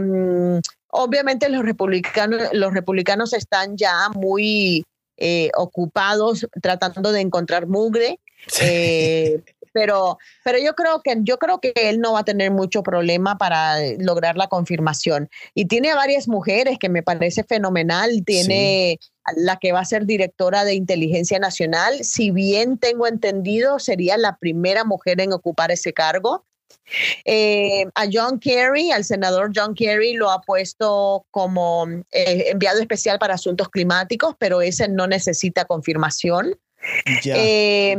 Obviamente 0.89 1.49
los 1.49 1.63
republicanos, 1.63 2.41
los 2.53 2.73
republicanos 2.73 3.33
están 3.33 3.77
ya 3.77 4.09
muy 4.15 4.85
eh, 5.17 5.49
ocupados 5.55 6.47
tratando 6.61 7.11
de 7.11 7.21
encontrar 7.21 7.67
mugre. 7.67 8.19
Eh, 8.61 9.41
pero, 9.73 10.17
pero 10.43 10.57
yo 10.57 10.73
creo 10.73 11.01
que 11.03 11.15
yo 11.21 11.37
creo 11.37 11.59
que 11.59 11.71
él 11.75 11.99
no 11.99 12.13
va 12.13 12.19
a 12.19 12.25
tener 12.25 12.49
mucho 12.49 12.81
problema 12.81 13.37
para 13.37 13.75
lograr 13.99 14.37
la 14.37 14.47
confirmación. 14.47 15.29
Y 15.53 15.65
tiene 15.65 15.93
varias 15.93 16.27
mujeres 16.27 16.77
que 16.79 16.89
me 16.89 17.03
parece 17.03 17.43
fenomenal. 17.43 18.23
Tiene 18.25 18.99
la 19.35 19.57
que 19.57 19.71
va 19.73 19.81
a 19.81 19.85
ser 19.85 20.05
directora 20.05 20.63
de 20.63 20.73
inteligencia 20.73 21.37
nacional. 21.37 22.03
Si 22.03 22.31
bien 22.31 22.77
tengo 22.77 23.05
entendido, 23.07 23.77
sería 23.79 24.17
la 24.17 24.37
primera 24.37 24.83
mujer 24.83 25.21
en 25.21 25.33
ocupar 25.33 25.71
ese 25.71 25.93
cargo. 25.93 26.43
Eh, 27.25 27.85
a 27.95 28.05
John 28.11 28.39
Kerry, 28.39 28.91
al 28.91 29.03
senador 29.03 29.51
John 29.55 29.75
Kerry, 29.75 30.13
lo 30.13 30.31
ha 30.31 30.41
puesto 30.41 31.25
como 31.31 31.87
eh, 32.11 32.49
enviado 32.49 32.79
especial 32.79 33.19
para 33.19 33.35
asuntos 33.35 33.69
climáticos, 33.69 34.35
pero 34.39 34.61
ese 34.61 34.87
no 34.87 35.07
necesita 35.07 35.65
confirmación. 35.65 36.57
Eh, 37.25 37.97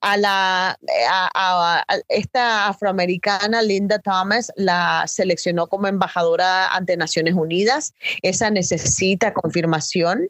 a 0.00 0.16
la 0.16 0.78
a, 1.10 1.84
esta 2.08 2.68
afroamericana 2.68 3.60
Linda 3.60 3.98
Thomas 3.98 4.52
la 4.54 5.04
seleccionó 5.06 5.68
como 5.68 5.88
embajadora 5.88 6.68
ante 6.74 6.96
Naciones 6.96 7.34
Unidas. 7.34 7.92
Esa 8.22 8.50
necesita 8.50 9.34
confirmación. 9.34 10.28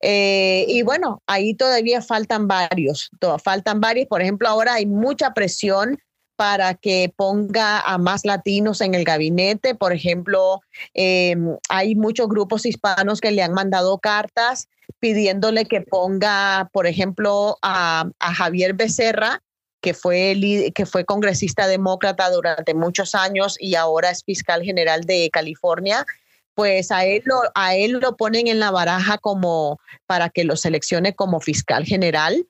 Eh, 0.00 0.66
y 0.68 0.82
bueno, 0.82 1.22
ahí 1.26 1.54
todavía 1.54 2.02
faltan 2.02 2.46
varios, 2.46 3.10
faltan 3.42 3.80
varios. 3.80 4.06
Por 4.08 4.22
ejemplo, 4.22 4.48
ahora 4.48 4.74
hay 4.74 4.86
mucha 4.86 5.32
presión 5.32 5.98
para 6.36 6.74
que 6.74 7.12
ponga 7.14 7.80
a 7.80 7.98
más 7.98 8.24
latinos 8.24 8.80
en 8.80 8.94
el 8.94 9.04
gabinete. 9.04 9.74
Por 9.74 9.92
ejemplo, 9.92 10.60
em, 10.94 11.56
hay 11.68 11.94
muchos 11.94 12.28
grupos 12.28 12.66
hispanos 12.66 13.20
que 13.20 13.30
le 13.30 13.42
han 13.42 13.52
mandado 13.52 13.98
cartas 13.98 14.68
pidiéndole 15.00 15.66
que 15.66 15.80
ponga, 15.80 16.68
por 16.72 16.86
ejemplo, 16.86 17.58
a, 17.62 18.06
Javier 18.20 18.74
Becerra, 18.74 19.42
que 19.80 19.94
fue, 19.94 20.72
que 20.74 20.86
fue 20.86 21.04
congresista 21.04 21.66
demócrata 21.66 22.30
durante 22.30 22.74
muchos 22.74 23.14
años 23.14 23.56
y 23.60 23.74
ahora 23.74 24.10
es 24.10 24.24
fiscal 24.24 24.62
general 24.62 25.04
de 25.04 25.28
California, 25.30 26.06
pues 26.54 26.90
a 26.90 27.04
él 27.04 27.22
lo, 27.26 27.42
a 27.54 27.74
él 27.74 27.92
lo 27.92 28.16
ponen 28.16 28.46
en 28.46 28.60
la 28.60 28.70
baraja 28.70 29.18
como 29.18 29.78
para 30.06 30.30
que 30.30 30.44
lo 30.44 30.56
seleccione 30.56 31.14
como 31.14 31.40
fiscal 31.40 31.84
general. 31.84 32.46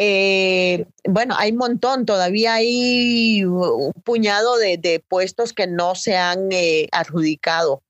Eh, 0.00 0.86
bueno, 1.04 1.34
hay 1.36 1.50
un 1.50 1.58
montón, 1.58 2.06
todavía 2.06 2.54
hay 2.54 3.44
un 3.44 3.92
puñado 4.04 4.56
de, 4.56 5.02
puestos 5.08 5.52
que 5.52 5.66
no 5.66 5.96
se 5.96 6.16
han 6.16 6.50
eh, 6.52 6.88
adjudicado. 6.92 7.82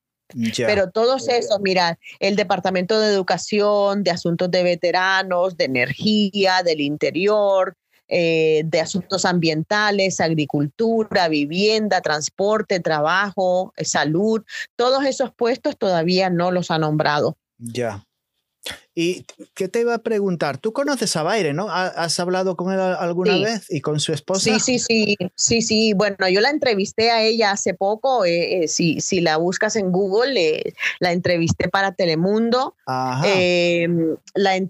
Pero 0.56 0.90
todos 0.90 1.28
esos, 1.28 1.58
mira, 1.60 1.98
el 2.18 2.36
Departamento 2.36 3.00
de 3.00 3.12
Educación, 3.12 4.02
de 4.02 4.10
Asuntos 4.10 4.50
de 4.50 4.62
Veteranos, 4.62 5.56
de 5.56 5.64
Energía, 5.64 6.62
del 6.62 6.82
Interior, 6.82 7.74
eh, 8.08 8.62
de 8.64 8.80
Asuntos 8.80 9.24
Ambientales, 9.24 10.20
Agricultura, 10.20 11.28
Vivienda, 11.28 12.00
Transporte, 12.00 12.80
Trabajo, 12.80 13.72
Salud, 13.82 14.42
todos 14.76 15.04
esos 15.04 15.32
puestos 15.34 15.76
todavía 15.76 16.30
no 16.30 16.50
los 16.50 16.70
ha 16.70 16.78
nombrado. 16.78 17.36
Ya. 17.58 18.07
¿Y 18.94 19.24
qué 19.54 19.68
te 19.68 19.80
iba 19.80 19.94
a 19.94 19.98
preguntar? 19.98 20.58
Tú 20.58 20.72
conoces 20.72 21.14
a 21.14 21.22
Baire, 21.22 21.52
¿no? 21.52 21.68
¿Has 21.70 22.18
hablado 22.18 22.56
con 22.56 22.72
él 22.72 22.80
alguna 22.80 23.38
vez 23.38 23.66
y 23.70 23.80
con 23.80 24.00
su 24.00 24.12
esposa? 24.12 24.40
Sí, 24.40 24.58
sí, 24.58 24.78
sí, 24.80 25.16
sí, 25.36 25.62
sí. 25.62 25.92
Bueno, 25.92 26.28
yo 26.28 26.40
la 26.40 26.50
entrevisté 26.50 27.12
a 27.12 27.22
ella 27.22 27.52
hace 27.52 27.74
poco. 27.74 28.24
Eh, 28.24 28.64
eh, 28.64 28.68
si, 28.68 29.00
si, 29.00 29.20
la 29.20 29.36
buscas 29.36 29.76
en 29.76 29.92
Google, 29.92 30.34
eh, 30.40 30.74
la 30.98 31.12
entrevisté 31.12 31.68
para 31.68 31.92
Telemundo. 31.92 32.74
Em, 33.24 34.16
la, 34.34 34.60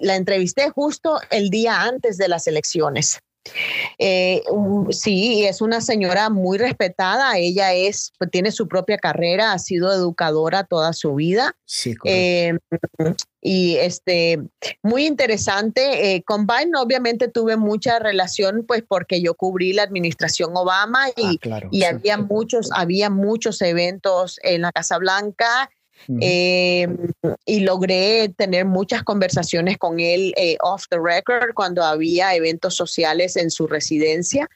la 0.00 0.16
entrevisté 0.16 0.70
justo 0.70 1.20
el 1.30 1.50
día 1.50 1.82
antes 1.82 2.16
de 2.16 2.28
las 2.28 2.46
elecciones. 2.46 3.20
Eh, 3.98 4.42
sí, 4.90 5.44
es 5.44 5.60
una 5.60 5.80
señora 5.80 6.30
muy 6.30 6.58
respetada. 6.58 7.36
Ella 7.38 7.72
es, 7.74 8.12
pues, 8.18 8.30
tiene 8.30 8.50
su 8.50 8.68
propia 8.68 8.98
carrera, 8.98 9.52
ha 9.52 9.58
sido 9.58 9.92
educadora 9.92 10.64
toda 10.64 10.92
su 10.92 11.14
vida. 11.14 11.54
Sí, 11.64 11.94
eh, 12.04 12.58
y 13.40 13.76
este, 13.76 14.40
muy 14.82 15.06
interesante. 15.06 16.14
Eh, 16.14 16.22
con 16.22 16.46
Biden, 16.46 16.76
obviamente, 16.76 17.28
tuve 17.28 17.56
mucha 17.56 17.98
relación, 17.98 18.64
pues, 18.66 18.82
porque 18.86 19.20
yo 19.20 19.34
cubrí 19.34 19.72
la 19.72 19.82
administración 19.82 20.52
Obama 20.56 21.08
y, 21.16 21.38
ah, 21.50 21.60
y 21.70 21.84
había 21.84 22.16
muchos, 22.16 22.70
había 22.72 23.10
muchos 23.10 23.60
eventos 23.60 24.38
en 24.42 24.62
la 24.62 24.72
Casa 24.72 24.98
Blanca 24.98 25.70
eh, 26.20 26.86
y 27.46 27.60
logré 27.60 28.28
tener 28.30 28.64
muchas 28.64 29.02
conversaciones 29.02 29.78
con 29.78 30.00
él 30.00 30.34
eh, 30.36 30.56
off 30.60 30.84
the 30.90 30.98
record 30.98 31.54
cuando 31.54 31.82
había 31.82 32.34
eventos 32.34 32.74
sociales 32.74 33.36
en 33.36 33.50
su 33.50 33.66
residencia. 33.66 34.48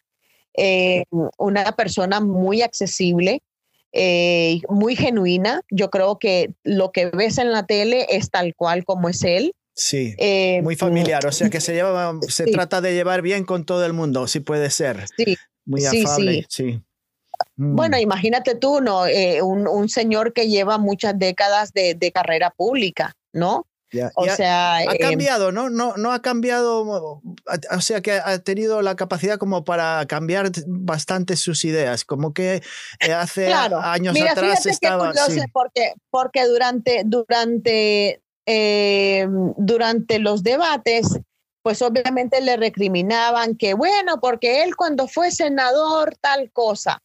Eh, 0.54 1.04
una 1.38 1.72
persona 1.72 2.20
muy 2.20 2.62
accesible, 2.62 3.42
muy 4.68 4.96
genuina. 4.96 5.62
Yo 5.70 5.90
creo 5.90 6.18
que 6.18 6.52
lo 6.64 6.90
que 6.92 7.06
ves 7.06 7.38
en 7.38 7.52
la 7.52 7.64
tele 7.64 8.06
es 8.10 8.30
tal 8.30 8.54
cual 8.54 8.84
como 8.84 9.08
es 9.08 9.22
él. 9.22 9.52
Sí, 9.74 10.16
muy 10.62 10.74
familiar, 10.74 11.24
o 11.24 11.30
sea 11.30 11.48
que 11.50 11.60
se, 11.60 11.72
lleva, 11.72 12.18
se 12.28 12.46
trata 12.46 12.80
de 12.80 12.94
llevar 12.94 13.22
bien 13.22 13.44
con 13.44 13.64
todo 13.64 13.86
el 13.86 13.92
mundo, 13.92 14.26
si 14.26 14.40
puede 14.40 14.70
ser. 14.70 15.04
Sí. 15.16 15.36
Muy 15.64 15.84
afable, 15.84 16.46
sí. 16.48 16.82
Bueno, 17.60 17.96
mm. 17.96 18.00
imagínate 18.00 18.54
tú, 18.54 18.80
¿no? 18.80 19.06
Eh, 19.06 19.42
un, 19.42 19.88
señor 19.88 20.32
que 20.32 20.48
lleva 20.48 20.78
muchas 20.78 21.18
décadas 21.18 21.72
de, 21.72 22.12
carrera 22.14 22.50
pública, 22.50 23.16
¿no? 23.32 23.66
o 24.14 24.26
sea, 24.28 24.76
ha, 24.76 24.82
eh, 24.84 24.98
cambiado, 25.00 25.50
¿no? 25.50 25.68
¿no? 25.68 25.96
No 25.96 26.12
ha 26.12 26.22
cambiado, 26.22 26.82
o 26.84 27.80
sea, 27.80 28.00
que 28.00 28.12
ha 28.12 28.38
tenido 28.38 28.80
la 28.82 28.94
capacidad 28.94 29.38
como 29.38 29.64
para 29.64 30.06
cambiar 30.06 30.52
bastante 30.66 31.36
sus 31.36 31.64
ideas, 31.64 32.04
como 32.04 32.32
que 32.32 32.62
eh, 33.00 33.12
hace 33.12 33.52
años 33.52 34.14
atrás 34.30 34.66
estaba... 34.66 35.12
Sí. 35.14 35.40
Porque, 35.52 35.94
porque 36.10 36.46
durante, 36.46 37.02
durante, 37.04 38.22
durante 38.46 40.18
los 40.20 40.44
debates 40.44 41.18
pues 41.68 41.82
obviamente 41.82 42.40
le 42.40 42.56
recriminaban 42.56 43.54
que, 43.54 43.74
bueno, 43.74 44.20
porque 44.22 44.62
él 44.62 44.74
cuando 44.74 45.06
fue 45.06 45.30
senador, 45.30 46.16
tal 46.18 46.50
cosa. 46.50 47.02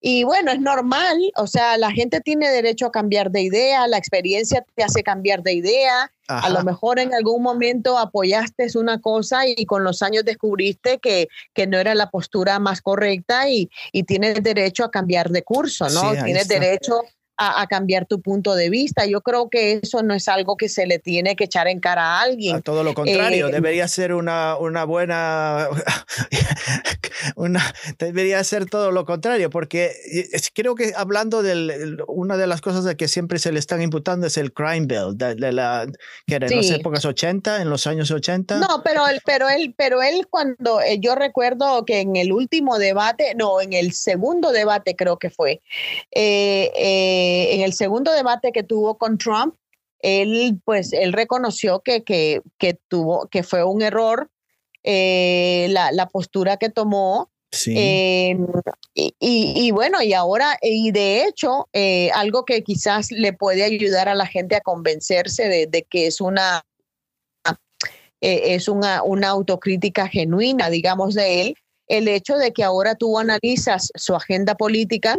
Y 0.00 0.22
bueno, 0.22 0.52
es 0.52 0.60
normal, 0.60 1.18
o 1.34 1.48
sea, 1.48 1.76
la 1.78 1.90
gente 1.90 2.20
tiene 2.20 2.48
derecho 2.48 2.86
a 2.86 2.92
cambiar 2.92 3.32
de 3.32 3.42
idea, 3.42 3.88
la 3.88 3.98
experiencia 3.98 4.64
te 4.76 4.84
hace 4.84 5.02
cambiar 5.02 5.42
de 5.42 5.54
idea. 5.54 6.12
A 6.28 6.48
lo 6.48 6.62
mejor 6.62 7.00
en 7.00 7.12
algún 7.12 7.42
momento 7.42 7.98
apoyaste 7.98 8.68
una 8.76 9.00
cosa 9.00 9.48
y 9.48 9.66
con 9.66 9.82
los 9.82 10.00
años 10.00 10.24
descubriste 10.24 11.00
que, 11.00 11.26
que 11.52 11.66
no 11.66 11.76
era 11.78 11.96
la 11.96 12.10
postura 12.10 12.60
más 12.60 12.82
correcta 12.82 13.48
y, 13.48 13.68
y 13.90 14.04
tienes 14.04 14.40
derecho 14.44 14.84
a 14.84 14.92
cambiar 14.92 15.30
de 15.30 15.42
curso, 15.42 15.88
¿no? 15.88 16.12
tienes 16.22 16.46
derecho 16.46 17.02
a, 17.36 17.66
cambiar 17.66 18.06
tu 18.06 18.20
punto 18.20 18.54
de 18.54 18.70
vista. 18.70 19.06
Yo 19.06 19.20
creo 19.20 19.48
que 19.48 19.80
eso 19.82 20.02
no 20.02 20.14
es 20.14 20.28
algo 20.28 20.56
que 20.56 20.68
se 20.68 20.86
le 20.86 20.98
tiene 20.98 21.36
que 21.36 21.44
echar 21.44 21.66
en 21.66 21.80
cara 21.80 22.02
a 22.02 22.22
alguien. 22.22 22.62
todo 22.62 22.84
lo 22.84 22.94
contrario, 22.94 23.48
eh, 23.48 23.52
debería 23.52 23.88
ser 23.88 24.14
una, 24.14 24.56
una 24.56 24.84
buena, 24.84 25.68
una, 27.36 27.74
debería 27.98 28.42
ser 28.44 28.66
todo 28.66 28.92
lo 28.92 29.04
contrario, 29.04 29.50
porque 29.50 29.92
creo 30.54 30.74
que 30.74 30.92
hablando 30.96 31.42
de 31.42 31.96
una 32.06 32.36
de 32.36 32.46
las 32.46 32.60
cosas 32.60 32.84
de 32.84 32.96
que 32.96 33.08
siempre 33.08 33.38
se 33.38 33.52
le 33.52 33.58
están 33.58 33.82
imputando 33.82 34.26
es 34.26 34.36
el 34.36 34.52
crime 34.52 34.86
bill, 34.86 35.16
de, 35.16 35.52
la, 35.52 35.86
que 36.26 36.34
era 36.36 36.46
en 36.46 36.56
las 36.56 36.70
épocas 36.70 37.04
80, 37.04 37.62
en 37.62 37.70
los 37.70 37.86
años 37.86 38.10
80. 38.10 38.58
No, 38.58 38.82
pero 38.84 39.06
él, 39.08 39.20
pero 39.24 39.48
él, 39.48 39.74
pero 39.76 40.02
él 40.02 40.26
cuando 40.28 40.80
eh, 40.80 40.98
yo 41.00 41.14
recuerdo 41.14 41.84
que 41.84 42.00
en 42.00 42.16
el 42.16 42.32
último 42.32 42.78
debate, 42.78 43.34
no, 43.36 43.60
en 43.60 43.72
el 43.72 43.92
segundo 43.92 44.52
debate 44.52 44.94
creo 44.94 45.18
que 45.18 45.30
fue, 45.30 45.62
eh, 46.12 46.70
eh 46.76 47.23
eh, 47.24 47.54
en 47.54 47.62
el 47.62 47.72
segundo 47.72 48.12
debate 48.12 48.52
que 48.52 48.62
tuvo 48.62 48.98
con 48.98 49.16
Trump, 49.16 49.54
él 50.00 50.60
pues 50.64 50.92
él 50.92 51.14
reconoció 51.14 51.80
que, 51.80 52.02
que, 52.04 52.42
tuvo, 52.88 53.26
que 53.28 53.42
fue 53.42 53.64
un 53.64 53.80
error 53.80 54.30
eh, 54.82 55.68
la, 55.70 56.08
postura 56.08 56.58
que 56.58 56.68
tomó. 56.68 57.30
Em, 57.66 58.46
y, 58.94 59.70
bueno, 59.70 60.02
y 60.02 60.12
ahora, 60.12 60.58
y 60.60 60.90
de 60.90 61.24
hecho, 61.24 61.68
eh, 61.72 62.10
algo 62.14 62.44
que 62.44 62.62
quizás 62.62 63.10
le 63.10 63.32
puede 63.32 63.62
ayudar 63.62 64.08
a 64.08 64.14
la 64.14 64.26
gente 64.26 64.56
a 64.56 64.60
convencerse 64.60 65.48
de, 65.48 65.82
que 65.88 66.08
es 66.08 66.20
una, 66.20 66.66
es 68.20 68.68
una, 68.68 69.02
una 69.02 69.28
autocrítica 69.28 70.08
genuina, 70.08 70.68
digamos, 70.68 71.14
de 71.14 71.40
él, 71.40 71.56
el 71.86 72.08
hecho 72.08 72.36
de 72.36 72.52
que 72.52 72.64
ahora 72.64 72.94
tú 72.96 73.18
analizas 73.18 73.90
su 73.94 74.14
agenda 74.14 74.56
política 74.56 75.18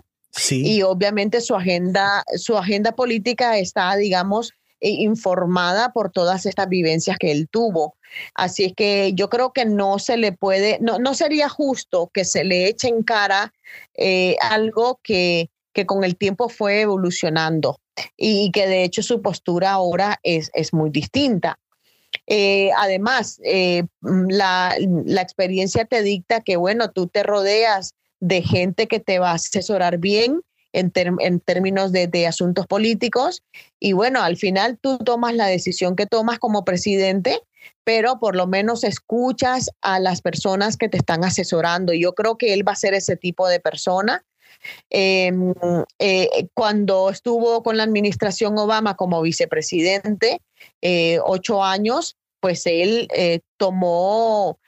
y 0.49 0.81
obviamente 0.81 1.41
su 1.41 1.55
agenda, 1.55 2.23
su 2.36 2.57
agenda 2.57 2.93
política 2.93 3.57
está, 3.57 3.95
digamos, 3.95 4.53
eh, 4.81 4.89
informada 4.89 5.93
por 5.93 6.11
todas 6.11 6.45
estas 6.45 6.67
vivencias 6.67 7.17
que 7.17 7.31
él 7.31 7.47
tuvo. 7.49 7.95
Así 8.33 8.65
es 8.65 8.73
que 8.73 9.13
yo 9.13 9.29
creo 9.29 9.53
que 9.53 9.65
no 9.65 9.99
se 9.99 10.17
le 10.17 10.31
puede, 10.31 10.77
no, 10.81 10.99
no 10.99 11.13
sería 11.13 11.49
justo 11.49 12.09
que 12.13 12.25
se 12.25 12.43
le 12.43 12.67
eche 12.67 12.89
en 12.89 13.03
cara 13.03 13.53
eh, 13.95 14.36
algo 14.41 14.99
que, 15.01 15.49
que 15.73 15.86
con 15.86 16.03
el 16.03 16.17
tiempo 16.17 16.49
fue 16.49 16.81
evolucionando 16.81 17.79
y 18.17 18.51
que 18.51 18.67
de 18.67 18.83
hecho 18.83 19.01
su 19.01 19.21
postura 19.21 19.71
ahora 19.71 20.19
es, 20.23 20.51
es 20.53 20.73
muy 20.73 20.89
distinta. 20.89 21.57
Eh, 22.27 22.69
además, 22.77 23.39
la, 24.01 24.75
la, 24.79 25.21
experiencia 25.21 25.86
te 25.86 26.01
dicta 26.01 26.41
que, 26.41 26.55
bueno, 26.55 26.91
tú 26.91 27.07
te 27.07 27.23
rodeas 27.23 27.93
de 28.26 28.41
gente 28.41 28.88
que 28.88 28.99
te 28.99 29.19
va 29.19 29.32
a 29.32 29.36
asesorar 29.36 29.99
bien 29.99 30.41
en, 30.73 30.91
términos 31.39 31.91
de, 31.91 32.28
asuntos 32.28 32.65
políticos. 32.67 33.43
Y 33.80 33.93
bueno, 33.93 34.21
al 34.21 34.36
final 34.36 34.78
tú 34.82 34.97
tomas 34.97 35.36
la 35.36 35.47
decisión 35.47 35.95
que 35.95 36.05
tomas 36.05 36.39
como 36.39 36.65
presidente 36.65 37.41
pero 37.84 38.19
por 38.19 38.36
lo 38.36 38.45
menos 38.45 38.84
escuchas 38.84 39.71
a 39.82 39.99
las 39.99 40.21
personas 40.21 40.78
que 40.78 40.88
te 40.88 40.97
están 40.97 41.23
asesorando. 41.23 41.93
Yo 41.93 42.13
creo 42.13 42.38
que 42.38 42.53
él 42.53 42.67
va 42.67 42.73
a 42.73 42.76
ser 42.76 42.93
ese 42.93 43.15
tipo 43.15 43.47
de 43.47 43.59
persona. 43.59 44.23
Em, 44.89 45.53
eh, 45.97 46.47
cuando 46.53 47.09
estuvo 47.09 47.63
con 47.63 47.78
la 47.78 47.84
administración 47.84 48.57
Obama 48.57 48.95
como 48.95 49.21
vicepresidente, 49.21 50.41
eh, 50.82 51.19
ocho 51.23 51.63
años, 51.63 52.17
pues 52.39 52.65
él 52.65 53.07
eh, 53.15 53.39
tomó 53.57 54.59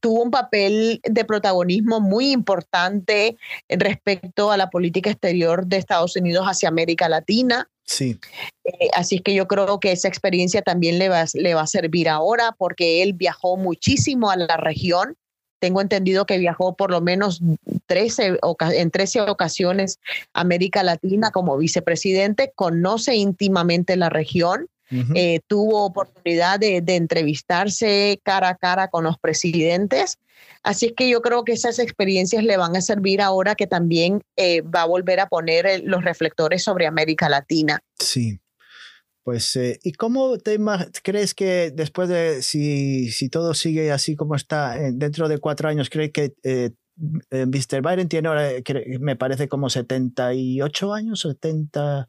tuvo 0.00 0.22
un 0.22 0.30
papel 0.30 1.00
de 1.04 1.24
protagonismo 1.24 2.00
muy 2.00 2.30
importante 2.30 3.36
respecto 3.68 4.50
a 4.50 4.56
la 4.56 4.70
política 4.70 5.10
exterior 5.10 5.66
de 5.66 5.76
Estados 5.76 6.16
Unidos 6.16 6.46
hacia 6.46 6.68
América 6.68 7.08
Latina. 7.08 7.68
Sí. 7.84 8.18
Eh, 8.64 8.88
así 8.94 9.18
que 9.18 9.34
yo 9.34 9.46
creo 9.46 9.80
que 9.80 9.92
esa 9.92 10.08
experiencia 10.08 10.62
también 10.62 10.98
le 10.98 11.08
va, 11.08 11.24
le 11.34 11.54
va 11.54 11.62
a 11.62 11.66
servir 11.66 12.08
ahora 12.08 12.52
porque 12.56 13.02
él 13.02 13.12
viajó 13.12 13.56
muchísimo 13.56 14.30
a 14.30 14.36
la 14.36 14.56
región. 14.56 15.16
Tengo 15.58 15.80
entendido 15.80 16.26
que 16.26 16.38
viajó 16.38 16.74
por 16.74 16.90
lo 16.90 17.00
menos 17.00 17.40
13, 17.86 18.38
en 18.72 18.90
13 18.90 19.20
ocasiones 19.22 20.00
a 20.32 20.40
América 20.40 20.82
Latina 20.82 21.30
como 21.30 21.56
vicepresidente, 21.56 22.52
conoce 22.54 23.14
íntimamente 23.14 23.96
la 23.96 24.08
región 24.08 24.68
eh, 25.14 25.40
tuvo 25.46 25.84
oportunidad 25.84 26.60
de, 26.60 26.82
entrevistarse 26.86 28.20
cara 28.22 28.50
a 28.50 28.56
cara 28.56 28.88
con 28.88 29.04
los 29.04 29.18
presidentes. 29.18 30.18
Así 30.62 30.86
es 30.86 30.92
que 30.96 31.08
yo 31.08 31.22
creo 31.22 31.44
que 31.44 31.52
esas 31.52 31.78
experiencias 31.78 32.44
le 32.44 32.56
van 32.56 32.76
a 32.76 32.80
servir 32.80 33.20
ahora 33.20 33.54
que 33.54 33.66
también 33.66 34.22
eh, 34.36 34.60
va 34.62 34.82
a 34.82 34.86
volver 34.86 35.20
a 35.20 35.28
poner 35.28 35.82
los 35.84 36.04
reflectores 36.04 36.62
sobre 36.62 36.86
América 36.86 37.28
Latina. 37.28 37.80
Sí. 37.98 38.38
Pues, 39.24 39.54
eh, 39.56 39.78
¿y 39.82 39.92
cómo 39.92 40.36
te 40.38 40.58
crees 41.02 41.34
que 41.34 41.72
después 41.72 42.08
de, 42.08 42.42
si, 42.42 43.10
si 43.10 43.28
todo 43.28 43.54
sigue 43.54 43.92
así 43.92 44.16
como 44.16 44.34
está, 44.34 44.76
dentro 44.92 45.28
de 45.28 45.38
cuatro 45.38 45.68
años, 45.68 45.90
crees 45.90 46.12
que 46.12 46.34
Mr. 47.30 47.82
Biden 47.82 48.08
tiene 48.08 48.28
ahora, 48.28 48.50
me 49.00 49.16
parece 49.16 49.48
como 49.48 49.70
78 49.70 50.92
años, 50.92 51.20
70... 51.20 52.08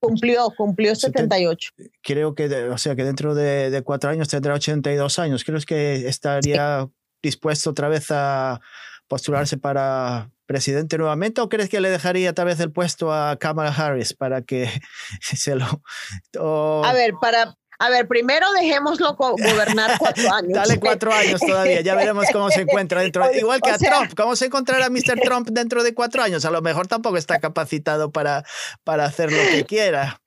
Cumplió, 0.00 0.50
cumplió 0.56 0.94
78. 0.94 1.70
Creo 2.02 2.34
que, 2.34 2.46
o 2.68 2.78
sea, 2.78 2.94
que 2.94 3.04
dentro 3.04 3.34
de, 3.34 3.82
cuatro 3.84 4.10
años 4.10 4.28
tendrá 4.28 4.54
82 4.54 5.18
años. 5.18 5.44
Creo 5.44 5.58
que 5.66 6.08
estaría 6.08 6.88
dispuesto 7.22 7.70
otra 7.70 7.88
vez 7.88 8.10
a 8.10 8.60
postularse 9.08 9.56
para 9.56 10.30
presidente 10.46 10.96
nuevamente 10.96 11.40
o 11.40 11.48
crees 11.48 11.68
que 11.68 11.80
le 11.80 11.90
dejaría 11.90 12.32
tal 12.32 12.46
vez 12.46 12.58
el 12.60 12.72
puesto 12.72 13.12
a 13.12 13.36
Kamala 13.36 13.70
Harris 13.70 14.14
para 14.14 14.42
que 14.42 14.70
se 15.20 15.54
lo... 15.54 15.82
A 16.84 16.92
ver, 16.92 17.14
para, 17.20 17.56
a 17.80 17.90
ver, 17.90 18.08
primero 18.08 18.50
dejémoslo 18.52 19.14
gobernar 19.14 19.98
cuatro 19.98 20.24
años. 20.34 20.52
Dale 20.52 20.80
cuatro 20.80 21.12
años 21.12 21.40
todavía, 21.40 21.80
ya 21.80 21.94
veremos 21.94 22.26
cómo 22.32 22.50
se 22.50 22.62
encuentra 22.62 23.02
dentro. 23.02 23.24
igual 23.34 23.60
que 23.60 23.70
a 23.70 23.78
Trump, 23.78 24.12
¿cómo 24.16 24.34
se 24.34 24.46
encontrará 24.46 24.90
Mr. 24.90 25.20
Trump 25.22 25.48
dentro 25.50 25.82
de 25.82 25.94
cuatro 25.94 26.22
años? 26.22 26.44
A 26.44 26.50
lo 26.50 26.60
mejor 26.60 26.88
tampoco 26.88 27.16
está 27.16 27.38
capacitado 27.38 28.10
para, 28.10 28.44
para 28.82 29.04
hacer 29.04 29.30
lo 29.30 29.42
que 29.50 29.64
quiera. 29.64 30.20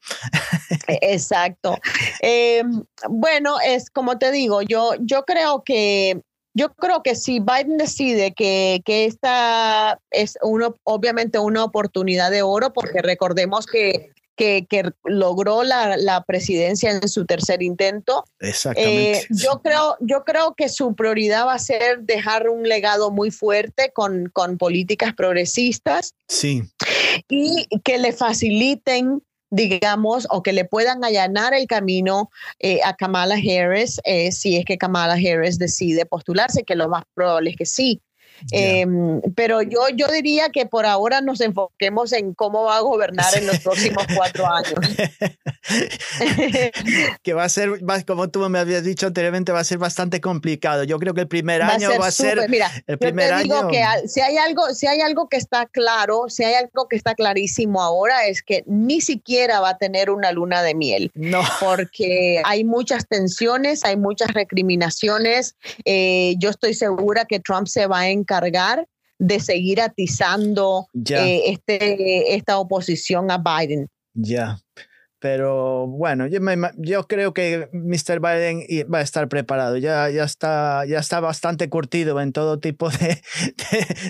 E, 0.87 0.99
exacto. 1.13 1.77
Em, 2.21 2.83
bueno, 3.09 3.57
es 3.59 3.89
como 3.89 4.17
te 4.17 4.31
digo, 4.31 4.61
yo, 4.61 4.93
yo 4.99 5.23
creo 5.23 5.63
que 5.63 6.21
yo 6.53 6.73
creo 6.73 7.01
que 7.01 7.15
si 7.15 7.39
Biden 7.39 7.77
decide 7.77 8.33
que, 8.33 8.81
que 8.83 9.05
esta 9.05 9.99
es 10.09 10.37
uno, 10.41 10.75
obviamente 10.83 11.39
una 11.39 11.63
oportunidad 11.63 12.29
de 12.29 12.41
oro, 12.41 12.73
porque 12.73 13.01
recordemos 13.01 13.65
que 13.65 14.11
que, 14.35 14.65
logró 15.03 15.63
la, 15.63 16.23
presidencia 16.27 16.91
en 16.91 17.07
su 17.07 17.25
tercer 17.25 17.61
intento. 17.61 18.25
Exactamente. 18.39 19.19
Eh, 19.19 19.27
yo, 19.29 19.61
creo, 19.61 19.97
yo 19.99 20.23
creo 20.23 20.53
que 20.55 20.69
su 20.69 20.95
prioridad 20.95 21.45
va 21.45 21.53
a 21.53 21.59
ser 21.59 22.01
dejar 22.01 22.49
un 22.49 22.63
legado 22.63 23.11
muy 23.11 23.31
fuerte 23.31 23.91
con, 23.93 24.29
con 24.33 24.57
políticas 24.57 25.13
progresistas. 25.13 26.15
Sí. 26.27 26.63
Y 27.27 27.67
que 27.83 27.97
le 27.97 28.13
faciliten 28.13 29.21
digamos, 29.51 30.27
o 30.29 30.41
que 30.41 30.53
le 30.53 30.63
puedan 30.65 31.03
allanar 31.03 31.53
el 31.53 31.67
camino 31.67 32.31
eh, 32.59 32.79
a 32.85 32.95
Kamala 32.95 33.35
Harris 33.35 33.99
eh, 34.05 34.31
si 34.31 34.55
es 34.55 34.63
que 34.63 34.77
Kamala 34.77 35.15
Harris 35.15 35.59
decide 35.59 36.05
postularse, 36.05 36.63
que 36.63 36.75
lo 36.75 36.87
más 36.87 37.03
probable 37.13 37.51
es 37.51 37.57
que 37.57 37.65
sí. 37.65 38.01
Em, 38.51 39.21
pero 39.35 39.61
yo, 39.61 39.81
yo 39.95 40.07
diría 40.07 40.49
que 40.49 40.65
por 40.65 40.85
ahora 40.85 41.21
nos 41.21 41.41
enfoquemos 41.41 42.13
en 42.13 42.33
cómo 42.33 42.63
va 42.63 42.77
a 42.77 42.81
gobernar 42.81 43.37
en 43.37 43.47
los 43.47 43.59
próximos 43.59 44.05
cuatro 44.15 44.47
años. 44.47 44.73
que 47.23 47.33
va 47.33 47.43
a 47.43 47.49
ser, 47.49 47.81
como 48.07 48.29
tú 48.29 48.47
me 48.49 48.59
habías 48.59 48.83
dicho 48.83 49.07
anteriormente, 49.07 49.51
va 49.51 49.59
a 49.59 49.63
ser 49.63 49.77
bastante 49.77 50.21
complicado. 50.21 50.83
Yo 50.83 50.99
creo 50.99 51.13
que 51.13 51.21
el 51.21 51.27
primer 51.27 51.61
año 51.61 51.89
va 51.99 52.07
a 52.07 52.11
ser... 52.11 52.49
mira, 52.49 52.71
el 52.87 52.97
primer 52.97 53.33
año... 53.33 53.67
que 53.67 53.83
si 54.07 54.21
hay, 54.21 54.37
algo, 54.37 54.73
si 54.73 54.87
hay 54.87 55.01
algo 55.01 55.29
que 55.29 55.37
está 55.37 55.67
claro, 55.67 56.25
si 56.27 56.43
hay 56.43 56.55
algo 56.55 56.87
que 56.87 56.95
está 56.95 57.15
clarísimo 57.15 57.81
ahora, 57.81 58.25
es 58.25 58.41
que 58.41 58.63
ni 58.65 59.01
siquiera 59.01 59.59
va 59.59 59.69
a 59.69 59.77
tener 59.77 60.09
una 60.09 60.31
luna 60.31 60.63
de 60.63 60.75
miel. 60.75 61.11
No. 61.13 61.41
Porque 61.59 62.41
hay 62.45 62.63
muchas 62.63 63.07
tensiones, 63.07 63.85
hay 63.85 63.97
muchas 63.97 64.33
recriminaciones. 64.33 65.55
Eh, 65.85 66.35
yo 66.39 66.49
estoy 66.49 66.73
segura 66.73 67.25
que 67.25 67.39
Trump 67.39 67.67
se 67.67 67.87
va 67.87 67.99
a 67.99 68.09
encargar 68.09 68.30
de 69.19 69.39
seguir 69.39 69.81
atizando 69.81 70.87
eh, 71.09 71.41
este, 71.45 72.35
esta 72.35 72.57
oposición 72.57 73.29
a 73.29 73.37
Biden. 73.37 73.87
Ya. 74.13 74.57
Pero 75.21 75.85
bueno, 75.85 76.25
yo, 76.25 76.39
yo, 76.77 77.07
creo 77.07 77.31
que 77.31 77.69
Mr. 77.73 78.19
Biden 78.19 78.65
va 78.91 78.97
a 78.97 79.01
estar 79.01 79.29
preparado. 79.29 79.77
Ya, 79.77 80.09
ya, 80.09 80.23
está, 80.23 80.83
ya 80.87 80.97
está 80.97 81.19
bastante 81.19 81.69
curtido 81.69 82.19
en 82.19 82.33
todo 82.33 82.57
tipo 82.57 82.89
de, 82.99 83.21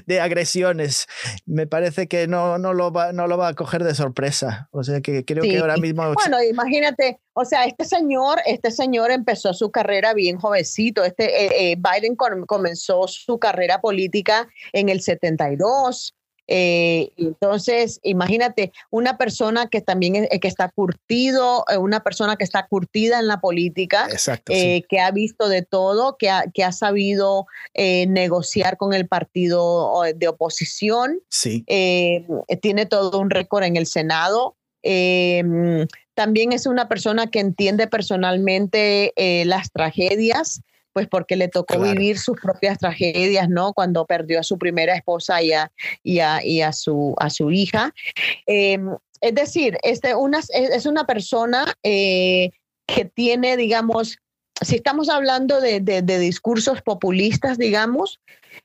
de, 0.05 0.21
agresiones. 0.21 1.07
Me 1.45 1.67
parece 1.67 2.07
que 2.07 2.27
no, 2.27 2.57
no, 2.57 2.73
lo 2.73 2.93
va, 2.93 3.11
no 3.11 3.27
lo 3.27 3.37
va 3.37 3.49
a 3.49 3.53
coger 3.55 3.83
de 3.83 3.93
sorpresa. 3.93 4.69
O 4.71 4.85
sea 4.85 5.01
que 5.01 5.25
creo 5.25 5.43
que 5.43 5.57
ahora 5.57 5.75
mismo... 5.75 6.13
Bueno, 6.13 6.41
imagínate, 6.41 7.19
o 7.33 7.43
sea, 7.43 7.65
este 7.65 7.83
señor, 7.83 8.39
este 8.45 8.71
señor 8.71 9.11
empezó 9.11 9.53
su 9.53 9.69
carrera 9.69 10.13
bien 10.13 10.37
jovencito. 10.37 11.03
Este, 11.03 11.45
eh, 11.45 11.71
eh, 11.71 11.75
Biden 11.75 12.15
comenzó 12.15 13.05
su 13.09 13.37
carrera 13.37 13.81
política 13.81 14.47
en 14.71 14.87
el 14.87 15.01
72. 15.01 16.15
Eh, 16.47 17.11
entonces, 17.17 17.99
imagínate, 18.03 18.71
una 18.89 19.17
persona 19.17 19.67
que 19.67 19.81
también 19.81 20.27
que 20.27 20.47
está 20.47 20.69
curtido, 20.69 21.63
eh, 21.71 21.77
una 21.77 22.01
persona 22.01 22.35
que 22.35 22.43
está 22.43 22.67
curtida 22.67 23.19
en 23.19 23.27
la 23.27 23.39
política, 23.39 24.07
eh, 24.49 24.83
que 24.89 24.99
ha 24.99 25.11
visto 25.11 25.47
de 25.47 25.61
todo, 25.61 26.17
que 26.17 26.29
ha, 26.29 26.43
que 26.53 26.63
ha 26.63 26.71
sabido 26.71 27.45
negociar 27.75 28.77
con 28.77 28.93
el 28.93 29.07
partido 29.07 30.01
de 30.15 30.27
oposición, 30.27 31.19
sí. 31.29 31.63
tiene 31.65 32.85
todo 32.85 33.19
un 33.19 33.29
récord 33.29 33.63
en 33.63 33.77
el 33.77 33.85
Senado. 33.87 34.55
también 36.13 36.51
es 36.51 36.65
una 36.65 36.89
persona 36.89 37.27
que 37.27 37.39
entiende 37.39 37.87
personalmente 37.87 39.13
las 39.45 39.71
tragedias 39.71 40.61
pues 40.93 41.07
porque 41.07 41.35
le 41.35 41.47
tocó 41.47 41.79
vivir 41.79 42.19
sus 42.19 42.39
propias 42.39 42.77
tragedias, 42.77 43.49
¿no? 43.49 43.73
Cuando 43.73 44.05
perdió 44.05 44.39
a 44.39 44.43
su 44.43 44.57
primera 44.57 44.95
esposa 44.95 45.41
y 45.41 45.53
a, 45.53 45.71
y 46.03 46.19
a, 46.61 46.73
su, 46.73 47.15
a 47.17 47.29
su 47.29 47.51
hija. 47.51 47.93
Em, 48.45 48.95
es 49.21 49.35
decir, 49.35 49.77
este, 49.83 50.15
una, 50.15 50.39
es 50.49 50.85
una 50.85 51.05
persona 51.05 51.65
eh, 51.83 52.49
que 52.87 53.05
tiene, 53.05 53.55
digamos, 53.55 54.17
si 54.61 54.75
estamos 54.75 55.09
hablando 55.09 55.59
de, 55.59 55.81
discursos 56.19 56.81
populistas, 56.81 57.57
digamos, 57.57 58.19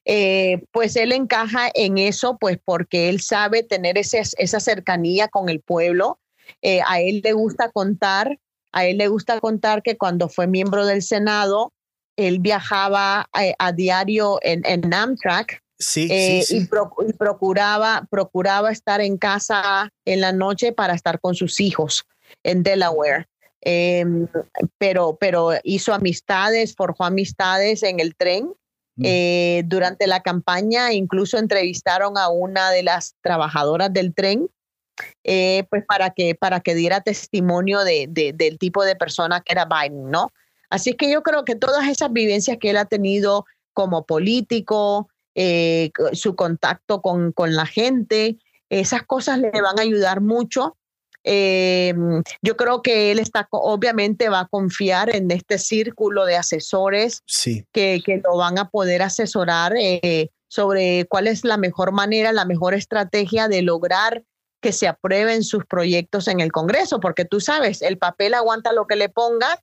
eh, 0.04 0.62
pues 0.72 0.96
él 0.96 1.12
encaja 1.12 1.70
en 1.74 1.98
eso, 1.98 2.36
pues 2.38 2.58
porque 2.62 3.08
él 3.08 3.20
sabe 3.20 3.62
tener 3.62 3.96
esa 3.98 4.60
cercanía 4.60 5.28
con 5.28 5.48
el 5.48 5.60
pueblo. 5.60 6.18
Eh, 6.62 6.80
a 6.86 7.00
él 7.00 7.22
le 7.24 7.32
gusta 7.32 7.70
contar, 7.70 8.38
a 8.72 8.84
él 8.86 8.98
le 8.98 9.08
gusta 9.08 9.40
contar 9.40 9.82
que 9.82 9.96
cuando 9.96 10.28
fue 10.28 10.46
miembro 10.46 10.84
del 10.84 11.02
Senado, 11.02 11.72
él 12.16 12.40
viajaba 12.40 13.28
eh, 13.40 13.54
a, 13.58 13.72
diario 13.72 14.38
en, 14.42 14.62
en 14.64 14.92
Amtrak 14.92 15.62
Sí, 15.78 16.08
eh, 16.10 16.42
Y, 16.48 16.66
procuraba, 17.18 18.06
procuraba 18.10 18.70
estar 18.72 19.00
en 19.00 19.18
casa 19.18 19.90
en 20.06 20.20
la 20.20 20.32
noche 20.32 20.72
para 20.72 20.94
estar 20.94 21.20
con 21.20 21.34
sus 21.34 21.60
hijos 21.60 22.06
en 22.42 22.62
Delaware. 22.62 23.26
Em, 23.60 24.26
pero, 24.78 25.16
pero 25.20 25.50
hizo 25.64 25.92
amistades, 25.92 26.74
forjó 26.74 27.04
amistades 27.04 27.82
en 27.82 28.00
el 28.00 28.16
tren. 28.16 28.54
Mm. 28.96 29.02
Eh, 29.04 29.62
durante 29.66 30.06
la 30.06 30.22
campaña 30.22 30.94
incluso 30.94 31.36
entrevistaron 31.36 32.16
a 32.16 32.30
una 32.30 32.70
de 32.70 32.82
las 32.82 33.14
trabajadoras 33.20 33.92
del 33.92 34.14
tren, 34.14 34.48
pues 35.22 35.84
para 35.86 36.10
que, 36.10 36.34
para 36.34 36.60
que 36.60 36.74
diera 36.74 37.02
testimonio 37.02 37.84
de, 37.84 38.08
del 38.08 38.58
tipo 38.58 38.82
de 38.82 38.96
persona 38.96 39.42
que 39.42 39.52
era 39.52 39.66
Biden, 39.66 40.10
¿no? 40.10 40.32
Así 40.70 40.94
que 40.94 41.10
yo 41.10 41.22
creo 41.22 41.44
que 41.44 41.54
todas 41.54 41.88
esas 41.88 42.12
vivencias 42.12 42.58
que 42.58 42.70
él 42.70 42.76
ha 42.76 42.86
tenido 42.86 43.44
como 43.72 44.06
político, 44.06 45.08
eh, 45.34 45.90
su 46.12 46.34
contacto 46.34 47.02
con, 47.02 47.32
la 47.36 47.66
gente, 47.66 48.38
esas 48.70 49.02
cosas 49.02 49.38
le 49.38 49.50
van 49.50 49.78
a 49.78 49.82
ayudar 49.82 50.20
mucho. 50.20 50.76
Em, 51.24 52.22
yo 52.40 52.56
creo 52.56 52.82
que 52.82 53.10
él 53.10 53.18
está, 53.18 53.48
obviamente 53.50 54.28
va 54.28 54.40
a 54.40 54.48
confiar 54.48 55.14
en 55.14 55.30
este 55.30 55.58
círculo 55.58 56.24
de 56.24 56.36
asesores 56.36 57.22
que, 57.72 58.00
que, 58.04 58.22
lo 58.24 58.36
van 58.36 58.58
a 58.58 58.70
poder 58.70 59.02
asesorar 59.02 59.74
eh, 59.76 60.30
sobre 60.48 61.04
cuál 61.08 61.26
es 61.26 61.44
la 61.44 61.56
mejor 61.56 61.92
manera, 61.92 62.32
la 62.32 62.44
mejor 62.44 62.74
estrategia 62.74 63.48
de 63.48 63.62
lograr 63.62 64.22
que 64.60 64.72
se 64.72 64.88
aprueben 64.88 65.42
sus 65.42 65.64
proyectos 65.66 66.28
en 66.28 66.40
el 66.40 66.52
Congreso, 66.52 67.00
porque 67.00 67.24
tú 67.24 67.40
sabes, 67.40 67.82
el 67.82 67.98
papel 67.98 68.34
aguanta 68.34 68.72
lo 68.72 68.86
que 68.86 68.96
le 68.96 69.08
pongas, 69.08 69.58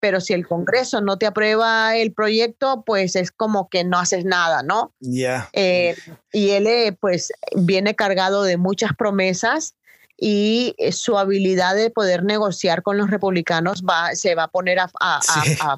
pero 0.00 0.20
si 0.20 0.32
el 0.32 0.46
Congreso 0.46 1.00
no 1.00 1.18
te 1.18 1.26
aprueba 1.26 1.96
el 1.96 2.12
proyecto, 2.12 2.82
pues 2.84 3.16
es 3.16 3.30
como 3.30 3.68
que 3.68 3.84
no 3.84 3.98
haces 3.98 4.24
nada, 4.24 4.62
¿no? 4.62 4.94
Ya. 5.00 5.48
Eh, 5.52 5.94
y 6.32 6.50
él, 6.50 6.66
eh, 6.66 6.96
pues, 6.98 7.32
viene 7.56 7.94
cargado 7.94 8.42
de 8.42 8.56
muchas 8.56 8.92
promesas 8.96 9.74
y 10.18 10.74
eh, 10.78 10.92
su 10.92 11.18
habilidad 11.18 11.76
de 11.76 11.90
poder 11.90 12.24
negociar 12.24 12.82
con 12.82 12.96
los 12.96 13.10
republicanos 13.10 13.82
va, 13.82 14.14
se 14.14 14.34
va 14.34 14.44
a 14.44 14.48
poner 14.48 14.78
a, 14.78 14.88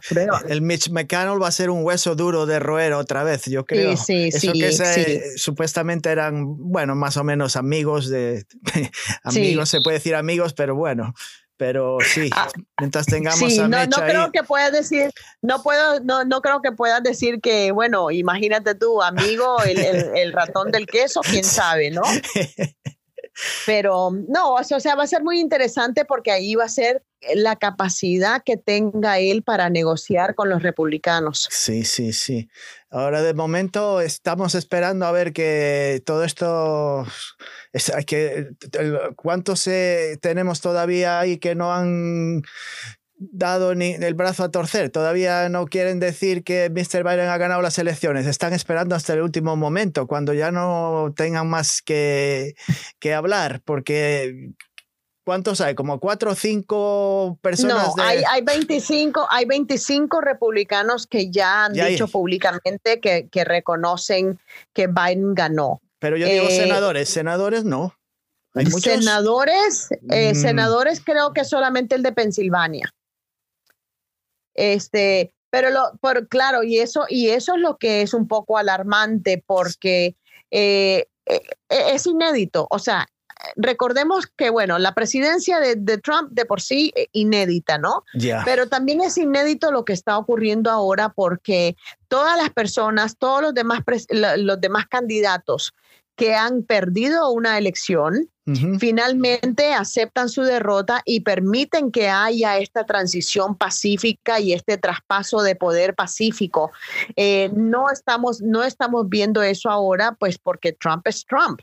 prueba. 0.09 0.41
El 0.49 0.63
Mitch 0.63 0.91
McConnell 0.91 1.43
va 1.43 1.49
a 1.49 1.53
ser 1.53 1.71
un 1.71 1.85
hueso 1.85 2.15
duro 2.15 2.47
de 2.47 2.61
roer 2.61 2.93
otra 2.93 3.25
vez, 3.25 3.47
yo 3.47 3.67
creo. 3.67 3.97
Sí, 3.97 4.31
sí, 4.31 4.53
que 4.53 5.23
supuestamente 5.37 6.11
eran, 6.11 6.57
bueno, 6.57 6.95
más 6.95 7.17
o 7.17 7.25
menos 7.25 7.57
amigos 7.57 8.09
de... 8.09 8.45
amigos, 9.25 9.69
se 9.71 9.81
puede 9.81 9.99
decir 9.99 10.15
amigos, 10.15 10.55
pero 10.55 10.77
bueno. 10.77 11.15
Pero 11.59 11.99
sí, 12.01 12.31
ah, 12.33 12.49
mientras 12.79 13.05
tengamos 13.07 13.59
a 13.59 13.69
no, 13.69 13.85
no 13.85 13.97
creo 13.97 14.33
que 14.33 14.45
puedas 14.45 14.73
decir, 14.73 15.11
no 15.43 15.61
puedo, 15.63 16.01
no, 16.01 16.25
no 16.25 16.41
creo 16.41 16.63
que 16.63 16.71
puedas 16.73 17.03
decir 17.03 17.41
que, 17.41 17.73
bueno, 17.73 18.13
imagínate 18.13 18.77
tú, 18.77 19.03
amigo, 19.03 19.61
el, 19.65 19.79
el 19.79 20.33
ratón 20.33 20.71
del 20.71 20.87
queso, 20.87 21.21
quién 21.21 21.45
sabe, 21.45 21.91
¿no? 21.91 22.03
Pero 23.67 24.11
no, 24.29 24.55
o 24.55 24.65
sea, 24.65 24.95
va 24.95 25.05
a 25.05 25.07
ser 25.07 25.23
muy 25.23 25.41
interesante 25.41 26.05
porque 26.05 26.31
ahí 26.33 26.55
va 26.55 26.65
a 26.65 26.69
ser 26.69 27.05
la 27.35 27.57
capacidad 27.57 28.43
que 28.45 28.57
tenga 28.57 29.19
él 29.19 29.43
para 29.43 29.71
negociar 29.71 30.35
con 30.35 30.49
los 30.49 30.63
republicanos. 30.63 31.49
Sí, 31.51 31.85
sí, 31.85 32.13
sí. 32.13 32.49
Ahora 32.91 33.23
de 33.23 33.35
momento 33.35 34.01
estamos 34.01 34.55
esperando 34.55 35.07
a 35.07 35.13
ver 35.13 35.33
que 35.33 36.03
todo 36.05 36.25
esto, 36.25 37.07
es, 37.73 37.93
que, 38.07 38.51
¿cuántos 39.17 39.67
eh, 39.67 40.19
tenemos 40.21 40.61
todavía 40.61 41.21
ahí 41.21 41.39
que 41.39 41.55
no 41.55 41.73
han 41.73 42.43
dado 43.19 43.75
ni 43.75 43.95
el 43.95 44.15
brazo 44.15 44.45
a 44.45 44.51
torcer. 44.51 44.91
Todavía 44.91 45.49
no 45.49 45.67
quieren 45.67 45.99
decir 45.99 46.45
que 46.45 46.71
Mr. 46.71 47.03
Biden 47.03 47.29
ha 47.29 47.37
ganado 47.37 47.61
las 47.63 47.79
elecciones. 47.79 48.27
Están 48.27 48.53
esperando 48.53 48.95
hasta 48.95 49.13
el 49.15 49.23
último 49.23 49.57
momento, 49.57 50.07
cuando 50.07 50.33
ya 50.35 50.53
no 50.53 51.13
tengan 51.17 51.49
más 51.49 51.83
que, 51.83 52.55
que 52.99 53.15
hablar, 53.15 53.61
porque 53.65 54.53
¿Cuántos 55.25 55.61
hay? 55.61 55.75
¿Como 55.75 56.01
cuatro 56.01 56.31
o 56.31 56.35
cinco 56.35 57.39
personas? 57.43 57.95
No, 57.95 58.03
hay, 58.03 58.23
hay, 58.31 58.41
25, 58.41 59.27
hay 59.29 59.45
25 59.45 60.23
republicanos 60.23 61.07
que 61.07 61.31
ya 61.31 61.67
han 61.67 61.75
dicho 61.75 62.09
públicamente 62.09 62.99
que, 62.99 63.29
que, 63.31 63.45
reconocen 63.45 64.41
que 64.73 64.87
Biden 64.87 65.35
ganó. 65.35 65.83
Pero 65.99 66.17
yo 66.17 66.27
digo 66.27 66.47
eh, 66.47 66.57
senadores, 66.57 67.09
senadores 67.09 67.65
no. 67.65 67.95
¿Hay? 68.55 68.67
Senadores, 68.67 69.89
eh, 70.11 70.33
mm. 70.33 70.37
senadores 70.37 71.03
creo 71.05 71.33
que 71.33 71.45
solamente 71.45 71.95
el 71.95 72.03
de 72.03 72.13
Pensilvania. 72.13 72.93
Este, 74.55 75.33
pero 75.51 75.71
lo, 75.71 75.93
por, 76.01 76.29
claro, 76.29 76.63
y 76.63 76.79
eso, 76.79 77.05
y 77.09 77.29
eso 77.29 77.55
es 77.55 77.61
lo 77.61 77.77
que 77.77 78.03
es 78.03 78.15
un 78.15 78.27
poco 78.27 78.59
alarmante 78.59 79.43
porque 79.47 80.17
eh, 80.51 81.07
eh, 81.27 81.41
es 81.69 82.07
inédito. 82.07 82.67
O 82.71 82.79
sea, 82.79 83.07
recordemos 83.55 84.27
que, 84.27 84.51
bueno, 84.51 84.79
la 84.79 84.95
presidencia 84.95 85.61
de, 85.61 85.77
Trump 85.99 86.31
de 86.33 86.45
por 86.45 86.61
sí 86.61 86.93
inédita, 87.13 87.79
¿no? 87.79 88.05
Pero 88.45 88.69
también 88.69 89.01
es 89.01 89.17
inédito 89.17 89.71
lo 89.71 89.85
que 89.85 89.93
está 89.93 90.19
ocurriendo 90.19 90.71
ahora 90.71 91.11
porque 91.11 91.77
todas 92.09 92.37
las 92.37 92.51
personas, 92.51 93.17
todos 93.17 93.43
los 93.43 93.55
demás, 93.55 93.81
los 94.11 94.61
demás 94.61 94.87
candidatos 94.89 95.73
que 96.19 96.35
han 96.35 96.65
perdido 96.65 97.31
una 97.31 97.57
elección, 97.59 98.29
finalmente 98.81 99.73
aceptan 99.73 100.29
su 100.29 100.43
derrota 100.43 101.03
y 101.05 101.21
permiten 101.21 101.93
que 101.93 102.09
haya 102.09 102.57
esta 102.57 102.85
transición 102.85 103.55
pacífica 103.57 104.41
y 104.41 104.53
este 104.53 104.79
traspaso 104.79 105.43
de 105.43 105.55
poder 105.55 105.95
pacífico. 105.95 106.73
Eh, 107.15 107.51
no, 107.55 107.89
estamos, 107.91 108.41
no 108.41 108.65
estamos 108.65 109.09
viendo 109.09 109.43
eso 109.43 109.71
ahora, 109.71 110.17
pues 110.19 110.39
porque 110.39 110.73
Trump 110.73 111.07
es 111.07 111.25
Trump. 111.25 111.61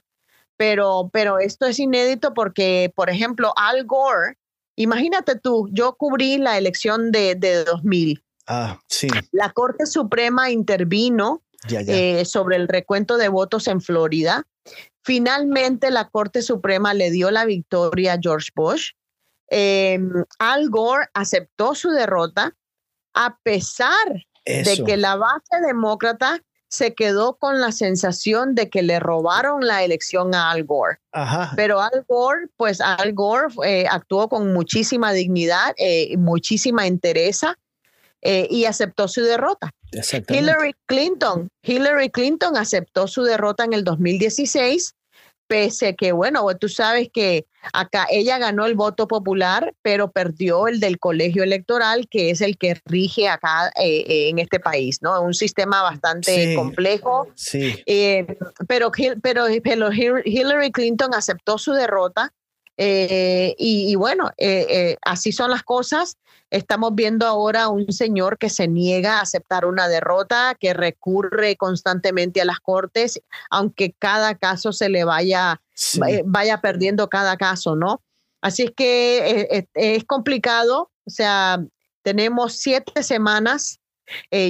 Pero, 0.57 1.09
pero 1.11 1.39
esto 1.39 1.65
es 1.65 1.79
inédito 1.79 2.33
porque, 2.33 2.93
por 2.95 3.09
ejemplo, 3.09 3.51
Al 3.57 3.83
Gore, 3.85 4.37
imagínate 4.77 5.37
tú, 5.37 5.67
yo 5.73 5.95
cubrí 5.95 6.37
la 6.37 6.57
elección 6.57 7.11
de, 7.11 7.35
de 7.35 7.65
2000. 7.65 8.23
Ah, 8.47 8.79
sí. 8.87 9.07
La 9.31 9.51
Corte 9.51 9.85
Suprema 9.85 10.49
intervino 10.49 11.41
eh, 11.69 12.25
sobre 12.25 12.55
el 12.55 12.67
recuento 12.67 13.17
de 13.17 13.29
votos 13.29 13.67
en 13.67 13.81
Florida. 13.81 14.45
Finalmente, 15.03 15.91
la 15.91 16.09
Corte 16.09 16.41
Suprema 16.41 16.93
le 16.93 17.11
dio 17.11 17.31
la 17.31 17.45
victoria 17.45 18.13
a 18.13 18.19
George 18.21 18.49
Bush. 18.55 18.91
Em, 19.47 20.11
Al 20.39 20.69
Gore 20.69 21.07
aceptó 21.13 21.75
su 21.75 21.91
derrota 21.91 22.55
a 23.13 23.37
pesar 23.43 24.25
de 24.45 24.83
que 24.85 24.97
la 24.97 25.15
base 25.15 25.61
demócrata 25.65 26.41
se 26.75 26.93
quedó 26.93 27.37
con 27.37 27.61
la 27.61 27.71
sensación 27.71 28.53
de 28.53 28.69
que 28.69 28.81
le 28.81 28.99
robaron 28.99 29.65
la 29.65 29.83
elección 29.83 30.35
a 30.35 30.51
Al 30.51 30.63
Gore. 30.65 30.99
Pero 31.55 31.81
Al 31.81 32.05
Gore, 32.07 32.47
pues 32.57 32.81
Al 32.81 33.13
Gore 33.13 33.53
eh, 33.65 33.85
actuó 33.89 34.29
con 34.29 34.53
muchísima 34.53 35.13
dignidad, 35.13 35.73
eh, 35.77 36.15
muchísima 36.17 36.85
entereza 36.85 37.57
eh, 38.21 38.47
y 38.49 38.65
aceptó 38.65 39.07
su 39.07 39.21
derrota. 39.21 39.71
Hillary 40.29 40.73
Clinton, 40.85 41.49
Hillary 41.63 42.09
Clinton 42.09 42.57
aceptó 42.57 43.07
su 43.07 43.23
derrota 43.23 43.63
en 43.63 43.73
el 43.73 43.83
2016, 43.83 44.93
pese 45.47 45.87
a 45.89 45.93
que, 45.93 46.11
bueno, 46.11 46.45
tú 46.59 46.69
sabes 46.69 47.09
que 47.13 47.45
acá 47.73 48.07
ella 48.09 48.37
ganó 48.37 48.65
el 48.65 48.75
voto 48.75 49.07
popular, 49.07 49.73
pero 49.81 50.11
perdió 50.11 50.67
el 50.67 50.79
del 50.79 50.99
colegio 50.99 51.43
electoral, 51.43 52.07
que 52.09 52.31
es 52.31 52.41
el 52.41 52.57
que 52.57 52.79
rige 52.85 53.27
acá 53.27 53.71
eh, 53.79 54.29
en 54.29 54.39
este 54.39 54.59
país, 54.59 55.01
¿no? 55.01 55.21
Un 55.21 55.33
sistema 55.33 55.81
bastante 55.83 56.55
complejo. 56.55 57.27
Sí. 57.35 57.81
Eh, 57.85 58.25
pero, 58.67 58.91
pero, 59.21 59.45
pero 59.63 59.91
Hillary 59.91 60.71
Clinton 60.71 61.13
aceptó 61.13 61.57
su 61.57 61.73
derrota 61.73 62.33
eh, 62.77 63.55
y, 63.57 63.95
bueno, 63.95 64.31
eh, 64.37 64.65
eh, 64.69 64.97
así 65.01 65.31
son 65.31 65.51
las 65.51 65.63
cosas. 65.63 66.17
Estamos 66.49 66.93
viendo 66.93 67.25
ahora 67.25 67.69
un 67.69 67.91
señor 67.91 68.37
que 68.37 68.49
se 68.49 68.67
niega 68.67 69.17
a 69.17 69.21
aceptar 69.21 69.65
una 69.65 69.87
derrota, 69.87 70.55
que 70.59 70.73
recurre 70.73 71.55
constantemente 71.55 72.41
a 72.41 72.45
las 72.45 72.59
cortes, 72.59 73.21
aunque 73.49 73.93
cada 73.97 74.35
caso 74.35 74.71
se 74.71 74.89
le 74.89 75.03
vaya, 75.03 75.61
vaya 76.25 76.61
perdiendo 76.61 77.09
cada 77.09 77.37
caso, 77.37 77.75
¿no? 77.75 78.01
Así 78.41 78.63
es 78.63 78.71
que 78.75 79.67
es, 79.73 80.05
complicado, 80.05 80.91
o 81.05 81.09
sea, 81.09 81.63
tenemos 82.03 82.53
siete 82.53 83.01
semanas 83.01 83.79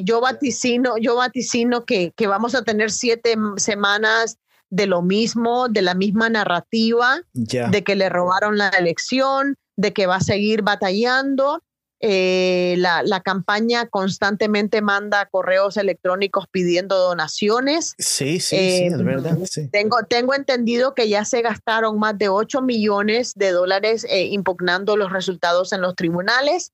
yo 0.03 0.19
vaticino, 0.19 0.97
yo 0.97 1.15
vaticino 1.15 1.85
que, 1.85 2.11
que, 2.11 2.27
vamos 2.27 2.55
a 2.55 2.63
tener 2.63 2.91
siete 2.91 3.37
semanas 3.55 4.37
de 4.69 4.87
lo 4.87 5.01
mismo, 5.01 5.69
de 5.69 5.81
la 5.81 5.95
misma 5.95 6.29
narrativa, 6.29 7.21
de 7.33 7.83
que 7.83 7.95
le 7.95 8.09
robaron 8.09 8.57
la 8.57 8.69
elección, 8.69 9.55
de 9.75 9.93
que 9.93 10.07
va 10.07 10.17
a 10.17 10.21
seguir 10.21 10.61
batallando. 10.61 11.61
Eh, 12.01 12.75
la, 12.77 13.21
campaña 13.21 13.87
constantemente 13.87 14.81
manda 14.81 15.25
correos 15.27 15.77
electrónicos 15.77 16.45
pidiendo 16.51 16.97
donaciones. 16.97 17.95
Sí, 17.97 18.39
sí, 18.39 18.57
sí, 18.57 18.85
es 18.85 18.93
eh, 18.93 19.03
verdad. 19.03 19.37
Tengo, 19.71 19.97
tengo 20.07 20.35
entendido 20.35 20.93
que 20.93 21.07
ya 21.09 21.25
se 21.25 21.41
gastaron 21.41 21.97
más 21.97 22.17
de 22.17 22.29
8 22.29 22.61
millones 22.61 23.33
de 23.35 23.51
dólares 23.51 24.05
eh, 24.09 24.25
impugnando 24.25 24.97
los 24.97 25.11
resultados 25.11 25.71
en 25.73 25.81
los 25.81 25.95
tribunales, 25.95 26.73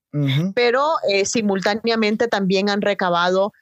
pero 0.55 0.95
simultáneamente 1.23 2.27
también 2.27 2.69
han 2.69 2.81
recabado 2.81 3.53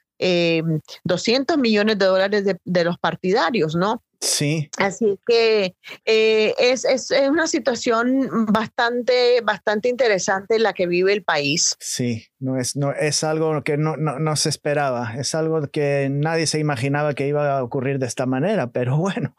200 1.04 1.58
millones 1.58 1.98
de 1.98 2.04
dólares 2.06 2.56
de 2.64 2.84
los 2.84 2.98
partidarios, 2.98 3.76
¿no? 3.76 4.02
Sí. 4.20 4.68
Así 4.76 5.18
que 5.26 5.74
eh, 6.04 6.54
es, 6.58 6.84
es, 6.84 7.10
es, 7.10 7.28
una 7.28 7.46
situación 7.46 8.46
bastante, 8.46 9.40
bastante 9.42 9.88
interesante 9.88 10.58
la 10.58 10.74
que 10.74 10.86
vive 10.86 11.12
el 11.12 11.22
país. 11.22 11.76
Sí, 11.80 12.26
no 12.38 12.58
es, 12.58 12.76
no, 12.76 12.92
es 12.92 13.24
algo 13.24 13.62
que 13.62 13.78
no, 13.78 13.96
no, 13.96 14.18
no, 14.18 14.36
se 14.36 14.50
esperaba, 14.50 15.14
es 15.16 15.34
algo 15.34 15.66
que 15.68 16.08
nadie 16.10 16.46
se 16.46 16.58
imaginaba 16.58 17.14
que 17.14 17.28
iba 17.28 17.58
a 17.58 17.64
ocurrir 17.64 17.98
de 17.98 18.06
esta 18.06 18.26
manera, 18.26 18.70
pero 18.70 18.98
bueno, 18.98 19.34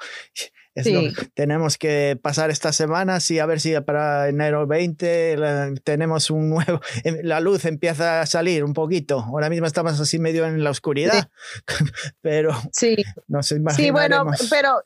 tenemos 1.34 1.78
que 1.78 2.17
pasar 2.22 2.49
estas 2.49 2.76
semanas 2.76 3.30
y 3.32 3.39
a 3.39 3.45
ver 3.45 3.59
si 3.59 3.74
para 3.82 4.30
enero 4.30 4.67
20 4.67 5.38
tenemos 5.84 6.30
un 6.30 6.49
nuevo, 6.49 6.82
em, 7.03 7.17
la 7.24 7.39
luz 7.39 7.65
empieza 7.65 8.22
a 8.22 8.26
salir 8.26 8.63
un 8.63 8.74
poquito. 8.74 9.19
Ahora 9.19 9.49
mismo 9.49 9.67
estamos 9.67 9.99
así 9.99 10.19
medio 10.19 10.45
en 10.45 10.63
la 10.63 10.69
oscuridad, 10.69 11.30
pero 12.22 12.51
sí. 12.72 12.95
no 13.28 13.41
Sí, 13.43 13.91
bueno, 13.91 14.26
pero 14.49 14.84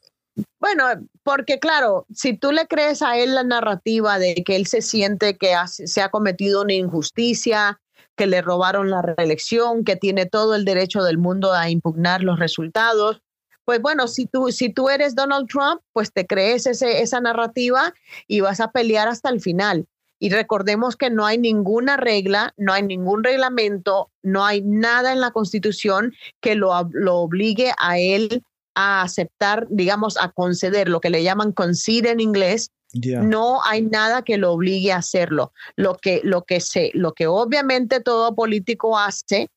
Bueno, 0.60 0.86
porque 1.24 1.60
claro, 1.60 2.06
si 2.14 2.38
tú 2.38 2.52
le 2.52 2.68
crees 2.68 3.02
a 3.02 3.18
él 3.18 3.36
la 3.36 3.44
narrativa 3.44 4.20
de 4.20 4.36
que 4.46 4.56
él 4.56 4.68
se 4.68 4.82
siente 4.82 5.38
que 5.38 5.54
se 5.68 6.02
ha 6.02 6.10
cometido 6.10 6.64
una 6.64 6.74
injusticia, 6.74 7.80
que 8.16 8.28
le 8.28 8.42
robaron 8.42 8.90
la 8.90 9.02
reelección, 9.02 9.84
que 9.84 9.96
tiene 9.96 10.26
todo 10.26 10.56
el 10.56 10.66
derecho 10.66 11.04
del 11.04 11.18
mundo 11.18 11.54
a 11.54 11.70
impugnar 11.70 12.24
los 12.24 12.40
resultados, 12.40 13.22
pues 13.66 13.82
bueno, 13.82 14.07
si 14.07 14.28
tú, 14.28 14.51
si 14.51 14.70
tú 14.70 14.89
eres 14.89 15.16
Donald 15.16 15.47
Trump, 15.47 15.82
pues 15.91 16.13
te 16.13 16.26
crees 16.26 16.68
ese, 16.68 17.01
esa 17.01 17.20
narrativa 17.20 17.93
y 18.28 18.39
vas 18.41 18.59
a 18.59 18.72
pelear 18.72 19.07
hasta 19.07 19.30
el 19.30 19.41
final. 19.41 19.88
Y 20.20 20.30
recordemos 20.30 20.95
que 20.95 21.09
no 21.09 21.26
hay 21.26 21.38
ninguna 21.38 21.97
regla, 21.97 22.53
no 22.55 22.72
hay 22.72 22.84
ningún 22.84 23.24
reglamento, 23.24 24.11
no 24.24 24.45
hay 24.45 24.61
nada 24.61 25.11
en 25.11 25.20
la 25.20 25.32
Constitución 25.32 26.13
que 26.41 26.55
lo, 26.55 26.72
lo 26.93 27.18
obligue 27.18 27.74
a 27.78 27.99
él 27.99 28.43
a 28.76 29.01
aceptar, 29.01 29.68
digamos, 29.70 30.18
a 30.18 30.32
conceder, 30.32 30.89
lo 30.89 30.99
que 30.99 31.09
le 31.09 31.24
llaman 31.24 31.51
concede 31.51 32.11
en 32.11 32.20
inglés, 32.20 32.72
no 32.93 33.61
hay 33.63 33.82
nada 33.82 34.22
que 34.22 34.38
lo 34.38 34.51
obligue 34.53 34.91
a 34.91 34.97
hacerlo. 34.97 35.51
Lo 35.76 35.95
que, 35.95 36.22
lo 36.24 36.43
que 36.43 36.61
se, 36.61 36.91
lo 36.93 37.13
que 37.13 37.28
obviamente 37.28 37.99
todo 37.99 38.36
político 38.36 38.97
hace, 38.97 39.49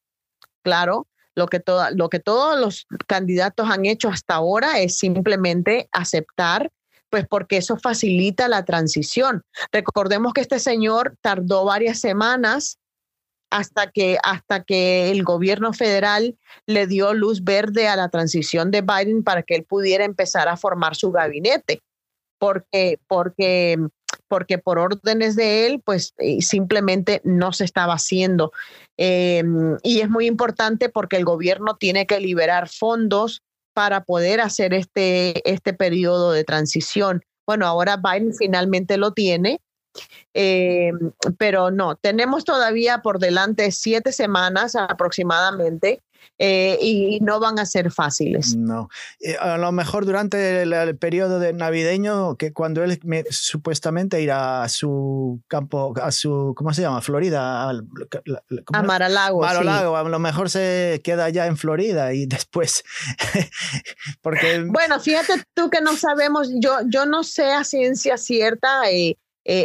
claro, 0.62 1.06
lo 1.39 1.47
que, 1.47 1.62
lo 1.95 2.09
que 2.11 2.18
todos 2.18 2.59
los 2.59 2.86
candidatos 3.07 3.70
han 3.70 3.86
hecho 3.86 4.09
hasta 4.09 4.34
ahora 4.34 4.80
es 4.80 4.99
simplemente 4.99 5.89
aceptar, 5.93 6.70
pues 7.09 7.26
porque 7.26 7.57
eso 7.57 7.78
facilita 7.78 8.49
la 8.49 8.64
transición. 8.64 9.43
Recordemos 9.72 10.34
que 10.34 10.43
este 10.43 10.59
señor 10.59 11.16
tardó 11.22 11.64
varias 11.64 12.01
semanas 12.01 12.78
hasta 13.51 13.91
que, 13.91 14.18
hasta 14.22 14.62
que 14.64 15.11
el 15.11 15.24
gobierno 15.24 15.72
federal 15.72 16.36
le 16.66 16.86
dio 16.86 17.14
luz 17.14 17.45
verde 17.45 17.89
a 17.89 17.97
la 17.97 18.11
transición 18.11 18.70
de 18.70 18.82
Biden 18.82 19.22
para 19.22 19.43
que 19.43 19.55
él 19.55 19.64
pudiera 19.64 20.05
empezar 20.05 20.49
a 20.49 20.57
formar 20.59 20.97
su 20.97 21.12
gabinete, 21.12 21.80
porque, 22.39 22.99
porque, 23.07 23.78
porque 24.29 24.59
por 24.59 24.79
órdenes 24.79 25.37
de 25.37 25.66
él, 25.66 25.83
pues 25.85 26.14
eh, 26.18 26.43
simplemente 26.43 27.20
no 27.24 27.53
se 27.53 27.64
estaba 27.64 27.95
haciendo. 27.95 28.53
Em, 28.97 29.76
y 29.83 30.01
es 30.01 30.09
muy 30.09 30.26
importante 30.26 30.89
porque 30.89 31.16
el 31.16 31.24
gobierno 31.24 31.76
tiene 31.76 32.07
que 32.07 32.20
liberar 32.20 32.68
fondos 32.68 33.43
para 33.74 34.05
poder 34.05 34.41
hacer 34.41 34.74
este, 34.74 35.49
este 35.51 35.72
periodo 35.72 36.33
de 36.33 36.45
transición. 36.45 37.22
Bueno, 37.47 37.66
ahora 37.66 37.97
Biden 37.97 38.35
finalmente 38.35 38.97
lo 38.97 39.12
tiene 39.12 39.61
eh, 40.34 40.92
pero 41.38 41.70
no, 41.70 41.96
tenemos 41.96 42.44
todavía 42.44 42.99
por 42.99 43.18
delante 43.18 43.70
siete 43.72 44.12
semanas 44.12 44.76
aproximadamente 44.76 46.03
eh, 46.40 46.78
y 46.80 47.18
no 47.20 47.40
van 47.40 47.59
a 47.59 47.66
ser 47.66 47.90
fáciles. 47.90 48.55
No, 48.55 48.88
eh, 49.18 49.36
a 49.40 49.59
lo 49.59 49.72
mejor 49.72 50.07
durante 50.07 50.62
el, 50.62 50.96
periodo 50.96 51.40
de 51.40 51.53
navideño, 51.53 52.36
que 52.36 52.53
cuando 52.53 52.84
él 52.84 53.01
supuestamente 53.30 54.22
irá 54.22 54.62
a 54.62 54.68
su 54.68 55.40
campo, 55.49 55.94
a 56.01 56.12
su, 56.12 56.55
¿cómo 56.57 56.72
se 56.72 56.82
llama? 56.82 57.01
Florida. 57.01 57.68
A 57.68 58.82
Maralago. 58.82 59.40
Maralago, 59.40 59.96
a 59.96 60.05
lo 60.05 60.18
mejor 60.20 60.49
se 60.49 61.01
queda 61.03 61.28
ya 61.28 61.46
en 61.46 61.57
Florida 61.57 62.12
y 62.12 62.26
después, 62.26 62.84
porque... 64.22 64.64
Bueno, 64.64 65.01
fíjate 65.01 65.42
tú 65.55 65.70
que 65.70 65.80
no 65.80 65.96
sabemos, 65.96 66.51
yo, 66.61 66.78
yo 66.86 67.05
no 67.05 67.24
sé 67.24 67.53
a 67.53 67.64
ciencia 67.64 68.16
cierta. 68.16 68.88
Eh, 68.90 69.18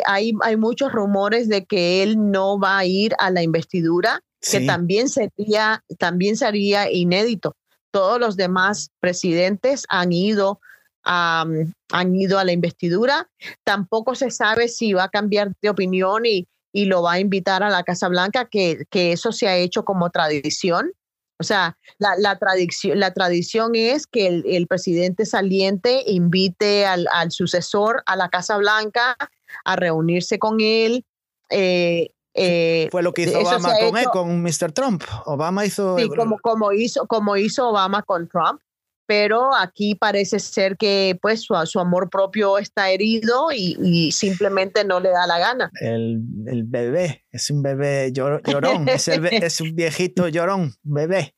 hay, 0.05 0.33
hay 0.41 0.57
muchos 0.57 0.91
rumores 0.91 1.49
de 1.49 1.65
que 1.65 2.03
él 2.03 2.31
no 2.31 2.59
va 2.59 2.77
a 2.77 2.85
ir 2.85 3.13
a 3.19 3.29
la 3.29 3.43
investidura, 3.43 4.21
que 4.41 4.61
también 4.61 5.09
sería, 5.09 5.83
también 5.99 6.37
sería 6.37 6.91
inédito. 6.91 7.55
Todos 7.91 8.19
los 8.19 8.35
demás 8.35 8.89
presidentes 8.99 9.85
han 9.89 10.11
ido 10.11 10.59
a, 11.03 11.45
han 11.91 12.15
ido 12.15 12.39
a 12.39 12.43
la 12.43 12.51
investidura. 12.51 13.29
Tampoco 13.63 14.15
se 14.15 14.31
sabe 14.31 14.67
si 14.67 14.93
va 14.93 15.05
a 15.05 15.09
cambiar 15.09 15.53
de 15.61 15.69
opinión 15.69 16.25
y, 16.25 16.47
y 16.71 16.85
lo 16.85 17.03
va 17.03 17.13
a 17.13 17.19
invitar 17.19 17.63
a 17.63 17.69
la 17.69 17.83
Casa 17.83 18.07
Blanca, 18.07 18.45
que, 18.45 18.85
que 18.89 19.11
eso 19.11 19.31
se 19.31 19.47
ha 19.47 19.57
hecho 19.57 19.85
como 19.85 20.09
tradición. 20.09 20.91
O 21.39 21.43
sea, 21.43 21.77
la, 21.97 22.15
la, 22.17 22.37
tradición, 22.37 22.99
la 22.99 23.13
tradición 23.13 23.75
es 23.75 24.07
que 24.07 24.27
el, 24.27 24.43
el 24.47 24.67
presidente 24.67 25.25
saliente 25.25 26.03
invite 26.07 26.85
al, 26.85 27.07
al, 27.11 27.31
sucesor 27.31 28.01
a 28.05 28.15
la 28.15 28.29
Casa 28.29 28.57
Blanca 28.57 29.17
a 29.63 29.75
reunirse 29.75 30.39
con 30.39 30.57
él. 30.61 31.05
Eh, 31.49 32.09
eh, 32.33 32.87
Fue 32.91 33.03
lo 33.03 33.13
que 33.13 33.23
hizo 33.23 33.39
Obama 33.39 33.73
con, 33.79 33.97
él, 33.97 34.05
con 34.11 34.41
Mr. 34.41 34.71
Trump. 34.73 35.03
Obama 35.25 35.65
hizo... 35.65 35.97
Sí, 35.97 36.09
como, 36.09 36.39
como, 36.39 36.71
hizo, 36.71 37.05
como 37.07 37.37
hizo 37.37 37.69
Obama 37.69 38.01
con 38.01 38.27
Trump, 38.27 38.59
pero 39.05 39.53
aquí 39.55 39.95
parece 39.95 40.39
ser 40.39 40.77
que 40.77 41.17
pues 41.21 41.43
su, 41.43 41.53
su 41.65 41.79
amor 41.79 42.09
propio 42.09 42.57
está 42.57 42.89
herido 42.89 43.49
y, 43.53 44.11
simplemente 44.11 44.83
no 44.83 44.99
le 44.99 45.09
da 45.09 45.27
la 45.27 45.39
gana. 45.39 45.71
El, 45.81 46.21
el 46.47 46.63
bebé, 46.63 47.25
es 47.31 47.49
un 47.51 47.61
bebé 47.61 48.11
llorón, 48.11 48.41
es, 48.89 49.07
es 49.07 49.61
un 49.61 49.75
viejito 49.75 50.27
llorón, 50.27 50.73
bebé. 50.81 51.35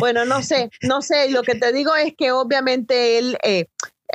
Bueno, 0.00 0.24
no 0.24 0.42
sé, 0.42 0.70
no 0.82 1.02
sé, 1.02 1.30
lo 1.30 1.42
que 1.42 1.54
te 1.54 1.72
digo 1.72 1.94
es 1.94 2.14
que 2.16 2.32
obviamente 2.32 3.18
él, 3.18 3.36
eh, 3.42 3.66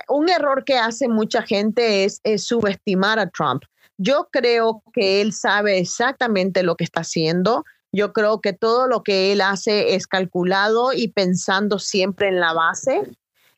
un 0.10 0.30
error 0.30 0.64
que 0.66 0.78
hace 0.78 1.08
mucha 1.08 1.42
gente 1.44 2.06
es, 2.06 2.22
subestimar 2.38 3.20
a 3.20 3.30
Trump. 3.30 3.64
Yo 3.98 4.28
creo 4.32 4.84
que 4.94 5.22
él 5.22 5.34
sabe 5.34 5.78
exactamente 5.78 6.64
lo 6.64 6.76
que 6.76 6.84
está 6.84 7.02
haciendo. 7.02 7.64
Yo 7.92 8.12
creo 8.12 8.42
que 8.42 8.54
todo 8.54 8.88
lo 8.88 9.04
que 9.04 9.32
él 9.32 9.42
hace 9.42 9.96
es 9.96 10.08
calculado 10.08 10.94
y 10.94 11.10
pensando 11.10 11.78
siempre 11.78 12.28
en 12.28 12.40
la 12.40 12.54
base. 12.54 13.04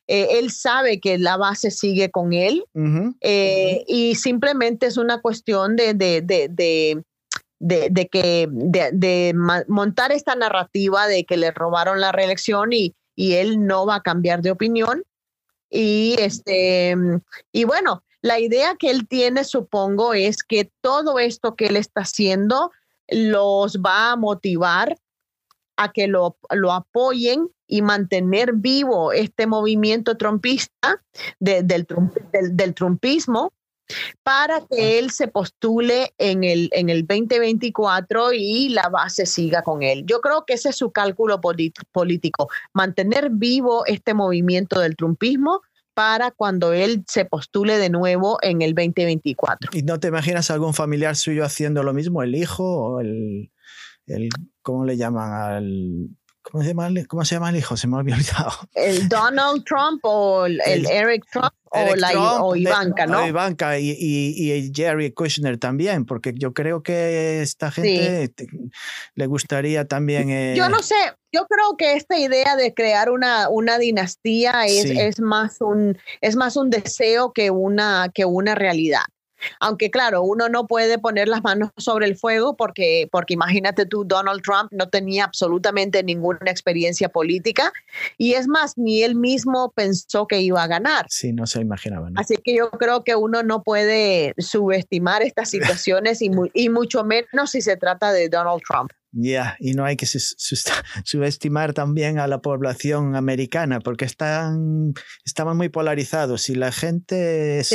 Eh, 0.08 0.38
él 0.38 0.50
sabe 0.50 1.00
que 1.00 1.18
la 1.18 1.36
base 1.36 1.70
sigue 1.70 2.10
con 2.10 2.32
él 2.32 2.64
eh, 3.22 3.82
y 3.88 4.14
simplemente 4.14 4.86
es 4.86 4.98
una 4.98 5.20
cuestión 5.20 5.74
de, 5.74 5.94
de, 5.94 6.20
de, 6.20 7.02
de 7.58 8.08
que 8.08 8.46
de, 8.48 9.34
montar 9.66 10.12
esta 10.12 10.36
narrativa 10.36 11.08
de 11.08 11.24
que 11.24 11.36
le 11.36 11.50
robaron 11.50 12.00
la 12.00 12.12
reelección 12.12 12.72
y, 12.72 12.94
y 13.16 13.32
él 13.32 13.66
no 13.66 13.84
va 13.84 13.96
a 13.96 14.02
cambiar 14.02 14.42
de 14.42 14.52
opinión 14.52 15.02
y, 15.70 16.16
este, 16.18 16.94
y 17.52 17.64
bueno, 17.64 18.04
la 18.22 18.38
idea 18.40 18.74
que 18.78 18.90
él 18.90 19.06
tiene, 19.06 19.44
supongo, 19.44 20.14
es 20.14 20.42
que 20.42 20.70
todo 20.80 21.18
esto 21.18 21.54
que 21.54 21.66
él 21.66 21.76
está 21.76 22.02
haciendo 22.02 22.72
los 23.08 23.78
va 23.78 24.12
a 24.12 24.16
motivar 24.16 24.96
a 25.76 25.92
que 25.92 26.08
lo, 26.08 26.36
lo 26.50 26.72
apoyen 26.72 27.48
y 27.66 27.82
mantener 27.82 28.52
vivo 28.54 29.12
este 29.12 29.46
movimiento 29.46 30.16
trumpista 30.16 31.02
del, 31.38 31.66
del, 31.66 31.86
del, 32.56 32.74
trumpismo 32.74 33.52
para 34.22 34.60
que 34.66 34.98
él 34.98 35.10
se 35.10 35.28
postule 35.28 36.12
en 36.18 36.44
el, 36.44 36.68
en 36.72 36.88
el 36.88 37.06
2024 37.06 38.32
y 38.32 38.68
la 38.70 38.88
base 38.88 39.26
siga 39.26 39.62
con 39.62 39.82
él. 39.82 40.04
Yo 40.06 40.20
creo 40.20 40.44
que 40.44 40.54
ese 40.54 40.70
es 40.70 40.76
su 40.76 40.90
cálculo 40.90 41.40
político, 41.40 42.48
mantener 42.72 43.30
vivo 43.30 43.84
este 43.86 44.14
movimiento 44.14 44.80
del 44.80 44.96
trumpismo 44.96 45.62
para 45.94 46.30
cuando 46.30 46.74
él 46.74 47.04
se 47.08 47.24
postule 47.24 47.78
de 47.78 47.88
nuevo 47.88 48.38
en 48.42 48.60
el 48.60 48.74
2024. 48.74 49.70
¿Y 49.72 49.82
no 49.82 49.98
te 49.98 50.08
imaginas 50.08 50.50
algún 50.50 50.74
familiar 50.74 51.16
suyo 51.16 51.44
haciendo 51.44 51.82
lo 51.82 51.94
mismo, 51.94 52.22
el 52.22 52.34
hijo 52.34 52.64
o 52.64 53.00
el, 53.00 53.50
el 54.06 54.28
¿cómo 54.60 54.84
le 54.84 54.98
llaman 54.98 55.32
al 55.32 56.10
¿Cómo 56.50 56.62
se, 56.62 56.68
llama 56.70 56.86
el, 56.86 57.08
¿Cómo 57.08 57.24
se 57.24 57.34
llama 57.34 57.50
el 57.50 57.56
hijo? 57.56 57.76
Se 57.76 57.88
me 57.88 57.96
ha 57.96 57.98
olvidado. 58.00 58.52
El 58.74 59.08
Donald 59.08 59.64
Trump 59.64 60.00
o 60.04 60.46
el, 60.46 60.60
Eric 60.86 61.24
Trump 61.30 61.52
o, 61.70 61.96
la, 61.96 62.12
Ivanka, 62.56 63.06
¿no? 63.06 63.26
Ivanka 63.26 63.78
y, 63.78 63.90
y, 63.98 64.72
Jerry 64.72 65.10
Kushner 65.10 65.58
también, 65.58 66.06
porque 66.06 66.32
yo 66.34 66.54
creo 66.54 66.82
que 66.82 67.42
esta 67.42 67.70
gente 67.70 68.32
le 69.14 69.26
gustaría 69.26 69.86
también. 69.86 70.30
Eh, 70.30 70.54
yo 70.56 70.68
no 70.68 70.82
sé, 70.82 70.94
yo 71.32 71.46
creo 71.46 71.76
que 71.76 71.94
esta 71.94 72.16
idea 72.16 72.54
de 72.56 72.72
crear 72.72 73.10
una, 73.10 73.48
una 73.48 73.78
dinastía 73.78 74.66
es, 74.66 74.84
es, 74.86 75.20
más 75.20 75.60
un, 75.60 75.98
es 76.20 76.36
más 76.36 76.56
un 76.56 76.70
deseo 76.70 77.32
que 77.32 77.50
una, 77.50 78.08
que 78.14 78.24
una 78.24 78.54
realidad. 78.54 79.02
Aunque 79.60 79.90
claro, 79.90 80.22
uno 80.22 80.48
no 80.48 80.66
puede 80.66 80.98
poner 80.98 81.28
las 81.28 81.42
manos 81.42 81.70
sobre 81.76 82.06
el 82.06 82.16
fuego 82.16 82.56
porque, 82.56 83.08
porque 83.10 83.34
imagínate 83.34 83.86
tú, 83.86 84.04
Donald 84.04 84.42
Trump 84.42 84.70
no 84.72 84.88
tenía 84.88 85.24
absolutamente 85.24 86.02
ninguna 86.02 86.50
experiencia 86.50 87.08
política 87.08 87.72
y 88.18 88.34
es 88.34 88.48
más, 88.48 88.76
ni 88.76 89.02
él 89.02 89.14
mismo 89.14 89.72
pensó 89.74 90.26
que 90.26 90.40
iba 90.40 90.62
a 90.62 90.66
ganar. 90.66 91.06
Sí, 91.08 91.32
no 91.32 91.46
se 91.46 91.60
imaginaba. 91.60 92.08
Así 92.16 92.36
que 92.36 92.54
yo 92.54 92.70
creo 92.70 93.04
que 93.04 93.16
uno 93.16 93.42
no 93.42 93.62
puede 93.62 94.34
subestimar 94.38 95.22
estas 95.22 95.50
situaciones 95.50 96.22
y, 96.22 96.30
y 96.54 96.68
mucho 96.68 97.04
menos 97.04 97.50
si 97.50 97.60
se 97.60 97.76
trata 97.76 98.12
de 98.12 98.28
Donald 98.28 98.62
Trump. 98.68 98.90
Ya, 99.12 99.56
y 99.60 99.72
no 99.72 99.84
hay 99.84 99.96
que 99.96 100.06
subestimar 101.04 101.72
también 101.72 102.18
a 102.18 102.26
la 102.26 102.40
población 102.40 103.16
americana 103.16 103.80
porque 103.80 104.04
están, 104.04 104.92
estamos 105.24 105.56
muy 105.56 105.68
polarizados 105.68 106.48
y 106.50 106.54
la 106.54 106.72
gente 106.72 107.60
es, 107.60 107.72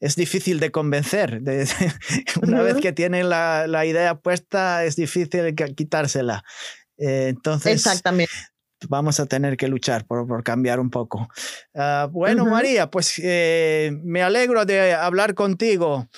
es 0.00 0.16
difícil 0.16 0.60
de 0.60 0.70
convencer. 0.70 1.42
una 2.42 2.62
vez 2.62 2.76
que 2.76 2.92
tienen 2.92 3.28
la, 3.28 3.66
la, 3.66 3.84
idea 3.84 4.14
puesta 4.14 4.84
es 4.84 4.96
difícil 4.96 5.54
quitársela. 5.76 6.44
Eh, 6.96 7.28
entonces, 7.28 7.72
Exactamente. 7.72 8.32
vamos 8.88 9.20
a 9.20 9.26
tener 9.26 9.56
que 9.56 9.68
luchar 9.68 10.06
por, 10.06 10.42
cambiar 10.44 10.80
un 10.80 10.90
poco. 10.90 11.28
Ah, 11.74 12.08
bueno, 12.10 12.46
María, 12.46 12.90
pues 12.90 13.20
eh, 13.22 13.90
me 14.02 14.22
alegro 14.22 14.64
de 14.64 14.94
hablar 14.94 15.34
contigo 15.34 16.08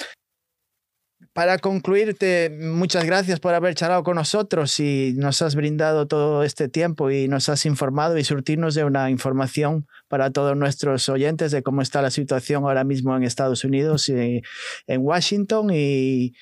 para 1.33 1.59
concluirte, 1.59 2.51
muchas 2.61 3.05
gracias 3.05 3.41
por 3.41 3.55
haber 3.55 3.74
charlado 3.74 4.03
con 4.03 4.16
nosotros 4.16 4.78
y 4.80 5.14
nos 5.16 5.41
has 5.41 5.55
brindado 5.55 6.07
todo 6.07 6.43
este 6.43 6.68
tiempo 6.68 7.11
y 7.11 7.26
nos 7.26 7.49
has 7.49 7.64
informado 7.64 8.18
y 8.18 8.24
surtirnos 8.24 8.74
de 8.74 8.85
una 8.85 9.09
información 9.09 9.87
para 10.13 10.31
todos 10.31 10.55
nuestros 10.55 11.09
oyentes 11.09 11.53
de 11.53 11.63
cómo 11.63 11.81
está 11.81 12.03
la 12.03 12.11
situación 12.11 12.65
ahora 12.65 12.85
mismo 12.85 13.17
en 13.17 13.23
Estados 13.23 13.65
Unidos 13.65 14.11
y 14.11 14.43
en 14.87 15.01
Washington. 15.01 15.71
Y, 15.73 16.35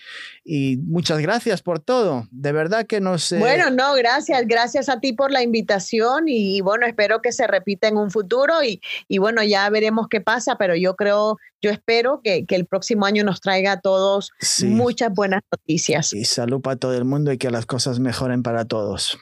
muchas 0.89 1.21
gracias 1.21 1.62
por 1.62 1.79
todo. 1.79 2.27
De 2.33 2.51
verdad 2.51 2.85
que 2.85 3.01
nos... 3.01 3.31
Eh, 3.31 3.39
bueno, 3.39 3.71
no, 3.71 3.95
gracias. 3.95 4.43
Gracias 4.49 4.89
a 4.89 4.99
ti 4.99 5.12
por 5.12 5.31
la 5.31 5.45
invitación 5.45 6.25
y, 6.27 6.61
bueno, 6.62 6.85
espero 6.85 7.23
que 7.23 7.31
se 7.31 7.47
repita 7.47 7.87
en 7.87 7.97
un 7.97 8.11
futuro 8.11 8.55
y, 8.64 9.18
bueno, 9.18 9.45
ya 9.45 9.71
veremos 9.71 10.09
qué 10.11 10.21
pasa, 10.21 10.57
pero 10.59 10.75
yo 10.75 10.97
creo, 10.97 11.37
yo 11.62 11.71
espero 11.71 12.23
que, 12.25 12.45
el 12.49 12.66
próximo 12.66 13.07
año 13.07 13.23
nos 13.23 13.41
traiga 13.41 13.71
a 13.71 13.81
todos 13.81 14.33
muchas 14.64 15.12
buenas 15.14 15.43
noticias. 15.53 16.12
Y 16.12 16.25
salud 16.25 16.61
para 16.61 16.75
todo 16.75 16.97
el 16.97 17.05
mundo 17.05 17.31
y 17.31 17.39
que 17.39 17.53
las 17.53 17.66
cosas 17.66 18.01
mejoren 18.01 18.43
para 18.43 18.64
todos. 18.64 19.16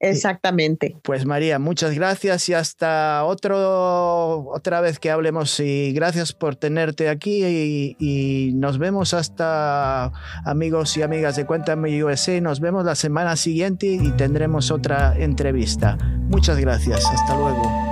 Exactamente. 0.00 0.96
Pues 1.02 1.26
María, 1.26 1.58
muchas 1.58 1.94
gracias 1.94 2.48
y 2.48 2.54
hasta 2.54 3.24
otro, 3.24 4.46
otra 4.50 4.80
vez 4.80 4.98
que 4.98 5.10
hablemos 5.10 5.58
y 5.60 5.92
gracias 5.92 6.32
por 6.32 6.56
tenerte 6.56 7.08
aquí 7.08 7.44
y, 7.44 7.96
y 7.98 8.52
nos 8.54 8.78
vemos 8.78 9.12
hasta 9.14 10.12
amigos 10.44 10.96
y 10.96 11.02
amigas 11.02 11.36
de 11.36 11.46
Cuéntame 11.46 12.02
USA. 12.02 12.40
Nos 12.40 12.60
vemos 12.60 12.84
la 12.84 12.94
semana 12.94 13.36
siguiente 13.36 13.86
y 13.86 14.12
tendremos 14.12 14.70
otra 14.70 15.16
entrevista. 15.18 15.98
Muchas 16.28 16.58
gracias. 16.58 17.04
Hasta 17.04 17.36
luego. 17.36 17.87